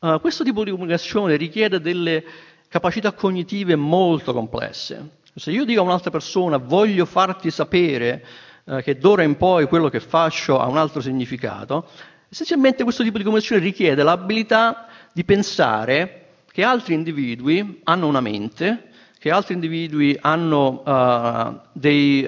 Uh, 0.00 0.20
questo 0.20 0.44
tipo 0.44 0.62
di 0.62 0.70
comunicazione 0.70 1.34
richiede 1.34 1.80
delle 1.80 2.24
capacità 2.68 3.10
cognitive 3.10 3.74
molto 3.74 4.32
complesse. 4.32 5.16
Se 5.34 5.50
io 5.50 5.64
dico 5.64 5.80
a 5.80 5.82
un'altra 5.82 6.12
persona 6.12 6.56
voglio 6.56 7.04
farti 7.04 7.50
sapere 7.50 8.24
uh, 8.62 8.76
che 8.76 8.96
d'ora 8.96 9.24
in 9.24 9.36
poi 9.36 9.66
quello 9.66 9.88
che 9.88 9.98
faccio 9.98 10.60
ha 10.60 10.68
un 10.68 10.76
altro 10.76 11.00
significato, 11.00 11.88
essenzialmente 12.28 12.84
questo 12.84 13.02
tipo 13.02 13.18
di 13.18 13.24
comunicazione 13.24 13.60
richiede 13.60 14.04
l'abilità 14.04 14.86
di 15.12 15.24
pensare 15.24 16.26
che 16.52 16.62
altri 16.62 16.94
individui 16.94 17.80
hanno 17.82 18.06
una 18.06 18.20
mente, 18.20 18.90
che 19.18 19.32
altri 19.32 19.54
individui 19.54 20.16
hanno 20.20 20.82
uh, 20.86 21.58
dei 21.72 22.22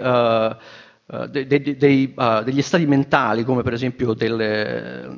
de, 1.28 1.46
de, 1.46 1.76
de, 1.76 2.12
degli 2.44 2.62
stati 2.62 2.86
mentali, 2.86 3.44
come 3.44 3.62
per 3.62 3.72
esempio 3.72 4.14
delle, 4.14 5.08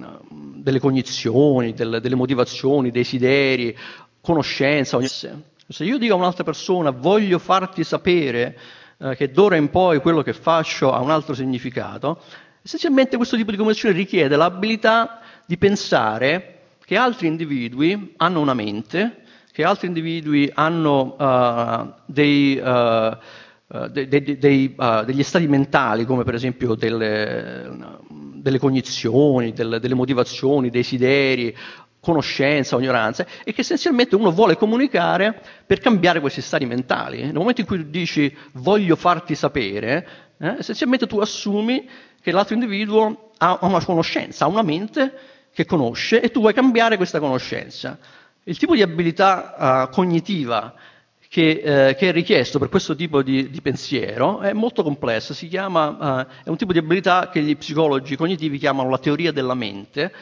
delle 0.63 0.79
cognizioni, 0.79 1.75
delle, 1.75 2.01
delle, 2.01 2.15
motivazioni, 2.15 2.91
desideri, 2.91 3.77
conoscenza. 4.21 4.99
Se 5.03 5.85
io 5.85 5.99
dico 5.99 6.15
a 6.15 6.17
un'altra 6.17 6.45
persona 6.45 6.91
voglio 6.91 7.39
farti 7.39 7.83
sapere 7.83 8.57
uh, 8.99 9.15
che 9.15 9.31
d'ora 9.31 9.57
in 9.57 9.71
poi 9.71 10.01
quello 10.01 10.23
che 10.23 10.33
faccio 10.33 10.93
ha 10.93 11.01
un 11.01 11.11
altro 11.11 11.35
significato, 11.35 12.23
essenzialmente 12.63 13.17
questo 13.17 13.37
tipo 13.37 13.51
di 13.51 13.57
comunicazione 13.57 13.97
richiede 13.97 14.37
l'abilità 14.37 15.21
di 15.47 15.59
pensare 15.59 16.59
che 16.85 16.97
altri 16.97 17.27
individui 17.27 18.15
hanno 18.19 18.41
una 18.41 18.55
mente, 18.55 19.23
che 19.51 19.65
altri 19.65 19.89
individui 19.89 20.51
hanno 20.55 21.17
uh, 21.19 21.93
dei, 22.07 22.57
uh, 22.57 23.17
dei, 23.89 24.39
dei, 24.39 24.75
uh, 24.77 25.05
degli 25.05 25.23
stati 25.23 25.49
mentali, 25.49 26.05
come 26.05 26.23
per 26.23 26.35
esempio 26.35 26.75
delle, 26.75 27.69
delle 28.43 28.59
cognizioni, 28.59 29.53
delle, 29.53 29.79
delle 29.79 29.95
motivazioni, 29.95 30.69
desideri, 30.69 31.57
conoscenza 32.01 32.77
ignoranza, 32.77 33.25
e 33.45 33.53
che 33.53 33.61
essenzialmente 33.61 34.17
uno 34.17 34.33
vuole 34.33 34.57
comunicare 34.57 35.41
per 35.65 35.79
cambiare 35.79 36.19
questi 36.21 36.41
stati 36.41 36.67
mentali. 36.67 37.23
Nel 37.23 37.33
momento 37.33 37.61
in 37.61 37.67
cui 37.67 37.79
tu 37.79 37.89
dici 37.89 38.37
voglio 38.55 38.97
farti 38.97 39.37
sapere, 39.37 40.09
eh, 40.39 40.57
essenzialmente 40.59 41.07
tu 41.07 41.21
assumi 41.21 41.89
che 42.21 42.33
l'altro 42.33 42.55
individuo 42.55 43.31
ha 43.39 43.59
una 43.63 43.85
conoscenza, 43.85 44.45
ha 44.45 44.49
una 44.49 44.63
mente 44.63 45.13
che 45.55 45.65
conosce 45.65 46.21
e 46.21 46.31
tu 46.31 46.41
vuoi 46.41 46.55
cambiare 46.55 46.97
questa 46.97 47.21
conoscenza. 47.21 47.97
Il 48.45 48.59
tipo 48.59 48.75
di 48.75 48.83
abilità 48.83 49.87
uh, 49.89 49.95
cognitiva 49.95 50.75
che, 51.33 51.63
eh, 51.65 51.95
che, 51.95 52.11
è 52.11 52.13
richiesto 52.13 52.59
per 52.59 52.69
questo 52.69 52.95
tipo 52.95 53.23
di, 53.23 53.49
di 53.49 53.63
pensiero 53.63 54.41
è 54.41 54.53
molto 54.53 54.83
complesso, 54.83 55.33
si 55.33 55.49
chiama, 55.49 55.87
uh, 56.21 56.45
è 56.45 56.51
un 56.51 56.59
tipo 56.59 56.75
di 56.75 56.79
abilità 56.79 57.31
che 57.31 57.41
gli 57.41 57.57
psicologi 57.57 58.17
cognitivi 58.17 58.59
chiamano 58.59 58.91
la 58.91 58.99
teoria 58.99 59.33
della 59.33 59.55
mente 59.55 60.13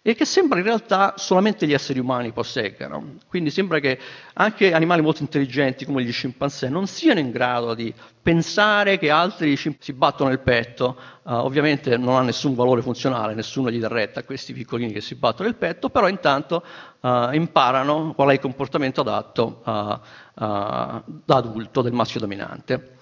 e 0.00 0.14
che 0.14 0.24
sembra 0.24 0.58
in 0.58 0.64
realtà 0.64 1.14
solamente 1.18 1.66
gli 1.66 1.74
esseri 1.74 1.98
umani 1.98 2.32
posseggano. 2.32 3.16
Quindi 3.28 3.50
sembra 3.50 3.78
che 3.78 3.98
anche 4.32 4.72
animali 4.72 5.02
molto 5.02 5.20
intelligenti 5.20 5.84
come 5.84 6.02
gli 6.02 6.12
scimpanzé 6.12 6.70
non 6.70 6.86
siano 6.86 7.20
in 7.20 7.30
grado 7.30 7.74
di 7.74 7.92
pensare 8.22 8.98
che 8.98 9.10
altri 9.10 9.56
si 9.56 9.92
battono 9.92 10.30
nel 10.30 10.40
petto. 10.40 10.96
Uh, 11.24 11.32
ovviamente 11.32 11.96
non 11.98 12.16
ha 12.16 12.22
nessun 12.22 12.54
valore 12.54 12.80
funzionale, 12.80 13.34
nessuno 13.34 13.70
gli 13.70 13.78
dà 13.78 13.88
retta 13.88 14.20
a 14.20 14.24
questi 14.24 14.54
piccolini 14.54 14.92
che 14.92 15.02
si 15.02 15.14
battono 15.14 15.48
nel 15.48 15.56
petto, 15.56 15.90
però 15.90 16.08
intanto 16.08 16.62
uh, 17.00 17.32
imparano 17.32 18.12
qual 18.14 18.30
è 18.30 18.32
il 18.32 18.40
comportamento 18.40 19.02
adatto 19.02 19.62
uh, 19.64 19.98
da 20.34 21.02
adulto 21.26 21.82
del 21.82 21.92
maschio 21.92 22.20
dominante. 22.20 22.96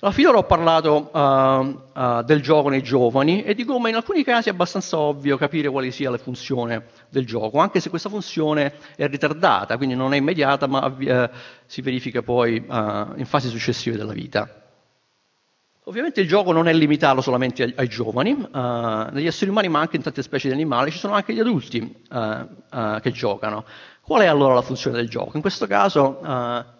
Alla 0.00 0.12
fine 0.12 0.28
ho 0.28 0.42
parlato 0.42 1.10
uh, 1.10 1.18
uh, 1.18 2.22
del 2.22 2.42
gioco 2.42 2.68
nei 2.68 2.82
giovani 2.82 3.42
e 3.42 3.54
di 3.54 3.64
come 3.64 3.88
in 3.88 3.94
alcuni 3.96 4.22
casi 4.24 4.50
è 4.50 4.52
abbastanza 4.52 4.98
ovvio 4.98 5.38
capire 5.38 5.70
quale 5.70 5.90
sia 5.90 6.10
la 6.10 6.18
funzione 6.18 6.84
del 7.08 7.24
gioco, 7.24 7.58
anche 7.60 7.80
se 7.80 7.88
questa 7.88 8.10
funzione 8.10 8.74
è 8.94 9.08
ritardata, 9.08 9.78
quindi 9.78 9.94
non 9.94 10.12
è 10.12 10.18
immediata, 10.18 10.66
ma 10.66 10.84
uh, 10.84 11.30
si 11.64 11.80
verifica 11.80 12.20
poi 12.20 12.56
in 12.56 13.24
fasi 13.24 13.48
successive 13.48 13.96
della 13.96 14.12
vita. 14.12 14.64
Ovviamente 15.84 16.20
il 16.20 16.28
gioco 16.28 16.52
non 16.52 16.68
è 16.68 16.74
limitato 16.74 17.22
solamente 17.22 17.62
ai, 17.62 17.72
ai 17.76 17.88
giovani, 17.88 18.36
negli 19.12 19.26
esseri 19.26 19.50
umani 19.50 19.68
ma 19.68 19.78
anche 19.80 19.96
in 19.96 20.02
tante 20.02 20.20
specie 20.22 20.48
di 20.48 20.54
animali 20.54 20.90
ci 20.90 20.98
sono 20.98 21.14
anche 21.14 21.32
gli 21.32 21.40
adulti 21.40 22.02
che 22.10 23.12
giocano. 23.12 23.64
Qual 24.06 24.22
è 24.22 24.26
allora 24.26 24.54
la 24.54 24.62
funzione 24.62 24.96
del 24.96 25.08
gioco? 25.08 25.32
In 25.34 25.40
questo 25.40 25.66
caso 25.66 26.20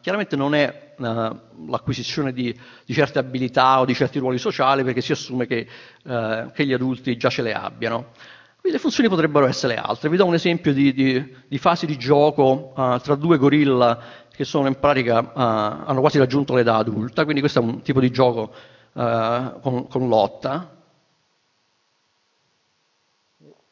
chiaramente 0.00 0.36
non 0.36 0.54
è 0.54 0.94
eh, 0.96 1.30
l'acquisizione 1.68 2.32
di, 2.32 2.56
di, 2.84 2.94
certe 2.94 3.18
abilità 3.18 3.80
o 3.80 3.84
di 3.84 3.94
certi 3.94 4.20
ruoli 4.20 4.38
sociali 4.38 4.84
perché 4.84 5.00
si 5.00 5.10
assume 5.10 5.46
che, 5.46 5.66
uh, 6.04 6.52
che, 6.52 6.64
gli 6.64 6.72
adulti 6.72 7.16
già 7.16 7.28
ce 7.28 7.42
le 7.42 7.52
abbiano. 7.52 8.12
Quindi 8.60 8.78
le 8.78 8.78
funzioni 8.78 9.08
potrebbero 9.08 9.46
essere 9.46 9.74
altre. 9.74 10.08
Vi 10.08 10.16
do 10.16 10.24
un 10.24 10.34
esempio 10.34 10.72
di, 10.72 10.92
di, 10.92 11.36
di 11.48 11.58
fasi 11.58 11.84
di 11.84 11.98
gioco 11.98 12.72
uh, 12.76 12.98
tra 13.00 13.16
due 13.16 13.38
gorilla 13.38 14.00
che 14.30 14.44
sono 14.44 14.68
in 14.68 14.78
pratica, 14.78 15.32
hanno 15.34 16.00
quasi 16.00 16.18
raggiunto 16.18 16.54
l'età 16.54 16.76
adulta, 16.76 17.24
quindi 17.24 17.40
questo 17.40 17.58
è 17.58 17.62
un 17.62 17.82
tipo 17.82 18.00
di 18.00 18.10
gioco 18.10 18.52
con, 18.92 19.88
con 19.88 20.08
lotta. 20.08 20.75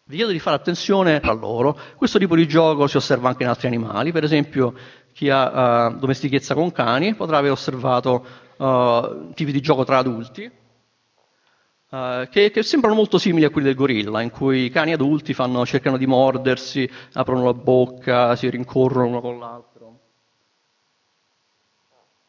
Vi 0.07 0.17
chiedo 0.17 0.33
di 0.33 0.39
fare 0.39 0.57
attenzione 0.57 1.19
a 1.19 1.33
loro. 1.33 1.79
Questo 1.97 2.19
tipo 2.19 2.37
di 2.37 2.47
gioco 2.47 2.87
si 2.87 2.99
osserva 2.99 3.31
anche 3.31 3.43
in 3.43 3.49
altri 3.49 3.69
animali, 3.69 4.13
per 4.13 4.23
esempio 4.23 4.75
chi 5.15 5.31
ha 5.31 5.87
uh, 5.87 5.97
domestichezza 5.97 6.53
con 6.53 6.73
cani 6.73 7.15
potrà 7.15 7.39
aver 7.39 7.53
osservato 7.53 8.27
uh, 8.59 9.33
tipi 9.33 9.51
di 9.51 9.63
gioco 9.63 9.85
tra 9.85 9.97
adulti 9.97 10.45
uh, 11.89 12.29
che, 12.29 12.51
che, 12.51 12.63
sembrano 12.63 12.97
molto 12.97 13.17
simili 13.17 13.47
a 13.47 13.51
quelli 13.51 13.69
del 13.69 13.77
gorilla, 13.77 14.21
in 14.21 14.29
cui 14.29 14.65
i 14.65 14.71
cani 14.71 14.93
adulti 14.93 15.33
fanno, 15.33 15.65
cercano 15.65 15.97
di 15.97 16.07
mordersi, 16.07 16.87
aprono 17.15 17.45
la 17.45 17.55
bocca, 17.55 18.37
si 18.37 18.51
rincorrono 18.51 19.07
uno 19.07 19.21
con 19.23 19.39
l'altro 19.39 19.74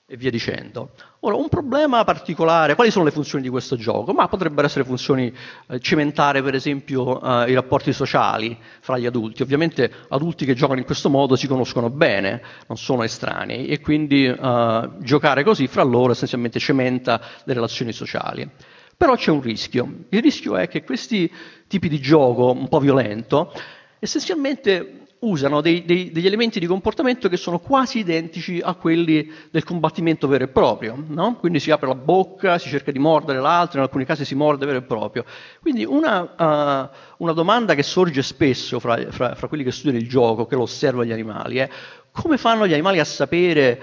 e 0.07 0.17
via 0.17 0.29
dicendo. 0.29 0.91
Ora, 1.21 1.35
un 1.35 1.49
problema 1.49 2.03
particolare, 2.03 2.75
quali 2.75 2.91
sono 2.91 3.05
le 3.05 3.11
funzioni 3.11 3.43
di 3.43 3.49
questo 3.49 3.75
gioco? 3.75 4.13
Ma 4.13 4.27
potrebbero 4.27 4.67
essere 4.67 4.85
funzioni 4.85 5.33
eh, 5.67 5.79
cimentare, 5.79 6.43
per 6.43 6.53
esempio, 6.53 7.19
eh, 7.21 7.49
i 7.49 7.55
rapporti 7.55 7.91
sociali 7.91 8.55
fra 8.81 8.99
gli 8.99 9.07
adulti. 9.07 9.41
Ovviamente 9.41 9.91
adulti 10.09 10.45
che 10.45 10.53
giocano 10.53 10.79
in 10.79 10.85
questo 10.85 11.09
modo 11.09 11.35
si 11.35 11.47
conoscono 11.47 11.89
bene, 11.89 12.41
non 12.67 12.77
sono 12.77 13.01
estranei, 13.01 13.65
e 13.65 13.79
quindi 13.81 14.25
eh, 14.25 14.89
giocare 14.99 15.43
così 15.43 15.65
fra 15.65 15.81
loro 15.81 16.11
essenzialmente 16.11 16.59
cementa 16.59 17.19
le 17.43 17.53
relazioni 17.53 17.91
sociali. 17.91 18.47
Però 18.95 19.15
c'è 19.15 19.31
un 19.31 19.41
rischio. 19.41 20.05
Il 20.09 20.21
rischio 20.21 20.55
è 20.55 20.67
che 20.67 20.83
questi 20.83 21.31
tipi 21.67 21.89
di 21.89 21.99
gioco 21.99 22.51
un 22.51 22.67
po' 22.67 22.79
violento 22.79 23.51
essenzialmente 23.99 25.04
usano 25.19 25.61
dei, 25.61 25.85
dei, 25.85 26.11
degli 26.11 26.25
elementi 26.25 26.59
di 26.59 26.65
comportamento 26.65 27.29
che 27.29 27.37
sono 27.37 27.59
quasi 27.59 27.99
identici 27.99 28.61
a 28.63 28.75
quelli 28.75 29.31
del 29.49 29.63
combattimento 29.63 30.27
vero 30.27 30.43
e 30.43 30.47
proprio. 30.47 31.01
No? 31.07 31.35
Quindi 31.35 31.59
si 31.59 31.71
apre 31.71 31.87
la 31.87 31.95
bocca, 31.95 32.57
si 32.57 32.69
cerca 32.69 32.91
di 32.91 32.99
mordere 32.99 33.39
l'altro, 33.39 33.79
in 33.79 33.85
alcuni 33.85 34.05
casi 34.05 34.25
si 34.25 34.35
morde 34.35 34.65
vero 34.65 34.79
e 34.79 34.83
proprio. 34.83 35.25
Quindi 35.61 35.85
una, 35.85 36.21
uh, 36.21 37.23
una 37.23 37.33
domanda 37.33 37.73
che 37.73 37.83
sorge 37.83 38.21
spesso 38.21 38.79
fra, 38.79 39.11
fra, 39.11 39.35
fra, 39.35 39.47
quelli 39.47 39.63
che 39.63 39.71
studiano 39.71 39.97
il 39.97 40.07
gioco, 40.07 40.45
che 40.45 40.55
lo 40.55 40.63
osservano 40.63 41.05
gli 41.05 41.11
animali, 41.11 41.57
è 41.57 41.69
come 42.11 42.37
fanno 42.37 42.67
gli 42.67 42.73
animali 42.73 42.99
a 42.99 43.05
sapere 43.05 43.81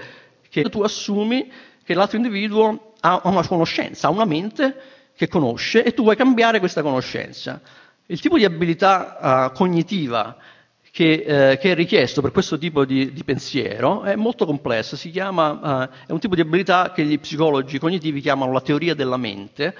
che 0.49 0.63
tu 0.63 0.81
assumi 0.81 1.51
che 1.83 1.93
l'altro 1.93 2.17
individuo 2.17 2.93
ha 3.01 3.21
una 3.25 3.45
conoscenza, 3.45 4.07
ha 4.07 4.11
una 4.11 4.25
mente 4.25 4.75
che 5.15 5.27
conosce 5.27 5.83
e 5.83 5.93
tu 5.93 6.03
vuoi 6.03 6.15
cambiare 6.15 6.59
questa 6.59 6.81
conoscenza. 6.81 7.61
Il 8.05 8.19
tipo 8.19 8.37
di 8.37 8.45
abilità 8.45 9.51
uh, 9.51 9.55
cognitiva 9.55 10.37
che, 10.93 11.23
eh, 11.25 11.57
che, 11.57 11.71
è 11.71 11.73
richiesto 11.73 12.21
per 12.21 12.29
questo 12.29 12.59
tipo 12.59 12.85
di, 12.85 13.13
di 13.13 13.23
pensiero 13.23 14.03
è 14.03 14.15
molto 14.15 14.45
complesso, 14.45 14.95
si 14.95 15.09
chiama, 15.09 15.89
eh, 15.89 16.05
è 16.05 16.11
un 16.11 16.19
tipo 16.19 16.35
di 16.35 16.41
abilità 16.41 16.91
che 16.91 17.03
gli 17.03 17.19
psicologi 17.19 17.79
cognitivi 17.79 18.21
chiamano 18.21 18.51
la 18.51 18.61
teoria 18.61 18.93
della 18.93 19.17
mente 19.17 19.75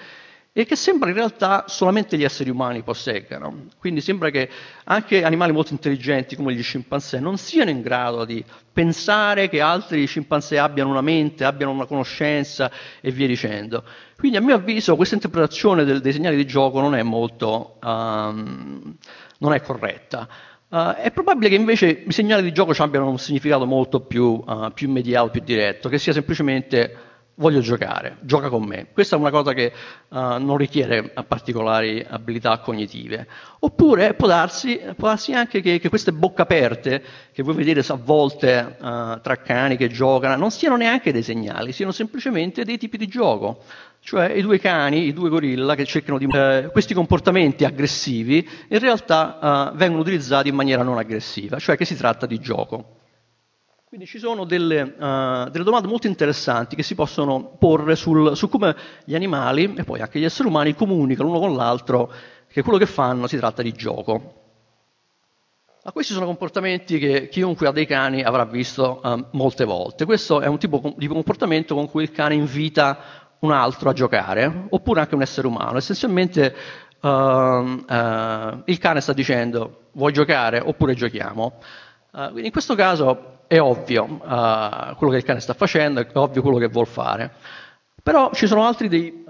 e 0.52 0.66
che 0.66 0.76
sembra 0.76 1.10
in 1.10 1.16
realtà 1.16 1.66
solamente 1.68 2.18
gli 2.18 2.24
esseri 2.24 2.50
umani 2.50 2.82
posseggano. 2.82 3.66
Quindi 3.78 4.02
sembra 4.02 4.32
che 4.32 4.50
anche 4.86 5.24
animali 5.24 5.52
molto 5.52 5.74
intelligenti 5.74 6.36
come 6.36 6.52
gli 6.56 6.64
scimpanzé 6.64 7.20
non 7.20 7.38
siano 7.38 7.70
in 7.70 7.82
grado 7.82 8.26
di 8.26 8.44
pensare 8.72 9.50
che 9.50 9.62
altri 9.62 10.08
scimpanzé 10.08 10.58
abbiano 10.58 10.90
una 10.90 11.02
mente, 11.02 11.44
abbiano 11.44 11.74
una 11.74 11.86
conoscenza 11.86 12.72
e 13.02 13.12
via 13.12 13.28
dicendo. 13.28 13.84
Quindi 14.18 14.38
a 14.38 14.42
mio 14.42 14.56
avviso 14.56 14.96
questa 14.96 15.14
interpretazione 15.14 15.84
del, 15.84 16.02
dei 16.02 16.12
segnali 16.12 16.38
di 16.38 16.48
gioco 16.48 16.80
non 16.80 16.96
è 16.96 17.04
molto, 17.04 17.78
um, 17.84 18.96
non 19.38 19.54
è 19.54 19.62
corretta. 19.62 20.28
Uh, 20.74 20.96
è 20.96 21.12
probabile 21.12 21.50
che 21.50 21.56
invece 21.56 22.04
i 22.08 22.12
segnali 22.12 22.42
di 22.42 22.52
gioco 22.52 22.74
abbiano 22.82 23.08
un 23.08 23.20
significato 23.20 23.64
molto 23.68 24.00
più, 24.00 24.44
uh, 24.44 24.72
più, 24.74 24.88
immediato, 24.88 25.30
più 25.30 25.42
diretto, 25.42 25.88
che 25.88 26.00
sia 26.00 26.14
semplicemente 26.14 26.96
voglio 27.36 27.62
giocare, 27.62 28.18
gioca 28.22 28.50
con 28.50 28.64
me. 28.64 28.88
Questa 28.94 29.16
è 29.16 29.20
una 29.20 29.32
cosa 29.32 29.54
che 29.54 29.72
uh, 30.10 30.18
non 30.18 30.58
richiede 30.58 31.14
particolari 31.28 32.06
abilità 32.08 32.60
cognitive. 32.60 33.28
Oppure 33.60 34.14
può 34.14 34.28
darsi, 34.28 34.80
può 34.96 35.08
darsi 35.08 35.34
anche 35.34 35.62
che, 35.62 35.80
che, 35.80 35.90
queste 35.90 36.12
bocche 36.12 36.42
aperte, 36.42 37.04
che 37.32 37.44
voi 37.44 37.56
vedete 37.56 37.92
a 37.92 37.96
volte 37.96 38.76
tra 38.80 39.38
cani 39.44 39.78
che 39.78 39.90
giocano, 39.90 40.36
non 40.36 40.52
siano 40.52 40.76
neanche 40.76 41.12
dei 41.12 41.24
segnali, 41.24 41.72
siano 41.72 41.92
semplicemente 41.92 42.64
dei 42.64 42.78
tipi 42.78 42.98
di 42.98 43.08
gioco. 43.08 43.62
Cioè 44.06 44.32
i 44.32 44.42
due 44.42 44.60
cani, 44.60 45.06
i 45.06 45.14
due 45.14 45.30
gorilla 45.30 45.76
che 45.76 45.86
cercano 45.86 46.18
di... 46.18 46.28
Eh, 46.30 46.70
questi 46.74 46.94
comportamenti 46.94 47.64
aggressivi 47.64 48.48
in 48.68 48.80
realtà 48.80 49.72
eh, 49.72 49.78
vengono 49.78 50.02
utilizzati 50.02 50.50
in 50.50 50.56
maniera 50.56 50.84
non 50.84 50.98
aggressiva, 50.98 51.58
cioè 51.58 51.78
che 51.78 51.86
si 51.86 51.96
tratta 51.96 52.26
di 52.26 52.38
gioco. 52.40 53.03
Quindi 53.94 54.10
ci 54.10 54.18
sono 54.18 54.44
delle, 54.44 54.82
uh, 54.82 55.50
delle 55.52 55.64
domande 55.64 55.88
molto 55.88 56.08
interessanti 56.08 56.76
che 56.76 56.82
si 56.82 56.96
possono 56.96 57.56
porre 57.60 57.96
sul, 57.96 58.36
su 58.36 58.50
come 58.50 58.76
gli 59.06 59.14
animali 59.14 59.76
e 59.78 59.84
poi 59.84 60.02
anche 60.02 60.18
gli 60.18 60.24
esseri 60.24 60.50
umani 60.50 60.74
comunicano 60.74 61.28
l'uno 61.30 61.40
con 61.40 61.56
l'altro 61.56 62.12
che 62.48 62.64
quello 62.64 62.80
che 62.80 62.88
fanno 62.88 63.28
si 63.28 63.38
tratta 63.38 63.62
di 63.62 63.72
gioco. 63.72 64.34
Ma 65.84 65.92
questi 65.92 66.14
sono 66.14 66.26
comportamenti 66.26 66.98
che 66.98 67.30
chiunque 67.30 67.68
ha 67.68 67.72
dei 67.72 67.86
cani 67.86 68.24
avrà 68.24 68.46
visto 68.46 69.00
uh, 69.04 69.28
molte 69.34 69.64
volte. 69.64 70.06
Questo 70.06 70.42
è 70.42 70.48
un 70.48 70.58
tipo 70.58 70.96
di 70.98 71.06
comportamento 71.06 71.76
con 71.76 71.88
cui 71.88 72.02
il 72.02 72.12
cane 72.12 72.34
invita 72.34 72.98
un 73.42 73.52
altro 73.52 73.92
a 73.92 73.94
giocare, 73.94 74.66
oppure 74.70 75.02
anche 75.02 75.14
un 75.14 75.22
essere 75.22 75.46
umano. 75.46 75.78
Essenzialmente 75.78 76.56
uh, 77.00 77.08
uh, 77.08 78.62
il 78.66 78.78
cane 78.80 79.02
sta 79.02 79.14
dicendo 79.14 79.90
vuoi 79.92 80.14
giocare 80.14 80.60
oppure 80.60 80.96
giochiamo. 80.96 81.60
Uh, 82.14 82.40
in 82.40 82.52
questo 82.52 82.74
caso 82.74 83.33
è 83.56 83.62
ovvio 83.62 84.06
quello 84.98 85.12
che 85.12 85.18
il 85.18 85.24
cane 85.24 85.40
sta 85.40 85.54
facendo, 85.54 86.00
è 86.00 86.08
ovvio 86.14 86.42
quello 86.42 86.58
che 86.58 86.68
vuol 86.68 86.88
fare. 86.88 87.32
Però 88.02 88.32
ci 88.34 88.48
sono 88.48 88.66
altri 88.66 88.88
dei, 88.88 89.24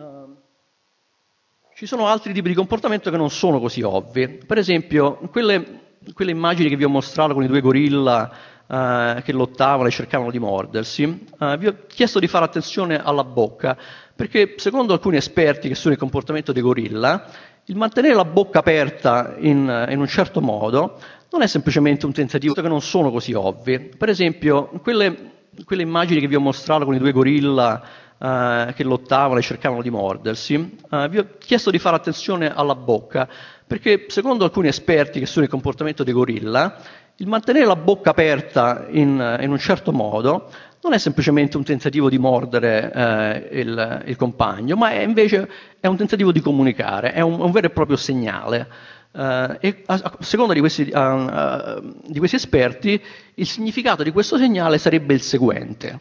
ci 1.75 1.85
sono 1.85 2.07
altri 2.07 2.33
tipi 2.33 2.49
di 2.49 2.55
comportamento 2.55 3.11
che 3.11 3.17
non 3.17 3.29
sono 3.29 3.59
così 3.59 3.81
ovvi. 3.81 4.27
Per 4.29 4.57
esempio, 4.57 5.19
quelle 5.31 5.81
quelle 6.13 6.31
immagini 6.31 6.69
che 6.69 6.75
vi 6.75 6.83
ho 6.83 6.89
mostrato 6.89 7.33
con 7.33 7.43
i 7.43 7.47
due 7.47 7.61
gorilla 7.61 8.31
eh, 8.67 9.21
che 9.23 9.31
lottavano 9.31 9.87
e 9.87 9.91
cercavano 9.91 10.31
di 10.31 10.39
mordersi, 10.39 11.25
eh, 11.39 11.57
vi 11.57 11.67
ho 11.67 11.77
chiesto 11.87 12.19
di 12.19 12.27
fare 12.27 12.45
attenzione 12.45 13.01
alla 13.01 13.23
bocca, 13.23 13.77
perché 14.15 14.55
secondo 14.57 14.93
alcuni 14.93 15.15
esperti 15.17 15.67
che 15.67 15.75
studiano 15.75 15.95
il 15.95 16.01
comportamento 16.01 16.51
dei 16.51 16.61
gorilla, 16.61 17.25
il 17.65 17.77
mantenere 17.77 18.15
la 18.15 18.25
bocca 18.25 18.59
aperta 18.59 19.35
in, 19.39 19.87
in 19.89 19.99
un 19.99 20.07
certo 20.07 20.41
modo 20.41 20.99
non 21.33 21.41
è 21.41 21.47
semplicemente 21.47 22.05
un 22.05 22.13
tentativo 22.13 22.53
che 22.53 22.61
non 22.61 22.81
sono 22.81 23.09
così 23.09 23.33
ovvi. 23.33 23.79
Per 23.79 24.07
esempio, 24.07 24.69
quelle, 24.83 25.31
quelle 25.65 25.81
immagini 25.81 26.19
che 26.19 26.27
vi 26.27 26.35
ho 26.35 26.39
mostrato 26.39 26.85
con 26.85 26.93
i 26.93 26.99
due 26.99 27.11
gorilla 27.11 27.83
eh, 28.19 28.71
che 28.75 28.83
lottavano 28.83 29.39
e 29.39 29.41
cercavano 29.41 29.81
di 29.81 29.89
mordersi, 29.89 30.77
eh, 30.91 31.09
vi 31.09 31.17
ho 31.17 31.27
chiesto 31.39 31.71
di 31.71 31.79
fare 31.79 31.95
attenzione 31.95 32.53
alla 32.53 32.75
bocca, 32.75 33.27
perché 33.65 34.05
secondo 34.09 34.43
alcuni 34.43 34.67
esperti 34.67 35.17
che 35.17 35.25
studiano 35.25 35.47
il 35.47 35.51
comportamento 35.51 36.03
dei 36.03 36.13
gorilla, 36.13 36.77
il 37.15 37.27
mantenere 37.27 37.65
la 37.65 37.75
bocca 37.75 38.11
aperta 38.11 38.85
in, 38.91 39.37
in 39.41 39.49
un 39.49 39.57
certo 39.57 39.91
modo 39.91 40.51
non 40.83 40.93
è 40.93 40.97
semplicemente 40.99 41.57
un 41.57 41.63
tentativo 41.63 42.09
di 42.09 42.17
mordere 42.19 42.91
eh, 42.93 43.59
il, 43.59 44.03
il, 44.05 44.15
compagno, 44.17 44.75
ma 44.75 44.91
è 44.91 45.01
invece 45.01 45.49
è 45.79 45.87
un 45.87 45.95
tentativo 45.95 46.31
di 46.31 46.41
comunicare, 46.41 47.13
è 47.13 47.21
un, 47.21 47.39
un 47.39 47.51
vero 47.51 47.67
e 47.67 47.69
proprio 47.71 47.95
segnale. 47.95 48.67
Uh, 49.13 49.57
e 49.59 49.83
a, 49.85 49.93
a 49.93 50.17
seconda 50.21 50.53
di 50.53 50.59
questi, 50.59 50.89
uh, 50.91 50.97
uh, 50.97 51.95
di 52.07 52.17
questi, 52.17 52.35
esperti, 52.35 52.99
il 53.35 53.45
significato 53.45 54.01
di 54.01 54.11
questo 54.11 54.37
segnale 54.37 54.79
sarebbe 54.79 55.13
il 55.13 55.21
seguente. 55.21 55.99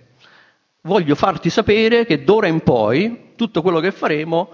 Voglio 0.82 1.14
farti 1.14 1.50
sapere 1.50 2.06
che 2.06 2.24
d'ora 2.24 2.46
in 2.46 2.60
poi 2.60 3.32
tutto 3.36 3.60
quello 3.60 3.80
che 3.80 3.90
faremo 3.92 4.48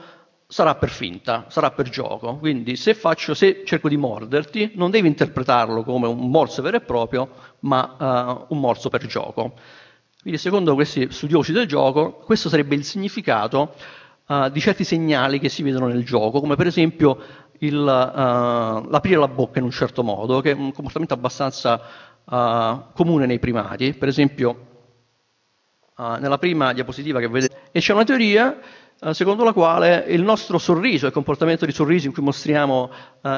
sarà 0.49 0.75
per 0.75 0.91
finta, 0.91 1.47
sarà 1.49 1.71
per 1.71 1.89
gioco. 1.89 2.37
Quindi 2.39 2.75
se, 2.75 2.95
faccio, 2.95 3.33
se 3.33 3.63
cerco 3.65 3.89
di 3.89 3.97
morderti, 3.97 4.73
non 4.75 4.91
devi 4.91 5.07
interpretarlo 5.07 5.85
come 5.85 6.09
un 6.09 6.29
morso 6.29 6.61
vero 6.61 6.79
e 6.79 6.81
proprio, 6.81 7.31
ma 7.61 8.45
un 8.49 8.59
morso 8.59 8.89
per 8.89 9.07
gioco. 9.07 9.55
Quindi 10.21 10.41
secondo 10.41 10.75
questi 10.75 11.07
studiosi 11.11 11.53
del 11.53 11.67
gioco, 11.67 12.15
questo 12.25 12.49
sarebbe 12.49 12.75
il 12.75 12.85
significato 12.85 13.75
di 14.51 14.61
certi 14.61 14.85
segnali 14.85 15.39
che 15.39 15.49
si 15.49 15.63
vedono 15.63 15.87
nel 15.87 16.05
gioco, 16.05 16.41
come 16.41 16.57
per 16.57 16.67
esempio 16.67 17.19
il, 17.59 17.77
uh, 17.77 18.89
l'aprire 18.89 19.19
la 19.19 19.29
bocca 19.29 19.59
in 19.59 19.65
un 19.65 19.71
certo 19.71 20.03
modo, 20.03 20.41
che 20.41 20.53
è 20.53 20.55
un 20.55 20.73
comportamento 20.73 21.15
abbastanza 21.15 21.81
uh, 22.25 22.93
comune 22.95 23.27
nei 23.27 23.39
primati. 23.39 23.95
Per 23.95 24.09
esempio, 24.09 24.67
uh, 25.97 26.15
nella 26.21 26.39
prima 26.39 26.73
diapositiva 26.73 27.21
che 27.21 27.29
vedete, 27.29 27.57
e 27.73 27.81
c'è 27.81 27.93
una 27.93 28.05
teoria 28.05 28.59
secondo 29.13 29.45
la 29.45 29.53
quale 29.53 30.07
il 30.09 30.23
nostro 30.23 30.59
sorriso, 30.59 31.07
il 31.07 31.13
comportamento 31.13 31.65
di 31.65 31.71
sorriso 31.71 32.09
in 32.09 32.13
cui 32.13 32.21
mostriamo 32.25 32.91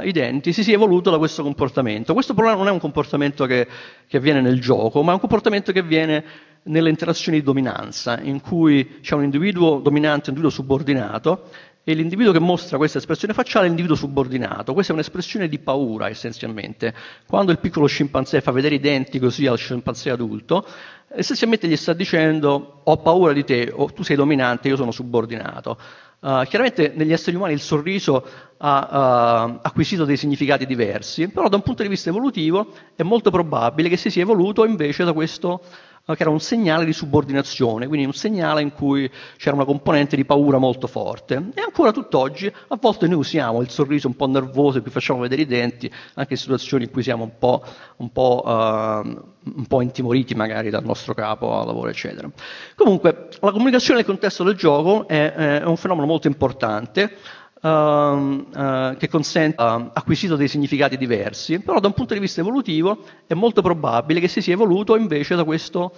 i 0.05 0.11
denti, 0.11 0.55
si 0.55 0.63
sia 0.63 0.73
evoluto 0.73 1.11
da 1.11 1.19
questo 1.19 1.43
comportamento. 1.43 2.15
Questo 2.15 2.33
però 2.33 2.57
non 2.57 2.67
è 2.67 2.71
un 2.71 2.81
comportamento 2.81 3.45
che, 3.45 3.69
che 4.07 4.17
avviene 4.17 4.41
nel 4.41 4.59
gioco, 4.59 5.03
ma 5.03 5.11
è 5.11 5.15
un 5.17 5.21
comportamento 5.21 5.71
che 5.71 5.81
avviene 5.81 6.25
nelle 6.63 6.91
interazioni 6.91 7.39
di 7.39 7.45
dominanza, 7.45 8.21
in 8.21 8.41
cui 8.41 9.01
c'è 9.01 9.15
un 9.15 9.25
individuo 9.25 9.81
dominante 9.81 10.29
e 10.29 10.31
un 10.31 10.37
individuo 10.37 10.51
subordinato, 10.51 11.45
e 11.83 11.95
l'individuo 11.95 12.33
che 12.33 12.39
mostra 12.39 12.77
questa 12.77 12.99
espressione 12.99 13.33
facciale 13.33 13.65
è 13.65 13.69
l'individuo 13.69 13.97
subordinato. 13.97 14.75
Questa 14.75 14.93
è 14.93 14.95
un'espressione 14.95 15.49
di 15.49 15.59
paura 15.59 16.09
essenzialmente. 16.09 16.95
Quando 17.27 17.53
il 17.53 17.59
piccolo 17.59 17.87
scimpanzé 17.87 18.41
fa 18.41 18.53
vedere 18.53 18.75
i 18.75 18.81
denti 18.81 19.19
così 19.19 19.47
al 19.47 19.57
scimpanzé 19.57 20.11
adulto, 20.11 20.67
essenzialmente 21.09 21.67
gli 21.67 21.77
sta 21.77 21.93
dicendo 21.93 22.81
ho 22.85 22.97
paura 22.99 23.33
di 23.33 23.45
te, 23.45 23.73
o 23.75 23.87
tu 23.93 24.03
sei 24.03 24.17
dominante, 24.17 24.69
io 24.69 24.77
sono 24.77 24.91
subordinato. 24.91 25.79
Uh, 26.21 26.43
chiaramente 26.45 26.93
negli 26.95 27.15
esseri 27.15 27.35
umani 27.35 27.55
il 27.55 27.61
sorriso 27.61 28.23
ha 28.59 29.47
uh, 29.49 29.59
acquisito 29.63 30.05
dei 30.05 30.19
significati 30.19 30.67
diversi, 30.67 31.29
però 31.29 31.49
da 31.49 31.57
un 31.57 31.63
punto 31.63 31.83
di 31.83 31.89
vista 31.89 32.11
evolutivo 32.11 32.75
è 32.95 33.03
molto 33.03 33.31
probabile 33.31 33.89
che 33.89 33.97
si 33.97 34.11
sia 34.11 34.21
evoluto 34.21 34.67
invece 34.67 35.05
da 35.05 35.15
questo 35.15 35.63
che 36.05 36.23
era 36.23 36.31
un 36.31 36.41
segnale 36.41 36.85
di 36.85 36.93
subordinazione, 36.93 37.87
quindi 37.87 38.07
un 38.07 38.13
segnale 38.13 38.63
in 38.63 38.73
cui 38.73 39.11
c'era 39.37 39.55
una 39.55 39.65
componente 39.65 40.17
di 40.17 40.25
paura 40.25 40.59
molto 40.59 40.87
forte. 40.87 41.51
E 41.55 41.61
ancora 41.61 41.93
tutt'oggi 41.93 42.53
a 42.69 42.79
volte 42.81 43.07
noi 43.07 43.19
usiamo 43.19 43.61
il 43.61 43.71
sorriso 43.71 44.09
un 44.09 44.17
po' 44.17 44.27
nervoso 44.27 44.79
in 44.79 44.83
cui 44.83 44.93
facciamo 44.93 45.21
vedere 45.21 45.43
i 45.43 45.47
denti, 45.47 45.91
anche 46.15 46.33
in 46.33 46.39
situazioni 46.39 46.85
in 46.85 46.91
cui 46.91 47.03
siamo 47.03 47.25
un 47.25 47.39
po', 47.39 47.63
un 47.97 48.11
po', 48.11 48.43
uh, 48.45 48.51
un 48.51 49.67
po 49.67 49.81
intimoriti 49.81 50.35
magari 50.35 50.71
dal 50.71 50.85
nostro 50.85 51.15
capo 51.15 51.59
a 51.59 51.65
lavoro, 51.65 51.91
eccetera. 51.91 52.29
Comunque, 52.75 53.29
la 53.41 53.53
comunicazione 53.53 53.99
nel 54.01 54.09
contesto 54.09 54.43
del 54.43 54.55
gioco 54.55 55.07
è, 55.07 55.33
è 55.33 55.65
un 55.65 55.77
fenomeno 55.77 56.07
molto 56.07 56.27
importante. 56.27 57.17
Uh, 57.63 57.69
uh, 57.69 58.97
che 58.97 59.09
consente 59.11 59.63
uh, 59.63 59.91
acquisito 59.93 60.35
dei 60.35 60.49
significati 60.49 60.97
diversi, 60.97 61.61
però 61.61 61.79
da 61.79 61.89
un 61.89 61.93
punto 61.93 62.15
di 62.15 62.21
vista 62.21 62.41
evolutivo 62.41 63.05
è 63.27 63.35
molto 63.35 63.61
probabile 63.61 64.19
che 64.19 64.29
si 64.29 64.41
sia 64.41 64.55
evoluto 64.55 64.97
invece 64.97 65.35
da 65.35 65.45
questo 65.45 65.93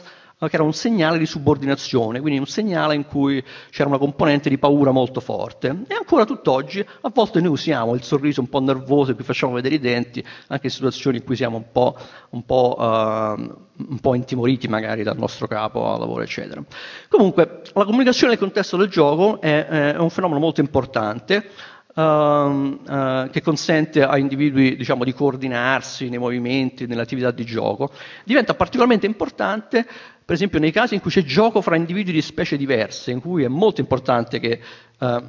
che 0.48 0.56
era 0.56 0.64
un 0.64 0.72
segnale 0.72 1.18
di 1.18 1.26
subordinazione, 1.26 2.20
quindi 2.20 2.38
un 2.38 2.46
segnale 2.46 2.94
in 2.94 3.06
cui 3.06 3.42
c'era 3.70 3.88
una 3.88 3.98
componente 3.98 4.48
di 4.48 4.58
paura 4.58 4.90
molto 4.90 5.20
forte. 5.20 5.84
E 5.88 5.94
ancora 5.94 6.24
tutt'oggi 6.24 6.84
a 7.02 7.10
volte 7.12 7.40
noi 7.40 7.50
usiamo 7.50 7.94
il 7.94 8.02
sorriso 8.02 8.40
un 8.40 8.48
po' 8.48 8.60
nervoso 8.60 9.10
in 9.10 9.16
cui 9.16 9.24
facciamo 9.24 9.52
vedere 9.52 9.76
i 9.76 9.78
denti, 9.78 10.24
anche 10.48 10.66
in 10.66 10.72
situazioni 10.72 11.18
in 11.18 11.24
cui 11.24 11.36
siamo 11.36 11.56
un 11.56 11.70
po', 11.70 11.96
un 12.30 12.44
po', 12.44 12.76
uh, 12.78 12.82
un 12.82 13.98
po 14.00 14.14
intimoriti 14.14 14.68
magari 14.68 15.02
dal 15.02 15.16
nostro 15.16 15.46
capo 15.46 15.92
a 15.92 15.98
lavoro, 15.98 16.22
eccetera. 16.22 16.62
Comunque, 17.08 17.62
la 17.72 17.84
comunicazione 17.84 18.32
nel 18.32 18.40
contesto 18.40 18.76
del 18.76 18.88
gioco 18.88 19.40
è, 19.40 19.66
è 19.66 19.98
un 19.98 20.10
fenomeno 20.10 20.40
molto 20.40 20.60
importante. 20.60 21.70
Uh, 21.94 22.00
uh, 22.00 23.28
che 23.30 23.42
consente 23.42 24.02
a 24.02 24.16
individui 24.16 24.76
diciamo, 24.76 25.04
di 25.04 25.12
coordinarsi 25.12 26.08
nei 26.08 26.16
movimenti, 26.16 26.86
nelle 26.86 27.02
attività 27.02 27.30
di 27.32 27.44
gioco, 27.44 27.90
diventa 28.24 28.54
particolarmente 28.54 29.04
importante 29.04 29.86
per 30.32 30.40
esempio 30.40 30.60
nei 30.60 30.72
casi 30.72 30.94
in 30.94 31.02
cui 31.02 31.10
c'è 31.10 31.24
gioco 31.24 31.60
fra 31.60 31.76
individui 31.76 32.14
di 32.14 32.22
specie 32.22 32.56
diverse, 32.56 33.10
in 33.10 33.20
cui 33.20 33.44
è 33.44 33.48
molto 33.48 33.82
importante 33.82 34.40
che, 34.40 34.60
uh, 34.98 35.22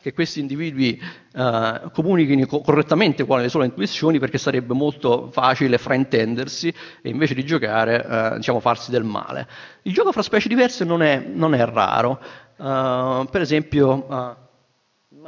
che 0.00 0.12
questi 0.12 0.38
individui 0.38 1.02
uh, 1.32 1.90
comunichino 1.90 2.46
correttamente 2.46 3.24
quali 3.24 3.48
sono 3.48 3.64
le 3.64 3.70
intuizioni, 3.70 4.20
perché 4.20 4.38
sarebbe 4.38 4.72
molto 4.72 5.30
facile 5.32 5.78
fraintendersi 5.78 6.72
e 7.02 7.08
invece 7.08 7.34
di 7.34 7.44
giocare, 7.44 8.06
uh, 8.06 8.36
diciamo, 8.36 8.60
farsi 8.60 8.92
del 8.92 9.02
male. 9.02 9.48
Il 9.82 9.92
gioco 9.92 10.12
fra 10.12 10.22
specie 10.22 10.46
diverse 10.46 10.84
non 10.84 11.02
è, 11.02 11.18
non 11.18 11.52
è 11.56 11.64
raro. 11.64 12.20
per 12.56 13.40
esempio, 13.40 14.46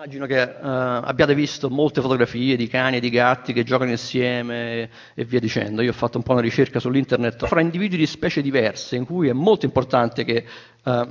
Immagino 0.03 0.25
che 0.25 0.41
uh, 0.41 0.67
abbiate 0.67 1.35
visto 1.35 1.69
molte 1.69 2.01
fotografie 2.01 2.57
di 2.57 2.69
cani 2.69 2.97
e 2.97 3.01
di 3.01 3.11
gatti 3.11 3.53
che 3.53 3.65
giocano 3.65 3.91
insieme 3.91 4.89
e 5.15 5.25
via 5.27 5.41
dicendo. 5.41 5.83
Io 5.83 5.91
ho 5.91 5.93
fatto 5.93 6.17
un 6.17 6.23
po' 6.23 6.33
una 6.33 6.41
ricerca 6.41 6.81
sull'internet 6.81 7.47
fra 7.47 7.61
individui 7.61 7.99
di 7.99 8.07
specie 8.07 8.41
diverse, 8.41 8.97
in 8.97 9.05
cui 9.05 9.29
è 9.29 9.35
molto 9.35 9.67
importante 9.67 10.25
che, 10.25 10.47
uh, 10.85 11.07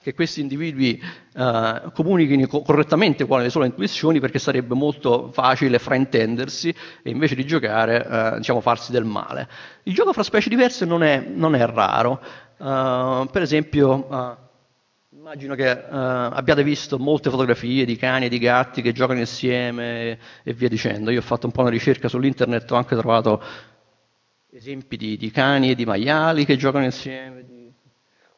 che 0.00 0.14
questi 0.14 0.40
individui 0.40 1.02
uh, 1.34 1.90
comunichino 1.92 2.46
correttamente 2.46 3.26
quali 3.26 3.50
sono 3.50 3.64
le 3.64 3.70
intuizioni, 3.70 4.20
perché 4.20 4.38
sarebbe 4.38 4.76
molto 4.76 5.32
facile 5.32 5.80
fraintendersi 5.80 6.72
e 7.02 7.10
invece 7.10 7.34
di 7.34 7.44
giocare, 7.44 8.36
diciamo, 8.36 8.60
farsi 8.60 8.92
del 8.92 9.04
male. 9.04 9.48
Il 9.82 9.94
gioco 9.94 10.12
fra 10.12 10.22
specie 10.22 10.48
diverse 10.48 10.84
non 10.84 11.02
è, 11.02 11.18
non 11.18 11.56
è 11.56 11.66
raro. 11.66 12.20
per 12.56 13.42
esempio 13.42 14.50
Immagino 15.14 15.54
che 15.54 15.70
uh, 15.70 15.84
abbiate 15.90 16.64
visto 16.64 16.98
molte 16.98 17.28
fotografie 17.28 17.84
di 17.84 17.96
cani 17.96 18.24
e 18.24 18.28
di 18.30 18.38
gatti 18.38 18.80
che 18.80 18.92
giocano 18.92 19.18
insieme 19.18 20.18
e 20.42 20.54
via 20.54 20.70
dicendo. 20.70 21.10
Io 21.10 21.18
ho 21.18 21.22
fatto 21.22 21.44
un 21.44 21.52
po' 21.52 21.60
una 21.60 21.68
ricerca 21.68 22.08
sull'internet, 22.08 22.70
ho 22.70 22.76
anche 22.76 22.96
trovato 22.96 23.42
esempi 24.50 24.96
di, 24.96 25.18
di 25.18 25.30
cani 25.30 25.70
e 25.70 25.74
di 25.74 25.84
maiali 25.84 26.46
che 26.46 26.56
giocano 26.56 26.84
insieme, 26.84 27.44
di 27.44 27.70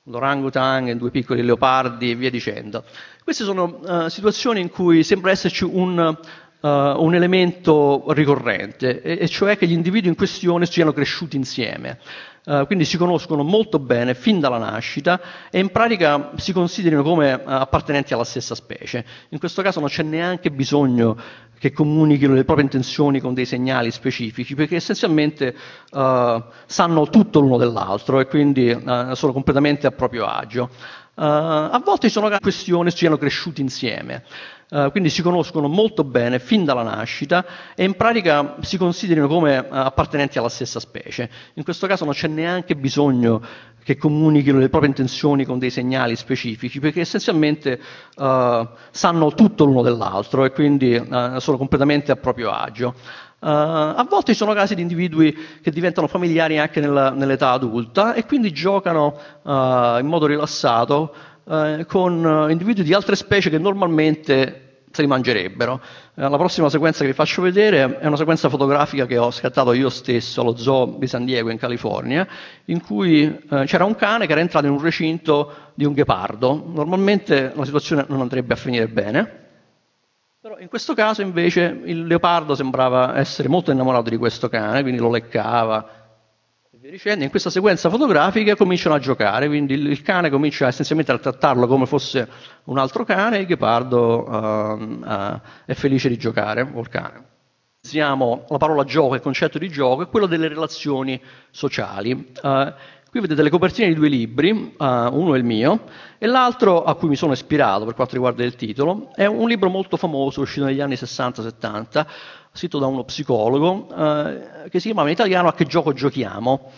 un 0.03 0.15
orangutan 0.17 0.89
e 0.89 0.97
due 0.97 1.13
piccoli 1.13 1.43
leopardi 1.43 2.11
e 2.11 2.17
via 2.17 2.31
dicendo. 2.31 2.85
Queste 3.23 3.45
sono 3.45 3.79
uh, 3.81 4.09
situazioni 4.09 4.61
in 4.61 4.69
cui 4.69 5.05
sembra 5.05 5.31
esserci 5.31 5.63
un, 5.63 5.97
uh, 5.97 6.69
un 6.69 7.15
elemento 7.15 8.05
ricorrente, 8.09 9.01
e, 9.01 9.19
e 9.21 9.29
cioè 9.29 9.57
che 9.57 9.69
gli 9.69 9.73
individui 9.73 10.09
in 10.09 10.17
questione 10.17 10.67
siano 10.67 10.93
cresciuti 10.93 11.37
insieme. 11.37 12.01
Uh, 12.47 12.67
quindi 12.67 12.85
si 12.85 12.99
conoscono 12.99 13.43
molto 13.43 13.79
bene 13.79 14.13
fin 14.13 14.39
dalla 14.39 14.59
nascita 14.59 15.19
e 15.51 15.61
in 15.61 15.71
pratica 15.71 16.33
si 16.37 16.53
considerino 16.53 17.03
come 17.03 17.33
uh, 17.33 17.41
appartenenti 17.45 18.13
alla 18.13 18.25
stessa 18.25 18.55
specie. 18.55 19.03
In 19.31 19.39
questo 19.39 19.63
caso 19.63 19.81
non 19.81 19.89
c'è 19.89 20.03
neanche 20.03 20.51
bisogno 20.51 21.17
che 21.59 21.73
comunichino 21.73 22.35
le 22.35 22.45
proprie 22.45 22.67
intenzioni 22.67 23.19
con 23.19 23.33
dei 23.33 23.47
segnali 23.47 23.91
specifici, 23.91 24.55
perché 24.55 24.77
essenzialmente 24.77 25.57
uh, 25.93 26.43
sanno 26.67 27.09
tutto 27.09 27.41
l'uno 27.41 27.57
dell'altro 27.57 28.21
e 28.21 28.27
quindi 28.27 28.79
sono 29.13 29.33
completamente 29.33 29.87
a 29.87 29.93
proprio 29.93 30.27
agio. 30.27 30.69
a 31.15 31.81
volte 31.83 32.09
ci 32.09 32.13
sono 32.13 32.29
questioni, 32.39 32.91
siano 32.91 33.17
cresciuti 33.17 33.63
insieme. 33.63 34.25
Uh, 34.71 34.91
quindi 34.91 35.11
si 35.11 35.21
conoscono 35.21 35.69
molto 35.69 36.05
bene 36.05 36.39
fin 36.39 36.65
dalla 36.65 36.83
nascita 36.83 37.45
e 37.77 37.85
in 37.85 37.95
pratica 37.95 38.57
si 38.63 38.79
considerino 38.79 39.29
come 39.29 39.59
uh, 39.59 39.67
appartenenti 39.71 40.39
alla 40.39 40.49
stessa 40.49 40.81
specie. 40.81 41.29
In 41.55 41.65
questo 41.65 41.87
caso 41.87 42.05
non 42.05 42.15
c'è 42.15 42.29
neanche 42.29 42.75
bisogno 42.75 43.43
che 43.85 43.97
comunichino 43.99 44.59
le 44.59 44.71
proprie 44.71 44.89
intenzioni 44.89 45.45
con 45.45 45.59
dei 45.59 45.69
segnali 45.71 46.17
specifici, 46.17 46.81
perché 46.81 47.01
essenzialmente 47.01 47.79
uh, 48.17 48.67
sanno 48.91 49.35
tutto 49.35 49.65
l'uno 49.65 49.83
dell'altro 49.83 50.45
e 50.47 50.53
quindi 50.53 50.95
sono 51.39 51.59
completamente 51.59 52.11
a 52.11 52.17
proprio 52.17 52.51
agio. 52.51 52.95
a 53.41 54.07
volte 54.09 54.33
ci 54.33 54.39
sono 54.39 54.55
casi 54.55 54.75
di 54.75 54.81
individui 54.81 55.37
che 55.61 55.71
diventano 55.71 56.07
familiari 56.07 56.59
anche 56.59 56.81
nella, 56.81 57.11
nell'età 57.11 57.51
adulta 57.51 58.15
e 58.15 58.25
quindi 58.25 58.53
giocano 58.53 59.19
uh, 59.43 59.99
in 59.99 60.07
modo 60.07 60.25
rilassato 60.25 61.15
uh, 61.45 61.85
con 61.87 62.47
individui 62.51 62.85
di 62.85 62.95
altre 62.95 63.17
specie 63.17 63.51
che 63.51 63.59
normalmente 63.59 64.65
se 64.95 65.03
li 65.03 65.09
mangerebbero. 65.09 65.81
Eh, 66.15 66.29
la 66.29 66.37
prossima 66.37 66.71
sequenza 66.71 67.01
che 67.01 67.09
vi 67.09 67.13
faccio 67.15 67.43
vedere 67.43 67.99
è 67.99 68.07
una 68.07 68.17
sequenza 68.17 68.49
fotografica 68.49 69.07
che 69.07 69.19
ho 69.19 69.31
scattato 69.33 69.73
io 69.73 69.89
stesso 69.91 70.41
allo 70.41 70.57
zoo 70.57 70.97
di 70.99 71.09
San 71.09 71.25
Diego 71.25 71.51
in 71.51 71.59
California, 71.59 72.27
in 72.67 72.81
cui 72.81 73.25
eh, 73.25 73.65
c'era 73.67 73.85
un 73.85 73.97
cane 73.97 74.27
che 74.27 74.33
era 74.33 74.41
entrato 74.41 74.67
in 74.67 74.73
un 74.73 74.81
recinto 74.81 75.73
di 75.75 75.85
un 75.85 75.93
ghepardo. 75.93 76.63
Normalmente 76.73 77.53
la 77.55 77.65
situazione 77.65 78.05
non 78.09 78.21
andrebbe 78.21 78.55
a 78.55 78.57
finire 78.57 78.87
bene. 78.87 79.43
Però 80.41 80.59
in 80.59 80.69
questo 80.69 80.95
caso 80.95 81.23
invece 81.23 81.81
il 81.85 82.07
leopardo 82.07 82.55
sembrava 82.55 83.19
essere 83.19 83.49
molto 83.49 83.73
innamorato 83.73 84.11
di 84.11 84.17
questo 84.17 84.49
cane, 84.49 84.83
quindi 84.83 85.01
lo 85.01 85.11
leccava, 85.11 86.04
via 86.85 86.93
dicendo, 86.93 87.25
in 87.25 87.31
questa 87.31 87.49
sequenza 87.49 87.89
fotografica 87.89 88.57
cominciano 88.57 88.95
a 88.95 88.99
giocare, 88.99 89.47
quindi 89.47 89.73
il, 89.73 90.03
cane 90.03 90.29
comincia 90.29 90.67
essenzialmente 90.67 91.13
a 91.13 91.19
trattarlo 91.19 91.67
come 91.67 91.87
fosse 91.87 92.29
un 92.65 92.77
altro 92.77 93.05
cane 93.05 93.39
il 93.39 93.47
ghepardo 93.47 94.29
uh, 94.29 95.01
uh, 95.03 95.41
è 95.65 95.73
felice 95.73 96.11
di 96.11 96.19
giocare 96.19 96.71
col 96.71 96.91
cane. 96.91 97.33
Usiamo 97.83 98.45
la 98.49 98.59
parola 98.59 98.85
gioco, 98.85 99.15
il 99.15 99.23
concetto 99.23 99.59
di 99.59 99.71
gioco, 99.71 100.03
è 100.03 100.09
quello 100.09 100.27
delle 100.27 100.47
relazioni 100.47 101.19
sociali. 101.51 102.13
Uh, 102.43 102.73
qui 103.11 103.21
vedete 103.21 103.43
le 103.43 103.51
copertine 103.51 103.89
di 103.89 103.95
due 103.95 104.09
libri, 104.09 104.75
uno 104.77 105.35
è 105.35 105.39
il 105.39 105.45
mio 105.45 105.85
e 106.19 106.27
l'altro 106.27 106.85
a 106.85 106.97
cui 106.97 107.09
mi 107.09 107.17
sono 107.17 107.33
ispirato 107.33 107.87
per 107.87 107.95
quanto 107.95 108.15
riguarda 108.15 108.45
il 108.45 108.57
titolo, 108.57 109.11
è 109.15 109.25
un 109.25 109.49
libro 109.49 109.71
molto 109.71 109.97
famoso 109.97 110.43
uscito 110.43 110.67
negli 110.67 110.81
anni 110.81 110.95
60-70 110.95 112.07
scritto 112.55 112.79
da 112.79 112.87
uno 112.87 113.03
psicologo, 113.03 113.89
eh, 113.91 114.69
che 114.71 114.79
si 114.79 114.87
chiamava 114.87 115.09
in 115.09 115.15
italiano 115.15 115.49
A 115.49 115.55
che 115.55 115.65
gioco 115.65 115.93
giochiamo. 115.93 116.71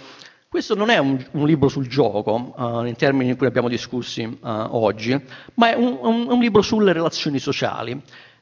Questo 0.48 0.74
non 0.74 0.88
è 0.88 0.96
un, 0.96 1.22
un 1.32 1.46
libro 1.46 1.68
sul 1.68 1.86
gioco, 1.86 2.54
uh, 2.56 2.84
in 2.84 2.96
termini 2.96 3.30
in 3.30 3.36
cui 3.36 3.46
abbiamo 3.46 3.68
discussi 3.68 4.22
uh, 4.22 4.38
oggi, 4.42 5.20
ma 5.54 5.70
è 5.70 5.74
un, 5.74 5.98
un, 6.00 6.26
un, 6.30 6.40
libro 6.40 6.62
sulle 6.62 6.94
relazioni 6.94 7.38
sociali. 7.38 7.90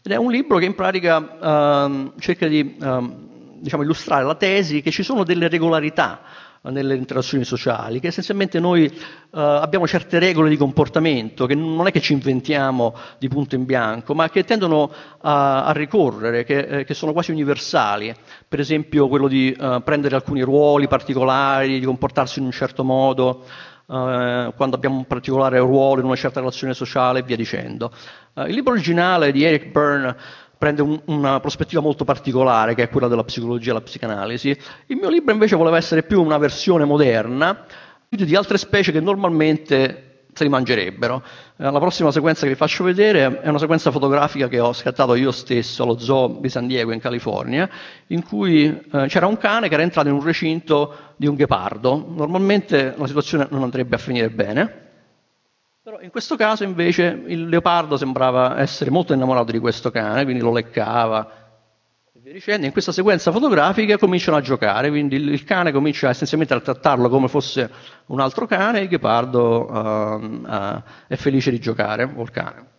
Ed 0.00 0.12
è 0.12 0.16
un 0.16 0.30
libro 0.30 0.58
che 0.58 0.66
in 0.66 0.76
pratica 0.76 1.16
uh, 1.18 2.12
cerca 2.20 2.46
di 2.46 2.76
diciamo, 3.58 3.82
illustrare 3.82 4.22
la 4.22 4.36
tesi 4.36 4.80
che 4.80 4.92
ci 4.92 5.02
sono 5.02 5.24
delle 5.24 5.48
regolarità 5.48 6.20
nelle 6.70 6.94
interazioni 6.94 7.44
sociali, 7.44 8.00
che 8.00 8.08
essenzialmente 8.08 8.58
noi 8.58 8.86
eh, 8.86 8.92
abbiamo 9.30 9.86
certe 9.86 10.18
regole 10.18 10.48
di 10.48 10.56
comportamento 10.56 11.46
che 11.46 11.54
non 11.54 11.86
è 11.86 11.90
che 11.90 12.00
ci 12.00 12.12
inventiamo 12.12 12.94
di 13.18 13.28
punto 13.28 13.54
in 13.54 13.64
bianco, 13.64 14.14
ma 14.14 14.30
che 14.30 14.44
tendono 14.44 14.90
a, 15.20 15.64
a 15.64 15.72
ricorrere, 15.72 16.44
che, 16.44 16.58
eh, 16.58 16.84
che, 16.84 16.94
sono 16.94 17.12
quasi 17.12 17.32
universali. 17.32 18.14
Per 18.48 18.60
esempio 18.60 19.08
quello 19.08 19.28
di 19.28 19.52
eh, 19.52 19.82
prendere 19.84 20.14
alcuni 20.14 20.42
ruoli 20.42 20.88
particolari, 20.88 21.78
di 21.78 21.84
comportarsi 21.84 22.38
in 22.38 22.46
un 22.46 22.52
certo 22.52 22.84
modo. 22.84 23.44
Uh, 23.86 24.50
quando 24.56 24.76
abbiamo 24.76 24.96
un 24.96 25.06
particolare 25.06 25.58
ruolo 25.58 26.00
in 26.00 26.06
una 26.06 26.16
certa 26.16 26.40
relazione 26.40 26.72
sociale 26.72 27.18
e 27.18 27.22
via 27.22 27.36
dicendo. 27.36 27.92
Uh, 28.32 28.44
il 28.44 28.54
libro 28.54 28.72
originale 28.72 29.30
di 29.30 29.44
Eric 29.44 29.66
Byrne 29.66 30.16
prende 30.64 30.80
un, 30.80 30.98
una 31.06 31.40
prospettiva 31.40 31.82
molto 31.82 32.04
particolare, 32.04 32.74
che 32.74 32.84
è 32.84 32.88
quella 32.88 33.06
della 33.06 33.22
psicologia 33.22 33.72
e 33.72 33.74
la 33.74 33.82
psicanalisi. 33.82 34.56
Il 34.86 34.96
mio 34.96 35.10
libro 35.10 35.30
invece 35.30 35.56
voleva 35.56 35.76
essere 35.76 36.04
più 36.04 36.22
una 36.22 36.38
versione 36.38 36.86
moderna 36.86 37.66
di 38.08 38.34
altre 38.34 38.56
specie 38.56 38.90
che 38.90 39.00
normalmente 39.00 40.22
se 40.32 40.42
li 40.42 40.48
mangerebbero. 40.48 41.22
Eh, 41.58 41.70
la 41.70 41.78
prossima 41.78 42.10
sequenza 42.10 42.44
che 42.44 42.48
vi 42.48 42.54
faccio 42.54 42.82
vedere 42.82 43.42
è 43.42 43.48
una 43.48 43.58
sequenza 43.58 43.90
fotografica 43.90 44.48
che 44.48 44.58
ho 44.58 44.72
scattato 44.72 45.14
io 45.16 45.32
stesso 45.32 45.82
allo 45.82 45.98
zoo 45.98 46.38
di 46.40 46.48
San 46.48 46.66
Diego 46.66 46.92
in 46.92 47.00
California, 47.00 47.68
in 48.06 48.22
cui 48.24 48.64
eh, 48.64 49.06
c'era 49.08 49.26
un 49.26 49.36
cane 49.36 49.68
che 49.68 49.74
era 49.74 49.82
entrato 49.82 50.08
in 50.08 50.14
un 50.14 50.22
recinto 50.24 50.94
di 51.16 51.26
un 51.26 51.34
ghepardo. 51.34 52.06
Normalmente 52.08 52.94
la 52.96 53.06
situazione 53.06 53.48
non 53.50 53.62
andrebbe 53.64 53.96
a 53.96 53.98
finire 53.98 54.30
bene. 54.30 54.83
Però 55.84 56.00
in 56.00 56.08
questo 56.08 56.36
caso 56.36 56.64
invece 56.64 57.24
il 57.26 57.46
leopardo 57.46 57.98
sembrava 57.98 58.58
essere 58.58 58.88
molto 58.88 59.12
innamorato 59.12 59.52
di 59.52 59.58
questo 59.58 59.90
cane, 59.90 60.24
quindi 60.24 60.42
lo 60.42 60.50
leccava. 60.50 61.30
In 62.24 62.72
questa 62.72 62.90
sequenza 62.90 63.30
fotografica 63.30 63.98
cominciano 63.98 64.38
a 64.38 64.40
giocare, 64.40 64.88
quindi 64.88 65.16
il 65.16 65.44
cane 65.44 65.72
comincia 65.72 66.08
essenzialmente 66.08 66.54
a 66.54 66.60
trattarlo 66.60 67.10
come 67.10 67.28
fosse 67.28 67.70
un 68.06 68.20
altro 68.20 68.46
cane 68.46 68.78
e 68.78 68.82
il 68.84 68.88
ghepardo 68.88 69.70
uh, 69.70 70.24
uh, 70.50 70.82
è 71.06 71.16
felice 71.16 71.50
di 71.50 71.60
giocare 71.60 72.10
col 72.10 72.30
cane. 72.30 72.73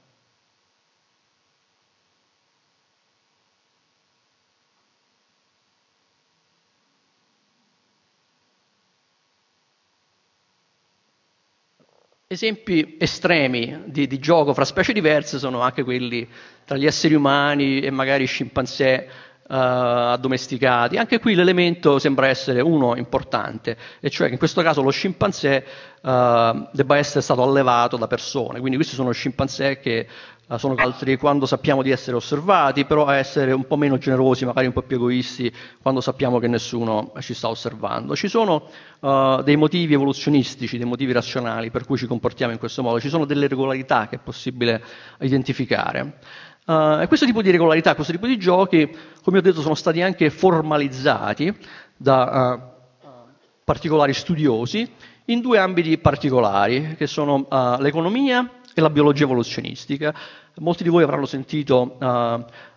Esempi 12.35 12.97
estremi 12.99 13.83
di, 13.85 14.07
di, 14.07 14.19
gioco 14.19 14.53
fra 14.53 14.65
specie 14.65 14.91
diverse 14.91 15.39
sono 15.39 15.61
anche 15.61 15.83
quelli 15.83 16.27
tra 16.65 16.75
gli 16.75 16.85
esseri 16.85 17.13
umani 17.13 17.79
e 17.79 17.89
magari 17.91 18.25
scimpanzé 18.25 19.07
uh, 19.41 19.53
addomesticati. 19.53 20.97
Anche 20.97 21.19
qui 21.19 21.33
l'elemento 21.33 21.97
sembra 21.97 22.27
essere 22.27 22.59
uno 22.59 22.97
importante, 22.97 23.77
e 24.01 24.09
cioè 24.09 24.27
che 24.27 24.33
in 24.33 24.37
questo 24.37 24.61
caso 24.61 24.81
lo 24.81 24.89
scimpanzé 24.89 25.63
uh, 26.01 26.67
debba 26.73 26.97
essere 26.97 27.21
stato 27.21 27.41
allevato 27.41 27.95
da 27.95 28.07
persone. 28.07 28.59
Quindi 28.59 28.75
questi 28.75 28.95
sono 28.95 29.11
scimpanzé 29.11 29.79
che 29.79 30.05
sono 30.57 30.75
altri 30.77 31.17
quando 31.17 31.45
sappiamo 31.45 31.81
di 31.81 31.91
essere 31.91 32.15
osservati, 32.15 32.85
però 32.85 33.05
a 33.05 33.15
essere 33.15 33.51
un 33.51 33.65
po' 33.65 33.77
meno 33.77 33.97
generosi, 33.97 34.45
magari 34.45 34.67
un 34.67 34.73
po' 34.73 34.83
più 34.83 34.97
egoisti 34.97 35.51
quando 35.81 36.01
sappiamo 36.01 36.39
che 36.39 36.47
nessuno 36.47 37.13
ci 37.19 37.33
sta 37.33 37.49
osservando. 37.49 38.15
Ci 38.15 38.27
sono 38.27 38.69
dei 39.43 39.55
motivi 39.55 39.93
evoluzionistici, 39.93 40.77
dei 40.77 40.87
motivi 40.87 41.11
razionali 41.11 41.71
per 41.71 41.85
cui 41.85 41.97
ci 41.97 42.07
comportiamo 42.07 42.51
in 42.53 42.59
questo 42.59 42.81
modo, 42.83 42.99
ci 42.99 43.09
sono 43.09 43.25
delle 43.25 43.47
regolarità 43.47 44.07
che 44.07 44.17
è 44.17 44.19
possibile 44.19 44.83
identificare. 45.19 46.19
Uh, 46.65 46.99
e 47.01 47.07
questo 47.07 47.27
tipo 47.27 47.43
di 47.43 47.51
regolarità, 47.51 47.93
questo 47.93 48.11
tipo 48.11 48.25
di 48.25 48.39
giochi, 48.39 48.89
come 49.23 49.37
ho 49.37 49.41
detto, 49.41 49.61
sono 49.61 49.75
stati 49.75 50.01
anche 50.01 50.31
formalizzati 50.31 51.55
da 51.95 52.53
uh, 53.03 53.07
particolari 53.63 54.13
studiosi 54.13 54.91
in 55.25 55.41
due 55.41 55.59
ambiti 55.59 55.95
particolari, 55.99 56.95
che 56.97 57.05
sono 57.05 57.45
uh, 57.47 57.79
l'economia 57.79 58.49
e 58.75 58.81
la 58.81 58.89
biologia 58.89 59.23
evoluzionistica. 59.23 60.13
Molti 60.57 60.83
di 60.83 60.89
voi 60.89 61.03
avranno 61.03 61.25
sentito 61.25 61.97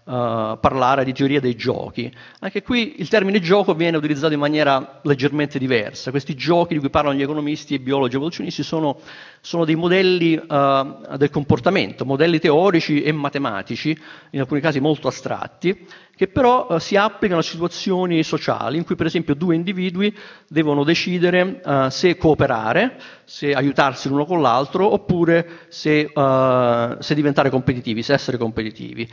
Uh, 0.09 0.59
parlare 0.59 1.05
di 1.05 1.12
teoria 1.12 1.38
dei 1.38 1.55
giochi. 1.55 2.11
Anche 2.38 2.62
qui 2.62 2.94
il 2.96 3.09
termine 3.09 3.40
gioco 3.40 3.74
viene 3.74 3.99
utilizzato 3.99 4.32
in 4.32 4.38
maniera 4.38 5.01
leggermente 5.03 5.59
diversa. 5.59 6.11
Questi 6.11 6.34
giochi 6.34 6.72
di 6.72 6.80
cui 6.80 6.88
parlano 6.88 7.14
gli 7.14 7.20
economisti 7.20 7.74
e 7.74 7.78
biologi 7.78 8.16
evoluzionisti 8.16 8.62
sono, 8.62 8.96
sono 9.42 9.66
dei 9.66 9.74
modelli 9.74 10.34
uh, 10.34 11.14
del 11.18 11.28
comportamento, 11.28 12.07
modelli 12.07 12.38
teorici 12.38 13.03
e 13.03 13.12
matematici, 13.12 13.94
in 14.30 14.40
alcuni 14.40 14.62
casi 14.62 14.80
molto 14.80 15.09
astratti, 15.09 15.86
che 16.19 16.27
però 16.27 16.66
uh, 16.69 16.79
si 16.79 16.97
applicano 16.97 17.39
a 17.39 17.45
situazioni 17.45 18.25
sociali 18.25 18.77
in 18.77 18.85
cui 18.85 18.97
per 18.97 19.07
esempio 19.07 19.37
due 19.37 19.55
individui 19.55 20.12
devono 20.49 20.83
decidere 20.83 21.61
uh, 21.64 21.89
se 21.91 22.16
cooperare, 22.16 22.99
se 23.23 23.53
aiutarsi 23.53 24.09
l'uno 24.09 24.25
con 24.25 24.43
l'altro 24.43 24.93
oppure 24.93 25.66
se, 25.69 26.11
uh, 26.12 27.01
se 27.01 27.14
diventare 27.14 27.51
competitivi, 27.51 28.03
se 28.03 28.14
essere 28.14 28.37
competitivi. 28.37 29.09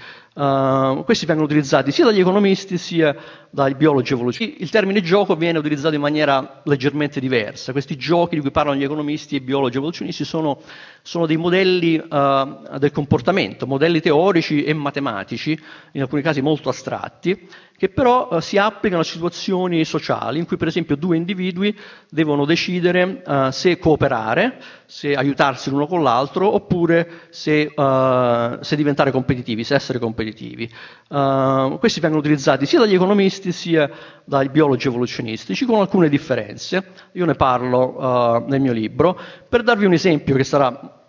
questi 1.06 1.28
vengono 1.28 1.45
utilizzati 1.45 1.91
sia 1.91 2.06
dagli 2.06 2.22
economisti 2.22 2.80
sia 2.80 3.16
dai 3.51 3.76
biologi 3.76 4.14
evolutivi. 4.14 4.56
Il 4.62 4.72
termine 4.72 5.01
gioco 5.01 5.36
viene 5.36 5.60
utilizzato 5.60 5.93
in 5.93 6.01
maniera 6.01 6.62
leggermente 6.64 7.20
diversa. 7.20 7.72
Questi 7.72 7.97
giochi 7.97 8.36
di 8.36 8.41
cui 8.41 8.49
parlano 8.49 8.80
gli 8.80 8.84
economisti 8.84 9.36
e 9.36 9.41
biologi 9.41 9.78
evoluzionisti 9.78 10.26
sono, 10.26 10.60
sono 11.03 11.28
dei 11.28 11.38
modelli 11.38 11.97
del 11.97 12.91
comportamento, 12.91 13.68
modelli 13.68 14.01
teorici 14.01 14.64
e 14.64 14.74
matematici, 14.74 15.58
in 15.91 16.01
alcuni 16.01 16.24
casi 16.24 16.41
molto 16.41 16.70
astratti 16.70 16.95
astratti, 16.96 17.48
che 17.78 17.89
però 17.89 18.30
eh, 18.32 18.41
si 18.41 18.58
applicano 18.58 19.02
a 19.02 19.06
situazioni 19.06 19.84
sociali 19.84 20.39
in 20.39 20.46
cui 20.46 20.56
per 20.56 20.70
esempio 20.70 20.96
due 20.96 21.18
individui 21.18 21.78
devono 22.10 22.46
decidere 22.46 23.22
eh, 23.22 23.50
se 23.52 23.78
cooperare, 23.78 24.62
se 24.86 25.14
aiutarsi 25.14 25.70
l'uno 25.70 25.86
con 25.86 26.02
l'altro 26.02 26.54
oppure 26.54 27.24
se, 27.30 27.72
uh, 27.76 28.62
se 28.62 28.76
diventare 28.76 29.12
competitivi, 29.12 29.64
se 29.64 29.74
essere 29.74 29.98
competitivi. 29.98 30.72
Uh, 31.10 31.78
questi 31.80 32.00
vengono 32.00 32.22
utilizzati 32.22 32.68
sia 32.68 32.80
dagli 32.80 32.93
economisti 32.93 33.52
sia 33.52 33.89
dai 34.24 34.50
biologi 34.50 34.88
evoluzionistici 34.88 35.66
con 35.66 35.80
alcune 35.80 36.08
differenze. 36.08 36.91
Io 37.14 37.26
ne 37.26 37.34
parlo 37.34 37.98
uh, 37.98 38.46
nel 38.48 38.62
mio 38.62 38.74
libro 38.74 39.20
per 39.50 39.64
darvi 39.64 39.86
un 39.86 39.93
esempio 39.93 40.36
che 40.36 40.43
sarà 40.43 41.04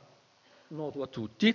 noto 0.69 1.03
a 1.03 1.07
tutti. 1.07 1.55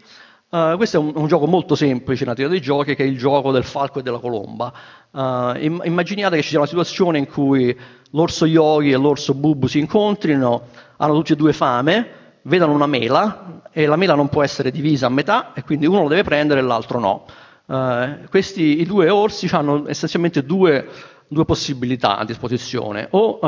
Uh, 0.51 0.75
questo 0.75 0.97
è 0.97 0.99
un, 0.99 1.13
un, 1.15 1.27
gioco 1.27 1.47
molto 1.47 1.75
semplice 1.75 2.25
nella 2.25 2.35
teoria 2.35 2.53
dei 2.53 2.61
giochi, 2.61 2.93
che 2.93 3.05
è 3.05 3.07
il 3.07 3.17
gioco 3.17 3.53
del 3.53 3.63
falco 3.63 3.99
e 3.99 4.01
della 4.01 4.17
colomba. 4.17 4.73
Uh, 5.11 5.79
immaginate 5.83 6.35
che 6.35 6.41
ci 6.41 6.49
sia 6.49 6.57
una 6.57 6.67
situazione 6.67 7.19
in 7.19 7.25
cui 7.25 7.73
l'orso 8.09 8.45
Yogi 8.45 8.91
e 8.91 8.97
l'orso 8.97 9.33
Bubu 9.33 9.67
si 9.67 9.79
incontrino, 9.79 10.63
hanno 10.97 11.13
tutti 11.13 11.31
e 11.31 11.35
due 11.37 11.53
fame, 11.53 12.39
vedono 12.41 12.73
una 12.73 12.85
mela 12.85 13.61
e 13.71 13.85
la 13.85 13.95
mela 13.95 14.13
non 14.13 14.27
può 14.27 14.43
essere 14.43 14.71
divisa 14.71 15.05
a 15.05 15.09
metà 15.09 15.53
e 15.53 15.63
quindi 15.63 15.85
uno 15.85 16.01
lo 16.01 16.09
deve 16.09 16.23
prendere 16.23 16.59
e 16.59 16.63
l'altro 16.63 16.99
no. 16.99 17.25
Uh, 17.67 18.27
questi, 18.29 18.81
I 18.81 18.85
due 18.85 19.09
orsi 19.09 19.47
hanno 19.53 19.87
essenzialmente 19.87 20.43
due, 20.43 20.85
due 21.29 21.45
possibilità 21.45 22.17
a 22.17 22.25
disposizione, 22.25 23.07
o 23.11 23.39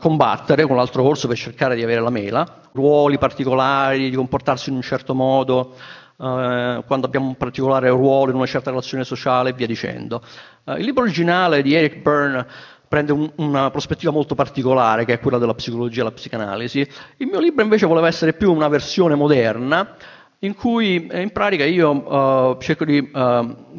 combattere 0.00 0.66
con 0.66 0.74
l'altro 0.74 1.04
orso 1.04 1.28
per 1.28 1.36
cercare 1.36 1.76
di 1.76 1.82
avere 1.82 2.00
la 2.00 2.10
mela, 2.10 2.62
ruoli 2.72 3.18
particolari, 3.18 4.10
di 4.10 4.16
comportarsi 4.16 4.70
in 4.70 4.76
un 4.76 4.82
certo 4.82 5.14
modo, 5.14 5.74
Uh, 6.16 6.82
quando 6.86 7.04
abbiamo 7.04 7.26
un 7.26 7.36
particolare 7.36 7.90
ruolo 7.90 8.30
in 8.30 8.36
una 8.36 8.46
certa 8.46 8.70
relazione 8.70 9.04
sociale 9.04 9.50
e 9.50 9.52
via 9.52 9.66
dicendo. 9.66 10.22
Uh, 10.64 10.76
il 10.76 10.86
libro 10.86 11.02
originale 11.02 11.60
di 11.60 11.74
Eric 11.74 11.98
Byrne 11.98 12.46
prende 12.88 13.12
un, 13.12 13.30
una 13.36 13.70
prospettiva 13.70 14.12
molto 14.12 14.34
particolare, 14.34 15.04
che 15.04 15.12
è 15.12 15.20
quella 15.20 15.36
della 15.36 15.52
psicologia 15.52 16.00
e 16.00 16.04
la 16.04 16.12
psicanalisi. 16.12 16.88
Il 17.18 17.26
mio 17.26 17.38
libro 17.38 17.62
invece 17.62 17.84
voleva 17.84 18.06
essere 18.06 18.32
più 18.32 18.50
una 18.50 18.68
versione 18.68 19.14
moderna, 19.14 19.94
in 20.38 20.54
cui 20.54 21.06
in 21.12 21.30
pratica 21.32 21.64
io 21.64 21.90
uh, 21.90 22.58
cerco 22.60 22.86
di 22.86 23.10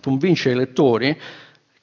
convincere 0.01 0.53
i 0.53 0.57
lettori 0.57 1.19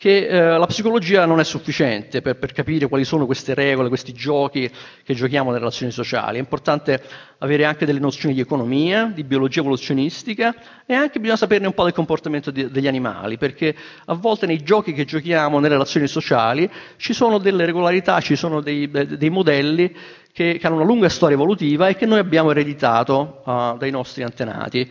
che 0.05 0.27
eh, 0.27 0.59
la 0.59 0.67
psicologia 0.67 1.25
non 1.25 1.41
è 1.41 1.45
sufficiente 1.45 2.21
per, 2.21 2.37
per, 2.37 2.53
capire 2.53 2.89
quali 2.89 3.05
sono 3.05 3.25
queste 3.25 3.55
regole, 3.55 3.89
questi 3.89 4.13
giochi 4.13 4.71
che 5.03 5.15
giochiamo 5.15 5.47
nelle 5.47 5.61
relazioni 5.61 5.91
sociali. 5.91 6.37
È 6.37 6.41
importante 6.41 7.03
avere 7.39 7.65
anche 7.65 7.87
delle 7.87 8.01
nozioni 8.01 8.35
di 8.35 8.43
economia, 8.43 9.11
di 9.15 9.25
biologia 9.25 9.61
evoluzionistica 9.61 10.55
e 10.85 10.93
anche 10.93 11.21
bisogna 11.21 11.39
saperne 11.39 11.69
un 11.69 11.73
po' 11.73 11.85
del 11.85 11.95
comportamento 11.95 12.51
di, 12.51 12.71
degli 12.71 12.87
animali, 12.87 13.39
perché 13.39 13.75
a 14.05 14.13
volte 14.13 14.45
nei 14.45 14.63
giochi 14.63 14.93
che 14.93 15.07
giochiamo 15.07 15.57
nelle 15.57 15.73
relazioni 15.73 16.07
sociali 16.07 16.71
ci 16.99 17.15
sono 17.15 17.39
delle 17.39 17.65
regolarità, 17.65 18.21
ci 18.21 18.37
sono 18.37 18.61
dei, 18.61 18.91
dei 18.91 19.31
modelli 19.31 19.91
che, 20.31 20.59
che, 20.59 20.67
hanno 20.67 20.77
una 20.77 20.85
lunga 20.85 21.09
storia 21.09 21.35
evolutiva 21.35 21.89
e 21.89 21.97
che 21.97 22.05
noi 22.05 22.19
abbiamo 22.19 22.51
ereditato 22.51 23.41
uh, 23.43 23.79
dai 23.79 23.91
nostri 23.91 24.23
antenati. 24.23 24.87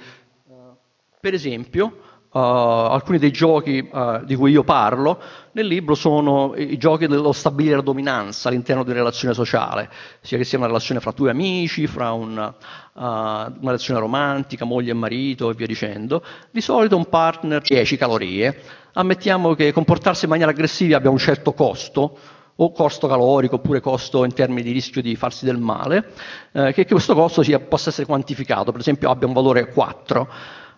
Per 1.20 1.34
esempio, 1.36 2.03
Uh, 2.34 2.39
alcuni 2.39 3.19
dei 3.19 3.29
giochi 3.29 3.88
uh, 3.91 4.25
di 4.25 4.34
cui 4.36 4.49
io 4.49 4.63
parlo 4.63 5.21
nel 5.51 5.67
libro 5.67 5.93
sono 5.93 6.55
i 6.55 6.77
giochi 6.77 7.05
dello 7.05 7.31
stabilire 7.31 7.75
la 7.75 7.84
dominanza 7.84 8.49
all'interno 8.49 8.81
di 8.81 8.89
una 8.89 8.97
relazione 8.97 9.36
sociale, 9.36 9.88
sia 10.19 10.39
che 10.39 10.43
sia 10.43 10.57
una 10.57 10.65
relazione 10.65 10.99
fra 10.99 11.11
due 11.11 11.29
amici, 11.29 11.86
fra 11.86 12.11
una, 12.11 12.47
uh, 12.47 12.99
una 13.03 13.51
relazione 13.61 13.99
romantica, 13.99 14.65
moglie 14.65 14.89
e 14.89 14.95
marito 14.95 15.51
e 15.51 15.53
via 15.53 15.67
dicendo. 15.67 16.23
Di 16.49 16.59
solito 16.59 16.97
un 16.97 17.07
partner 17.07 17.61
10 17.61 17.97
calorie. 17.97 18.61
Ammettiamo 18.93 19.53
che 19.53 19.71
comportarsi 19.71 20.23
in 20.23 20.31
maniera 20.31 20.49
aggressiva 20.49 20.97
abbia 20.97 21.11
un 21.11 21.19
certo 21.19 21.53
costo, 21.53 22.17
o 22.55 22.71
costo 22.71 23.07
calorico 23.07 23.55
oppure 23.55 23.79
costo 23.79 24.25
in 24.25 24.34
termini 24.34 24.61
di 24.63 24.71
rischio 24.71 25.01
di 25.01 25.15
farsi 25.15 25.45
del 25.45 25.57
male, 25.57 26.13
eh, 26.51 26.73
che, 26.73 26.86
questo 26.86 27.13
costo 27.13 27.41
sia, 27.43 27.59
possa 27.59 27.89
essere 27.89 28.05
quantificato, 28.05 28.71
per 28.71 28.79
esempio 28.79 29.09
abbia 29.09 29.27
un 29.27 29.34
valore 29.34 29.69
4 29.71 30.29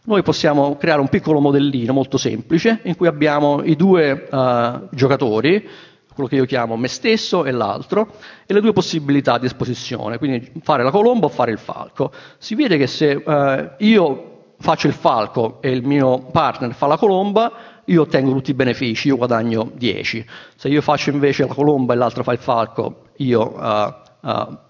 noi 0.05 0.21
possiamo 0.23 0.77
creare 0.77 1.01
un 1.01 1.09
piccolo 1.09 1.39
modellino 1.39 1.93
molto 1.93 2.17
semplice 2.17 2.79
in 2.83 2.95
cui 2.95 3.07
abbiamo 3.07 3.61
i 3.63 3.75
due 3.75 4.27
uh, 4.29 4.87
giocatori, 4.91 5.67
quello 6.13 6.29
che 6.29 6.35
io 6.35 6.45
chiamo 6.45 6.77
me 6.77 6.87
stesso 6.87 7.43
e 7.43 7.51
l'altro, 7.51 8.13
e 8.45 8.53
le 8.53 8.61
due 8.61 8.71
possibilità 8.71 9.33
a 9.33 9.39
disposizione, 9.39 10.17
quindi 10.17 10.51
fare 10.61 10.83
la 10.83 10.91
colomba 10.91 11.25
o 11.25 11.29
fare 11.29 11.51
il 11.51 11.57
falco. 11.57 12.11
Si 12.37 12.55
vede 12.55 12.77
che 12.77 12.87
se 12.87 13.13
uh, 13.13 13.71
io 13.79 14.31
faccio 14.57 14.87
il 14.87 14.93
falco 14.93 15.57
e 15.61 15.71
il 15.71 15.83
mio 15.83 16.19
partner 16.31 16.73
fa 16.73 16.87
la 16.87 16.97
colomba, 16.97 17.51
io 17.85 18.01
ottengo 18.03 18.31
tutti 18.31 18.51
i 18.51 18.55
benefici, 18.55 19.09
io 19.09 19.17
guadagno 19.17 19.71
10. 19.73 20.25
Se 20.55 20.69
io 20.69 20.81
faccio 20.81 21.09
invece 21.09 21.47
la 21.47 21.53
colomba 21.53 21.93
e 21.93 21.97
l'altro 21.97 22.23
fa 22.23 22.31
il 22.31 22.39
falco, 22.39 23.07
io 23.17 23.53
uh, 23.53 23.93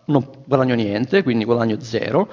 non 0.05 0.27
guadagno 0.45 0.75
niente, 0.75 1.23
quindi 1.23 1.45
guadagno 1.45 1.79
0. 1.79 2.27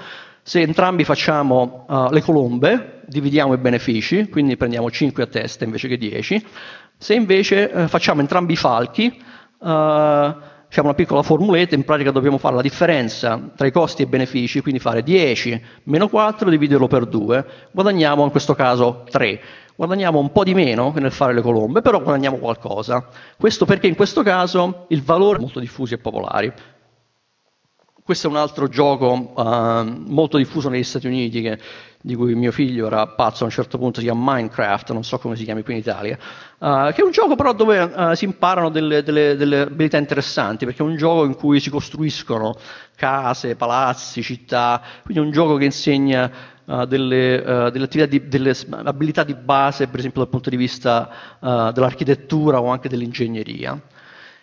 Se 0.45 0.61
entrambi 0.61 1.05
facciamo 1.05 1.86
uh, 1.88 2.11
le 2.11 2.20
colombe, 2.20 3.03
dividiamo 3.07 3.55
i 3.55 3.59
benefici, 3.59 4.28
quindi 4.28 4.57
prendiamo 4.57 4.90
5 4.90 5.22
a 5.22 5.26
testa 5.26 5.62
invece 5.62 5.86
che 5.86 5.97
10. 5.97 6.45
Se 6.99 7.14
invece 7.14 7.70
uh, 7.72 7.86
facciamo 7.86 8.22
entrambi 8.22 8.55
i 8.55 8.57
falchi, 8.57 9.07
uh, 9.07 9.66
facciamo 9.66 10.88
una 10.88 10.95
piccola 10.95 11.22
formuletta, 11.22 11.76
in 11.76 11.84
pratica 11.84 12.11
dobbiamo 12.11 12.38
fare 12.38 12.57
la 12.57 12.61
differenza 12.61 13.53
tra 13.55 13.68
i 13.68 13.70
costi 13.70 14.03
e 14.03 14.07
i 14.07 14.09
benefici, 14.09 14.62
quindi 14.62 14.80
fare 14.80 15.05
10 15.05 15.62
meno 15.84 16.09
4, 16.09 16.51
dividerlo 16.51 16.88
per 16.88 17.07
2, 17.07 17.47
guadagniamo 17.70 18.24
in 18.24 18.30
questo 18.32 18.57
caso 18.57 19.05
3. 19.09 19.40
Guadagniamo 19.76 20.18
un 20.18 20.32
po' 20.32 20.43
di 20.43 20.55
meno 20.55 20.93
che 20.93 20.99
nel 20.99 21.12
fare 21.12 21.34
le 21.34 21.40
colombe, 21.40 21.82
però 21.82 22.03
guadagniamo 22.03 22.38
qualcosa. 22.38 23.07
Questo 23.38 23.64
perché 23.64 23.86
in 23.86 23.95
questo 23.95 24.22
caso 24.22 24.86
il 24.88 25.03
valore 25.03 25.38
è 25.38 25.40
molto 25.40 25.61
diffusi 25.61 25.95
e 25.95 25.99
popolari. 25.99 26.53
Questo 28.05 28.26
è 28.26 28.30
un 28.30 28.36
altro 28.36 28.66
gioco 28.66 29.32
uh, 29.32 29.84
molto 30.09 30.36
diffuso 30.36 30.68
negli 30.68 30.82
Stati 30.82 31.07
Uniti, 31.07 31.40
che, 31.40 31.57
di 32.00 32.16
cui 32.16 32.34
mio 32.34 32.50
figlio 32.50 32.88
era 32.88 33.07
pazzo 33.07 33.44
a 33.44 33.46
un 33.46 33.53
certo 33.53 33.78
punto, 33.78 34.00
si 34.00 34.07
chiama 34.07 34.34
Minecraft, 34.34 34.90
non 34.90 35.05
so 35.05 35.20
come 35.20 35.36
si 35.36 35.44
chiami 35.44 35.62
qui 35.62 35.74
in 35.74 35.78
Italia, 35.78 36.18
uh, 36.59 36.92
che 36.92 37.00
è 37.00 37.05
un 37.05 37.12
gioco 37.12 37.36
però 37.36 37.53
dove 37.53 37.78
uh, 37.78 38.14
si 38.14 38.24
imparano 38.24 38.70
delle, 38.70 39.05
delle, 39.05 39.36
delle, 39.36 39.61
abilità 39.61 39.98
interessanti, 39.98 40.64
perché 40.64 40.82
è 40.82 40.84
un 40.84 40.96
gioco 40.96 41.24
in 41.24 41.36
cui 41.36 41.61
si 41.61 41.70
costruiscono 41.70 42.57
case, 42.96 43.55
palazzi, 43.55 44.20
città, 44.20 44.82
quindi 45.05 45.22
è 45.22 45.24
un 45.24 45.30
gioco 45.30 45.57
che 45.57 45.64
insegna 45.64 46.50
delle, 46.64 47.70
delle, 47.72 48.09
di, 48.09 48.28
delle, 48.28 48.57
abilità 48.84 49.22
di 49.22 49.34
base, 49.34 49.86
per 49.86 50.00
esempio 50.00 50.22
dal 50.22 50.30
punto 50.30 50.50
di 50.50 50.57
vista 50.57 51.09
dell'architettura 51.40 52.61
o 52.61 52.68
anche 52.68 52.88
dell'ingegneria. 52.88 53.80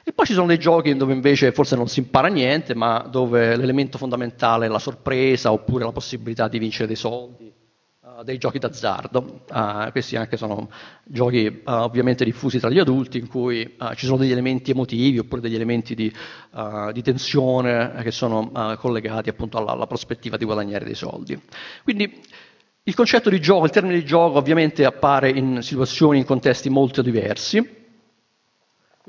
E 0.10 0.14
poi 0.14 0.26
ci 0.26 0.34
sono 0.34 0.48
dei 0.48 0.58
giochi 0.58 0.96
dove 0.98 1.14
invece 1.14 1.52
forse 1.52 1.76
non 1.76 1.88
si 1.88 2.00
impara 2.00 2.30
niente, 2.30 2.74
ma 2.74 3.08
dove 3.08 3.56
l'elemento 3.56 4.00
fondamentale 4.00 4.66
è 4.66 4.68
la 4.68 4.80
sorpresa 4.80 5.52
oppure 5.52 5.86
la 5.86 5.92
possibilità 5.92 6.48
di 6.48 6.58
vincere 6.58 6.88
dei 6.88 6.96
soldi, 6.96 7.54
uh, 8.00 8.24
dei 8.24 8.40
giochi 8.40 8.58
d'azzardo. 8.58 9.42
Uh, 9.52 9.92
questi 9.92 10.16
anche 10.16 10.36
sono 10.36 10.72
giochi 11.04 11.46
uh, 11.46 11.62
ovviamente 11.64 12.26
diffusi 12.26 12.58
tra 12.58 12.72
gli 12.72 12.80
adulti 12.80 13.20
in 13.20 13.28
cui 13.28 13.76
ci 13.94 14.08
sono 14.08 14.18
degli 14.18 14.32
elementi 14.32 14.72
emotivi 14.72 15.20
oppure 15.20 15.42
degli 15.42 15.54
elementi 15.54 15.94
di, 15.94 16.12
di 16.92 17.02
tensione 17.04 17.94
che 18.02 18.10
sono 18.10 18.52
collegati 18.80 19.30
appunto 19.30 19.60
alla, 19.60 19.74
alla 19.74 19.86
prospettiva 19.86 20.38
di 20.38 20.46
guadagnare 20.46 20.86
dei 20.86 20.96
soldi. 20.96 21.40
Quindi 21.84 22.20
il 22.82 22.96
concetto 22.96 23.30
di 23.30 23.40
gioco, 23.40 23.66
il 23.66 23.72
termine 23.72 23.94
di 23.94 24.06
gioco 24.06 24.40
ovviamente 24.40 24.86
appare 24.86 25.30
in 25.30 25.62
situazioni, 25.62 26.18
in 26.18 26.26
contesti 26.26 26.68
molto 26.72 27.04
diversi. 27.04 27.78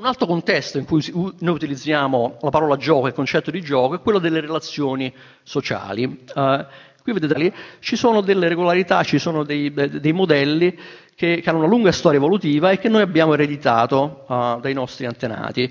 Un 0.01 0.07
altro 0.07 0.25
contesto 0.25 0.79
in 0.79 0.87
cui 0.87 1.05
noi 1.13 1.55
utilizziamo 1.55 2.39
la 2.41 2.49
parola 2.49 2.79
gioco 2.79 3.05
e 3.05 3.09
il 3.11 3.15
concetto 3.15 3.51
di 3.51 3.61
gioco 3.61 3.97
è 3.97 4.01
quello 4.01 4.19
delle 4.19 4.41
relazioni 4.41 5.13
sociali. 5.43 6.25
Uh, 6.35 6.65
qui 7.03 7.13
vedete, 7.13 7.53
ci 7.81 7.97
sono 7.97 8.23
delle 8.23 8.49
regolarità, 8.49 9.03
ci 9.03 9.19
sono 9.19 9.45
dei, 9.45 9.71
dei 9.71 10.13
modelli 10.15 10.75
che, 11.15 11.43
che, 11.43 11.51
hanno 11.51 11.59
una 11.59 11.69
lunga 11.69 11.93
storia 11.93 12.17
evolutiva 12.17 12.71
e 12.71 12.79
che 12.79 12.89
noi 12.89 13.03
abbiamo 13.03 13.35
ereditato 13.35 14.25
uh, 14.27 14.59
dai 14.59 14.73
nostri 14.73 15.05
antenati. 15.05 15.71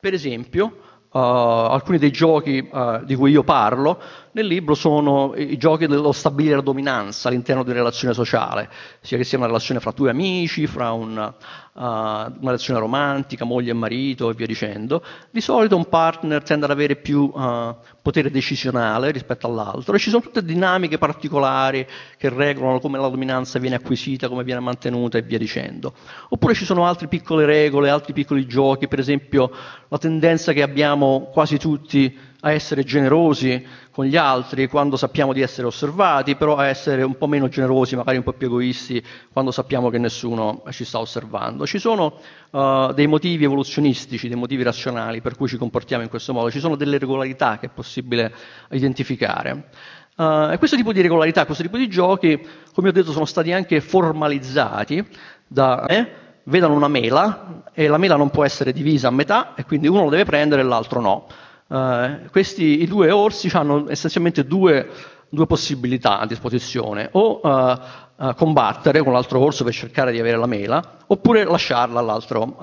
Per 0.00 0.12
esempio, 0.12 0.80
alcuni 1.10 1.98
dei 1.98 2.10
giochi 2.10 2.68
di 3.04 3.14
cui 3.14 3.30
io 3.30 3.44
parlo 3.44 4.00
nel 4.36 4.46
libro 4.46 4.74
sono 4.74 5.32
i 5.34 5.56
giochi 5.56 5.86
dello 5.86 6.12
stabilire 6.12 6.56
la 6.56 6.60
dominanza 6.60 7.28
all'interno 7.28 7.62
di 7.62 7.70
una 7.70 7.78
relazione 7.78 8.12
sociale, 8.12 8.68
sia 9.00 9.16
che 9.16 9.24
sia 9.24 9.38
una 9.38 9.46
relazione 9.46 9.80
fra 9.80 9.92
due 9.92 10.10
amici, 10.10 10.66
fra 10.66 10.92
una, 10.92 11.28
uh, 11.28 11.80
una 11.80 12.36
relazione 12.42 12.78
romantica, 12.78 13.46
moglie 13.46 13.70
e 13.70 13.74
marito 13.74 14.28
e 14.28 14.34
via 14.34 14.44
dicendo, 14.44 15.02
di 15.30 15.40
solito 15.40 15.74
un 15.74 15.88
partner 15.88 16.42
tende 16.42 16.66
ad 16.66 16.70
avere 16.70 16.96
più 16.96 17.30
uh, 17.32 17.74
potere 18.02 18.30
decisionale 18.30 19.10
rispetto 19.10 19.46
all'altro 19.46 19.94
e 19.94 19.98
ci 19.98 20.10
sono 20.10 20.22
tutte 20.22 20.44
dinamiche 20.44 20.98
particolari 20.98 21.86
che 22.18 22.28
regolano 22.28 22.78
come 22.78 22.98
la 22.98 23.08
dominanza 23.08 23.58
viene 23.58 23.76
acquisita, 23.76 24.28
come 24.28 24.44
viene 24.44 24.60
mantenuta 24.60 25.16
e 25.16 25.22
via 25.22 25.38
dicendo. 25.38 25.94
Oppure 26.28 26.52
ci 26.52 26.66
sono 26.66 26.84
altre 26.84 27.08
piccole 27.08 27.46
regole, 27.46 27.88
altri 27.88 28.12
piccoli 28.12 28.46
giochi, 28.46 28.86
per 28.86 28.98
esempio 28.98 29.50
la 29.88 29.96
tendenza 29.96 30.52
che 30.52 30.60
abbiamo 30.60 31.30
quasi 31.32 31.56
tutti 31.56 32.34
a 32.40 32.52
essere 32.52 32.84
generosi 32.84 33.64
con 33.96 34.04
gli 34.04 34.16
altri 34.16 34.68
quando 34.68 34.98
sappiamo 34.98 35.32
di 35.32 35.40
essere 35.40 35.66
osservati, 35.66 36.36
però 36.36 36.56
a 36.56 36.66
essere 36.66 37.02
un 37.02 37.16
po' 37.16 37.26
meno 37.26 37.48
generosi, 37.48 37.96
magari 37.96 38.18
un 38.18 38.24
po' 38.24 38.34
più 38.34 38.48
egoisti 38.48 39.02
quando 39.32 39.50
sappiamo 39.50 39.88
che 39.88 39.96
nessuno 39.96 40.62
ci 40.68 40.84
sta 40.84 40.98
osservando. 40.98 41.66
Ci 41.66 41.78
sono 41.78 42.18
uh, 42.50 42.92
dei 42.92 43.06
motivi 43.06 43.44
evoluzionistici, 43.44 44.28
dei 44.28 44.36
motivi 44.36 44.62
razionali 44.62 45.22
per 45.22 45.34
cui 45.34 45.48
ci 45.48 45.56
comportiamo 45.56 46.02
in 46.02 46.10
questo 46.10 46.34
modo, 46.34 46.50
ci 46.50 46.58
sono 46.58 46.76
delle 46.76 46.98
regolarità 46.98 47.56
che 47.58 47.68
è 47.68 47.70
possibile 47.70 48.34
identificare. 48.68 49.70
Uh, 50.14 50.50
e 50.52 50.58
questo 50.58 50.76
tipo 50.76 50.92
di 50.92 51.00
regolarità, 51.00 51.46
questo 51.46 51.62
tipo 51.62 51.78
di 51.78 51.88
giochi, 51.88 52.38
come 52.74 52.90
ho 52.90 52.92
detto, 52.92 53.12
sono 53.12 53.24
stati 53.24 53.50
anche 53.50 53.80
formalizzati 53.80 55.02
da... 55.46 55.86
Eh, 55.86 56.24
vedono 56.48 56.74
una 56.74 56.86
mela 56.86 57.64
e 57.72 57.88
la 57.88 57.96
mela 57.96 58.14
non 58.14 58.30
può 58.30 58.44
essere 58.44 58.72
divisa 58.72 59.08
a 59.08 59.10
metà 59.10 59.54
e 59.56 59.64
quindi 59.64 59.88
uno 59.88 60.04
lo 60.04 60.10
deve 60.10 60.24
prendere 60.24 60.60
e 60.60 60.64
l'altro 60.64 61.00
no. 61.00 61.26
Uh, 61.68 62.28
questi 62.30 62.82
i 62.82 62.86
due 62.86 63.10
orsi 63.10 63.50
hanno 63.52 63.90
essenzialmente 63.90 64.46
due, 64.46 64.88
due 65.28 65.46
possibilità 65.46 66.20
a 66.20 66.26
disposizione, 66.26 67.08
o 67.12 67.40
uh, 67.42 67.78
uh, 68.16 68.34
combattere 68.36 69.02
con 69.02 69.12
l'altro 69.12 69.40
orso 69.40 69.64
per 69.64 69.74
cercare 69.74 70.12
di 70.12 70.20
avere 70.20 70.36
la 70.36 70.46
mela, 70.46 70.98
oppure 71.06 71.44
lasciarla 71.44 71.98
all'altro, 71.98 72.56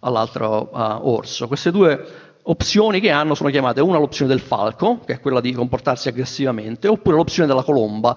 all'altro 0.00 0.70
orso. 0.72 1.46
Queste 1.46 1.70
due 1.70 2.04
opzioni 2.44 3.00
che 3.00 3.10
hanno 3.10 3.34
sono 3.34 3.50
chiamate 3.50 3.80
una 3.80 3.98
l'opzione 3.98 4.30
del 4.30 4.40
falco, 4.40 5.00
che 5.04 5.14
è 5.14 5.20
quella 5.20 5.40
di 5.40 5.52
comportarsi 5.52 6.08
aggressivamente, 6.08 6.88
oppure 6.88 7.16
l'opzione 7.16 7.46
della 7.46 7.62
colomba. 7.62 8.16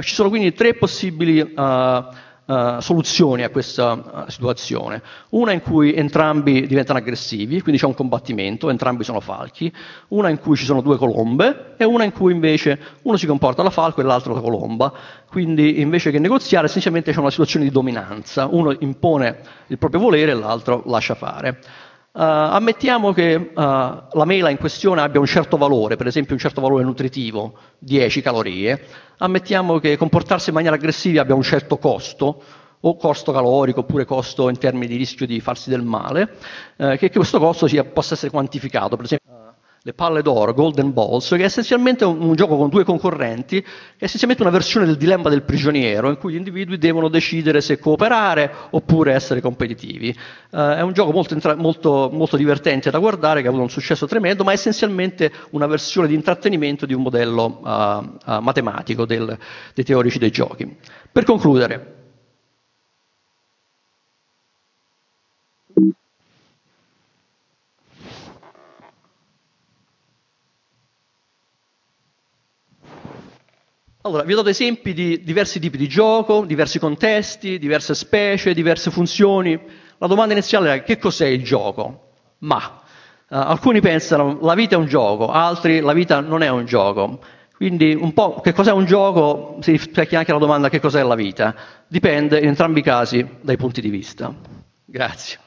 ci 0.00 0.14
sono 0.14 0.28
quindi 0.28 0.52
tre 0.52 0.74
possibili 0.74 1.40
uh, 1.40 2.04
soluzioni 2.80 3.42
a 3.42 3.50
questa 3.50 3.92
uh, 3.92 4.30
situazione. 4.30 5.02
Una 5.30 5.52
in 5.52 5.60
cui 5.60 5.94
entrambi 5.94 6.66
diventano 6.66 6.98
aggressivi, 6.98 7.60
quindi 7.60 7.78
c'è 7.78 7.86
un 7.86 7.94
combattimento, 7.94 8.70
entrambi 8.70 9.04
sono 9.04 9.20
falchi, 9.20 9.70
una 10.08 10.30
in 10.30 10.38
cui 10.38 10.56
ci 10.56 10.64
sono 10.64 10.80
due 10.80 10.96
colombe 10.96 11.74
e 11.76 11.84
una 11.84 12.04
in 12.04 12.12
cui 12.12 12.32
invece 12.32 12.78
uno 13.02 13.18
si 13.18 13.26
comporta 13.26 13.62
da 13.62 13.68
falco 13.68 14.00
e 14.00 14.04
l'altro 14.04 14.32
da 14.32 14.40
colomba. 14.40 14.90
Quindi 15.28 15.80
invece 15.80 16.10
che 16.10 16.18
negoziare 16.18 16.66
essenzialmente 16.66 17.12
c'è 17.12 17.18
una 17.18 17.30
situazione 17.30 17.66
di 17.66 17.70
dominanza, 17.70 18.46
uno 18.50 18.74
impone 18.78 19.40
il 19.66 19.76
proprio 19.76 20.00
volere 20.00 20.30
e 20.30 20.34
l'altro 20.34 20.82
lascia 20.86 21.14
fare. 21.14 21.60
Uh, 22.10 22.20
ammettiamo 22.20 23.12
che 23.12 23.34
uh, 23.34 23.52
la 23.54 24.24
mela 24.24 24.50
in 24.50 24.56
questione 24.56 25.02
abbia 25.02 25.20
un 25.20 25.26
certo 25.26 25.56
valore, 25.56 25.96
per 25.96 26.06
esempio 26.06 26.34
un 26.34 26.40
certo 26.40 26.60
valore 26.60 26.82
nutritivo, 26.82 27.54
10 27.78 28.22
calorie. 28.22 28.86
Ammettiamo 29.18 29.78
che 29.78 29.96
comportarsi 29.96 30.48
in 30.48 30.54
maniera 30.54 30.76
aggressiva 30.76 31.22
abbia 31.22 31.34
un 31.34 31.42
certo 31.42 31.76
costo, 31.78 32.42
o 32.80 32.96
costo 32.96 33.32
calorico 33.32 33.80
oppure 33.80 34.04
costo 34.04 34.48
in 34.48 34.58
termini 34.58 34.86
di 34.86 34.96
rischio 34.96 35.26
di 35.26 35.40
farsi 35.40 35.68
del 35.68 35.82
male, 35.82 36.36
che, 36.76 36.96
che, 36.96 37.10
questo 37.10 37.38
costo 37.38 37.66
sia, 37.66 37.84
possa 37.84 38.14
essere 38.14 38.30
quantificato. 38.30 38.96
Per 38.96 39.04
esempio, 39.04 39.27
le 39.88 39.94
palle 39.94 40.20
d'oro, 40.20 40.52
Golden 40.52 40.92
Balls, 40.92 41.30
che 41.30 41.38
è 41.38 41.44
essenzialmente 41.44 42.04
un, 42.04 42.20
un, 42.20 42.34
gioco 42.34 42.58
con 42.58 42.68
due 42.68 42.84
concorrenti, 42.84 43.62
che 43.62 43.68
è 43.96 44.04
essenzialmente 44.04 44.42
una 44.42 44.52
versione 44.52 44.84
del 44.84 44.98
dilemma 44.98 45.30
del 45.30 45.42
prigioniero, 45.42 46.10
in 46.10 46.18
cui 46.18 46.34
gli 46.34 46.36
individui 46.36 46.76
devono 46.76 47.08
decidere 47.08 47.62
se 47.62 47.78
cooperare 47.78 48.52
oppure 48.70 49.14
essere 49.14 49.40
competitivi. 49.40 50.14
Uh, 50.50 50.58
è 50.58 50.80
un 50.82 50.92
gioco 50.92 51.12
molto, 51.12 51.34
molto, 51.56 52.10
molto, 52.12 52.36
divertente 52.36 52.90
da 52.90 52.98
guardare, 52.98 53.40
che 53.40 53.46
ha 53.46 53.48
avuto 53.48 53.64
un 53.64 53.70
successo 53.70 54.06
tremendo, 54.06 54.44
ma 54.44 54.50
è 54.50 54.54
essenzialmente 54.54 55.32
una 55.50 55.66
versione 55.66 56.06
di 56.06 56.14
intrattenimento 56.14 56.84
di 56.84 56.92
un 56.92 57.00
modello 57.00 57.60
uh, 57.62 57.68
uh, 57.68 58.40
matematico 58.40 59.06
del, 59.06 59.38
dei 59.72 59.84
teorici 59.84 60.18
dei 60.18 60.30
giochi. 60.30 60.76
Per 61.10 61.24
concludere, 61.24 61.97
Allora, 74.02 74.22
vi 74.22 74.32
ho 74.32 74.36
dato 74.36 74.48
esempi 74.48 74.94
di 74.94 75.22
diversi 75.24 75.58
tipi 75.58 75.76
di 75.76 75.88
gioco, 75.88 76.44
diversi 76.44 76.78
contesti, 76.78 77.58
diverse 77.58 77.94
specie, 77.94 78.54
diverse 78.54 78.92
funzioni. 78.92 79.60
La 79.98 80.06
domanda 80.06 80.34
iniziale 80.34 80.70
era 80.70 80.82
che 80.82 80.98
cos'è 80.98 81.26
il 81.26 81.42
gioco? 81.42 82.12
Ma 82.38 82.80
uh, 83.28 83.34
alcuni 83.34 83.80
pensano 83.80 84.38
la 84.40 84.54
vita 84.54 84.76
è 84.76 84.78
un 84.78 84.86
gioco, 84.86 85.32
altri 85.32 85.80
la 85.80 85.92
vita 85.92 86.20
non 86.20 86.42
è 86.42 86.48
un 86.48 86.64
gioco. 86.64 87.18
Quindi 87.56 87.92
un 87.92 88.12
po' 88.12 88.40
che 88.40 88.52
cos'è 88.52 88.70
un 88.70 88.84
gioco 88.84 89.58
si 89.62 89.72
rispecchia 89.72 90.20
anche 90.20 90.30
la 90.30 90.38
domanda 90.38 90.68
che 90.68 90.78
cos'è 90.78 91.02
la 91.02 91.16
vita. 91.16 91.52
Dipende 91.88 92.38
in 92.38 92.46
entrambi 92.46 92.78
i 92.78 92.84
casi 92.84 93.28
dai 93.40 93.56
punti 93.56 93.80
di 93.80 93.90
vista. 93.90 94.32
Grazie. 94.84 95.40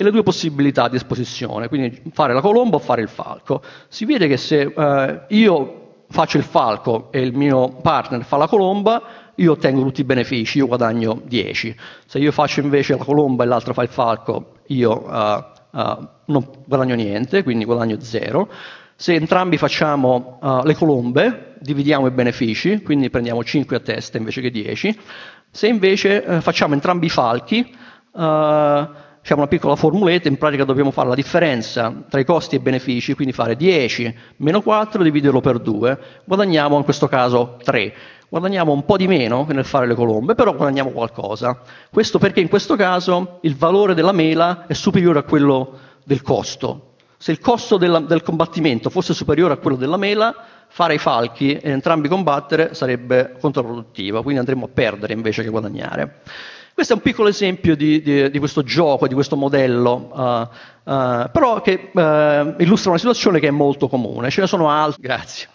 E 0.00 0.02
le 0.02 0.10
due 0.10 0.22
possibilità 0.22 0.84
a 0.84 0.88
disposizione, 0.88 1.68
quindi 1.68 2.00
fare 2.12 2.32
la 2.32 2.40
colomba 2.40 2.76
o 2.76 2.78
fare 2.78 3.02
il 3.02 3.08
falco. 3.08 3.60
Si 3.88 4.06
vede 4.06 4.28
che 4.28 4.38
se 4.38 4.62
eh, 4.62 5.20
io 5.28 6.04
faccio 6.08 6.38
il 6.38 6.42
falco 6.42 7.12
e 7.12 7.20
il 7.20 7.36
mio 7.36 7.68
partner 7.68 8.24
fa 8.24 8.38
la 8.38 8.48
colomba, 8.48 9.02
io 9.34 9.52
ottengo 9.52 9.82
tutti 9.82 10.00
i 10.00 10.04
benefici, 10.04 10.56
io 10.56 10.66
guadagno 10.66 11.20
10. 11.22 11.76
Se 12.06 12.18
io 12.18 12.32
faccio 12.32 12.60
invece 12.60 12.96
la 12.96 13.04
colomba 13.04 13.44
e 13.44 13.46
l'altro 13.46 13.74
fa 13.74 13.82
il 13.82 13.90
falco, 13.90 14.52
io 14.68 15.04
uh, 15.06 15.78
uh, 15.78 16.08
non 16.24 16.48
guadagno 16.64 16.94
niente, 16.94 17.42
quindi 17.42 17.66
guadagno 17.66 18.00
0. 18.00 18.48
Se 18.96 19.12
entrambi 19.12 19.58
facciamo 19.58 20.38
uh, 20.40 20.64
le 20.64 20.74
colombe, 20.76 21.56
dividiamo 21.60 22.06
i 22.06 22.10
benefici, 22.10 22.80
quindi 22.80 23.10
prendiamo 23.10 23.44
5 23.44 23.76
a 23.76 23.80
testa 23.80 24.16
invece 24.16 24.40
che 24.40 24.50
10. 24.50 24.98
Se 25.50 25.66
invece 25.66 26.40
facciamo 26.40 26.72
entrambi 26.72 27.04
i 27.04 27.10
falchi, 27.10 27.76
c'è 29.22 29.34
una 29.34 29.46
piccola 29.46 29.76
formuletta, 29.76 30.28
in 30.28 30.38
pratica 30.38 30.64
dobbiamo 30.64 30.90
fare 30.90 31.08
la 31.08 31.14
differenza 31.14 32.04
tra 32.08 32.20
i 32.20 32.24
costi 32.24 32.54
e 32.54 32.58
i 32.58 32.62
benefici, 32.62 33.14
quindi 33.14 33.32
fare 33.32 33.54
10 33.54 34.14
meno 34.36 34.62
4 34.62 35.02
dividerlo 35.02 35.40
per 35.40 35.58
2, 35.58 35.98
guadagniamo 36.24 36.76
in 36.76 36.84
questo 36.84 37.06
caso 37.06 37.56
3. 37.62 37.94
Guadagniamo 38.30 38.72
un 38.72 38.84
po' 38.84 38.96
di 38.96 39.08
meno 39.08 39.44
che 39.44 39.52
nel 39.52 39.64
fare 39.64 39.88
le 39.88 39.96
colombe, 39.96 40.36
però 40.36 40.54
guadagniamo 40.54 40.90
qualcosa. 40.90 41.60
Questo 41.90 42.18
perché 42.20 42.40
in 42.40 42.48
questo 42.48 42.76
caso 42.76 43.38
il 43.42 43.56
valore 43.56 43.92
della 43.92 44.12
mela 44.12 44.66
è 44.68 44.72
superiore 44.72 45.18
a 45.18 45.22
quello 45.24 45.78
del 46.04 46.22
costo. 46.22 46.92
Se 47.16 47.32
il 47.32 47.40
costo 47.40 47.76
della, 47.76 47.98
del 47.98 48.22
combattimento 48.22 48.88
fosse 48.88 49.14
superiore 49.14 49.54
a 49.54 49.56
quello 49.56 49.76
della 49.76 49.96
mela, 49.96 50.34
fare 50.68 50.94
i 50.94 50.98
falchi 50.98 51.56
e 51.56 51.70
entrambi 51.70 52.06
combattere 52.06 52.72
sarebbe 52.74 53.36
controproduttivo, 53.40 54.22
quindi 54.22 54.38
andremo 54.38 54.66
a 54.66 54.70
perdere 54.72 55.12
invece 55.12 55.42
che 55.42 55.50
guadagnare. 55.50 56.20
Questo 56.74 56.92
è 56.94 56.96
un 56.96 57.02
piccolo 57.02 57.28
esempio 57.28 57.76
di, 57.76 58.00
di, 58.00 58.30
di 58.30 58.38
questo 58.38 58.62
gioco, 58.62 59.06
di 59.06 59.14
questo 59.14 59.36
modello, 59.36 60.10
uh, 60.12 60.92
uh, 60.92 61.30
però 61.30 61.60
che 61.60 61.90
uh, 61.92 62.62
illustra 62.62 62.90
una 62.90 62.98
situazione 62.98 63.38
che 63.38 63.48
è 63.48 63.50
molto 63.50 63.88
comune. 63.88 64.30
Ce 64.30 64.40
ne 64.40 64.46
sono 64.46 64.70
altri. 64.70 65.02
Grazie. 65.02 65.48